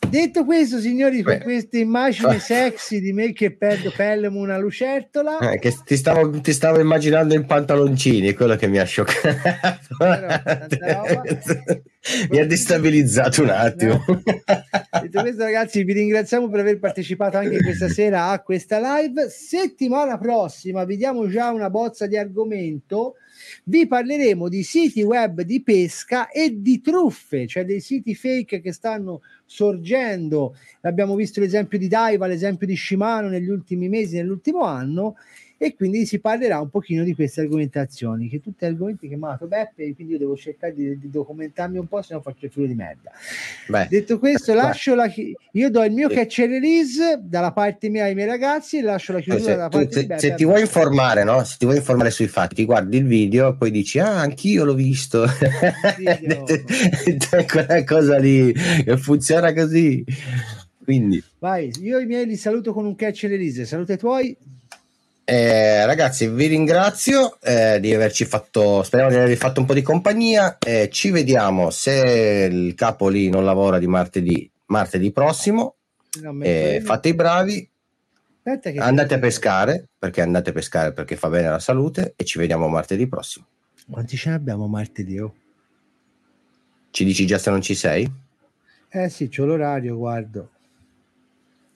Detto 0.10 0.46
questo, 0.46 0.80
signori, 0.80 1.22
con 1.24 1.39
queste 1.41 1.80
immagini 1.80 2.38
sexy 2.39 3.00
di 3.00 3.12
me 3.12 3.34
che 3.34 3.56
perdo 3.56 3.91
Pelham 3.96 4.36
una 4.36 4.58
lucertola, 4.58 5.39
eh, 5.39 5.58
che 5.60 5.74
ti 5.84 5.96
stavo, 5.98 6.30
ti 6.41 6.54
stavo, 6.54 6.80
immaginando 6.80 7.34
in 7.34 7.46
pantaloncini, 7.46 8.28
è 8.28 8.34
quello 8.34 8.56
che 8.56 8.68
mi 8.68 8.78
ha 8.78 8.84
scioccato. 8.84 9.96
mi 12.30 12.39
ha 12.39 12.46
destabilizzato 12.46 13.41
un 13.41 13.50
attimo. 13.50 14.06
Detto 15.02 15.22
questo, 15.22 15.43
ragazzi, 15.43 15.84
vi 15.84 15.93
ringraziamo 15.93 16.50
per 16.50 16.60
aver 16.60 16.78
partecipato 16.80 17.38
anche 17.38 17.62
questa 17.64 17.89
sera 17.89 18.30
a 18.30 18.41
questa 18.41 18.80
live. 18.80 19.30
Settimana 19.30 20.18
prossima 20.18 20.84
vi 20.86 20.98
diamo 20.98 21.28
già 21.28 21.52
una 21.52 21.70
bozza 21.70 22.06
di 22.06 22.18
argomento 22.18 23.16
vi 23.68 23.88
parleremo 23.88 24.47
di 24.47 24.63
siti 24.63 25.01
web 25.01 25.41
di 25.41 25.61
pesca 25.63 26.30
e 26.30 26.61
di 26.61 26.82
truffe, 26.82 27.47
cioè 27.47 27.66
dei 27.66 27.80
siti 27.80 28.13
fake 28.13 28.61
che 28.61 28.72
stanno 28.72 29.22
sorgendo. 29.45 30.55
Abbiamo 30.82 31.16
visto 31.16 31.39
l'esempio 31.39 31.78
di 31.78 31.88
Daiva, 31.88 32.28
l'esempio 32.28 32.68
di 32.68 32.76
Shimano 32.76 33.28
negli 33.28 33.49
ultimi 33.49 33.89
mesi, 33.89 34.18
nell'ultimo 34.18 34.61
anno 34.63 35.16
e 35.58 35.74
quindi 35.76 36.06
si 36.06 36.20
parlerà 36.20 36.60
un 36.60 36.70
pochino 36.70 37.03
di 37.03 37.16
queste 37.16 37.41
argomentazioni, 37.41 38.28
che 38.28 38.41
tutti 38.41 38.66
argomenti 38.66 39.08
che 39.08 39.16
mi 39.16 39.24
ha 39.24 39.30
dato 39.30 39.47
Beppe, 39.47 39.93
quindi 39.95 40.14
io 40.14 40.20
devo 40.20 40.36
cercare 40.36 40.74
di, 40.74 40.99
di, 40.99 41.10
documentarmi 41.10 41.78
un 41.78 41.88
po', 41.88 42.01
se 42.01 42.14
no 42.14 42.22
faccio 42.22 42.45
il 42.45 42.51
filo 42.51 42.68
di 42.68 42.76
merda. 42.76 43.12
Beh, 43.68 43.88
Detto 43.89 44.20
questo, 44.20 44.53
beh, 44.53 44.62
lascio 44.62 44.95
la 44.95 45.10
io 45.51 45.70
do 45.70 45.84
il 45.84 45.93
mio 45.93 46.10
sì. 46.10 46.16
catch 46.16 46.38
release 46.39 47.20
dalla 47.22 47.53
parte 47.53 47.88
mia 47.89 48.03
ai 48.03 48.16
miei 48.16 48.28
ragazzi 48.28 48.80
e 48.80 48.82
lascio 48.82 49.14
la 49.14 49.20
chiusura 49.20 49.43
se, 49.43 49.56
dalla 49.56 49.70
parte 49.70 49.88
tu, 49.88 49.99
di 49.99 50.06
Beppe. 50.08 50.20
Se 50.20 50.36
ti 50.36 50.43
vuoi 50.43 50.62
informare, 50.62 51.24
no? 51.24 51.43
Se 51.43 51.56
ti 51.58 51.66
vuoi 51.66 51.78
informare 51.78 52.10
sui 52.10 52.28
fatti, 52.28 52.66
guardi 52.66 52.97
il 52.97 53.06
video 53.06 53.49
e 53.49 53.56
poi 53.56 53.72
dici 53.72 53.99
"Ah, 53.99 54.20
anch'io 54.20 54.66
l'ho 54.66 54.74
visto". 54.74 55.26
Quella 57.47 57.84
cosa 57.86 58.18
lì 58.18 58.51
che 58.51 58.97
funziona 58.97 59.53
così. 59.53 60.03
Quindi 60.84 61.24
Vai, 61.39 61.72
io 61.82 61.99
i 61.99 62.06
miei 62.06 62.26
li 62.26 62.36
saluto 62.36 62.74
con 62.74 62.86
un 62.86 62.95
catch 62.95 63.24
release. 63.24 63.66
Saluta 63.66 63.93
i 63.93 63.97
tuoi. 63.97 64.38
Eh, 65.28 65.84
ragazzi, 65.88 66.28
vi 66.28 66.45
ringrazio 66.45 67.39
eh, 67.41 67.80
di 67.80 67.91
averci 67.91 68.26
fatto. 68.26 68.84
Speriamo 68.84 69.11
di 69.11 69.17
avervi 69.17 69.36
fatto 69.36 69.59
un 69.59 69.65
po' 69.65 69.73
di 69.73 69.82
compagnia. 69.82 70.59
Eh, 70.59 70.88
ci 70.91 71.09
vediamo 71.09 71.71
se 71.71 72.47
il 72.51 72.76
capo 72.76 73.07
lì 73.07 73.28
non 73.28 73.43
lavora 73.43 73.80
di 73.80 73.88
martedì, 73.88 74.47
martedì 74.67 75.11
prossimo. 75.11 75.78
Eh, 76.41 76.80
fate 76.86 77.09
i 77.09 77.15
bravi. 77.15 77.67
Andate 78.78 79.15
a 79.15 79.19
pescare 79.19 79.88
perché 79.97 80.21
andate 80.21 80.51
a 80.51 80.53
pescare 80.53 80.93
perché 80.93 81.15
fa 81.15 81.30
bene 81.30 81.47
alla 81.47 81.57
salute 81.57 82.13
e 82.15 82.23
ci 82.23 82.38
vediamo 82.38 82.67
martedì 82.67 83.07
prossimo. 83.07 83.47
Quanti 83.89 84.17
ce 84.17 84.30
ne 84.30 84.36
abbiamo 84.36 84.67
martedì? 84.67 85.17
Oh? 85.17 85.34
Ci 86.91 87.03
dici 87.03 87.26
già 87.26 87.39
se 87.39 87.49
non 87.49 87.63
ci 87.63 87.73
sei? 87.73 88.07
Eh 88.89 89.09
sì, 89.09 89.28
c'ho 89.28 89.45
l'orario, 89.45 89.97
guardo. 89.97 90.51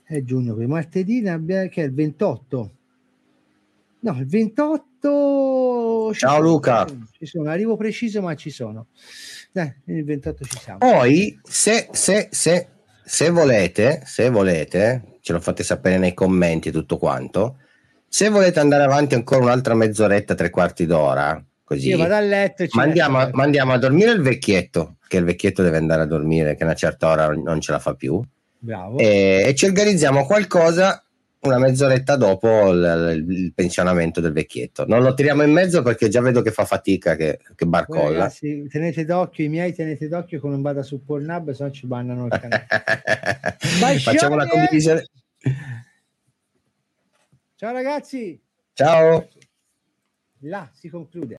È 0.04 0.22
giugno, 0.22 0.56
martedì 0.68 1.22
ne 1.22 1.32
abbiamo, 1.32 1.68
che 1.70 1.82
è 1.82 1.86
il 1.86 1.94
28. 1.96 2.74
No, 4.02 4.16
il 4.18 4.28
28. 4.28 6.14
Ciao 6.14 6.40
Luca. 6.40 6.86
Ci 7.12 7.26
sono, 7.26 7.50
arrivo 7.50 7.76
preciso, 7.76 8.22
ma 8.22 8.34
ci 8.36 8.50
sono. 8.50 8.88
Dai, 9.52 9.74
il 9.88 10.06
28 10.06 10.46
ci 10.46 10.58
siamo. 10.58 10.78
Poi, 10.80 11.38
se, 11.44 11.90
se, 11.92 12.30
se, 12.32 12.68
se 13.04 13.30
volete, 13.30 14.02
se 14.06 14.30
volete, 14.30 15.18
ce 15.22 15.34
lo 15.34 15.42
fate 15.42 15.64
sapere 15.64 15.98
nei 15.98 16.14
commenti 16.14 16.72
tutto 16.72 16.98
quanto. 16.98 17.58
Se 18.08 18.30
volete 18.30 18.60
andare 18.60 18.84
avanti 18.84 19.16
ancora 19.16 19.44
un'altra 19.44 19.76
mezz'oretta, 19.76 20.34
tre 20.34 20.50
quarti 20.50 20.86
d'ora, 20.86 21.44
così. 21.64 21.90
Io 21.90 21.98
vado 21.98 22.16
a 22.16 22.22
letto 22.22 22.64
e 22.64 22.70
mandiamo, 22.72 23.30
mandiamo 23.34 23.74
a 23.74 23.78
dormire 23.78 24.12
il 24.12 24.22
vecchietto, 24.22 24.96
che 25.08 25.18
il 25.18 25.26
vecchietto 25.26 25.62
deve 25.62 25.78
andare 25.78 26.04
a 26.04 26.06
dormire, 26.06 26.56
che 26.56 26.64
a 26.64 26.68
una 26.68 26.76
certa 26.76 27.10
ora 27.10 27.28
non 27.28 27.60
ce 27.60 27.74
la 27.74 27.80
fa 27.80 27.96
più. 27.96 28.22
Bravo. 28.60 28.98
E, 28.98 29.44
e 29.46 29.56
ci 29.56 29.66
organizziamo 29.66 30.26
qualcosa 30.26 31.04
una 31.42 31.58
mezz'oretta 31.58 32.16
dopo 32.18 32.72
il, 32.72 33.26
il, 33.28 33.54
pensionamento 33.54 34.20
del 34.20 34.34
vecchietto. 34.34 34.86
Non 34.86 35.02
lo 35.02 35.14
tiriamo 35.14 35.44
in 35.44 35.52
mezzo 35.52 35.82
perché 35.82 36.10
già 36.10 36.22
vedo 36.22 36.42
che 36.42 36.52
fa 36.52 36.66
fatica, 36.66 37.16
che, 37.16 37.40
che 37.56 37.66
barcolla. 37.66 38.18
Ragazzi, 38.18 38.68
tenete 38.68 39.06
d'occhio, 39.06 39.46
i 39.46 39.50
miei 39.50 39.74
tenete 39.74 40.08
d'occhio 40.08 40.42
che 40.42 40.48
non 40.48 40.62
vada 40.62 40.84
su 40.84 41.04
Pornhub, 41.04 41.52
se 41.52 41.64
no 41.64 41.72
ci 41.72 41.88
bannano 41.88 42.26
il 42.26 42.40
canale. 42.40 42.68
Facciamo 44.00 44.36
la 44.36 44.48
condivisione. 44.48 45.06
Ciao 47.56 47.72
ragazzi. 47.72 48.42
Ciao. 48.74 49.28
Là 50.44 50.70
si 50.74 50.90
conclude. 50.90 51.38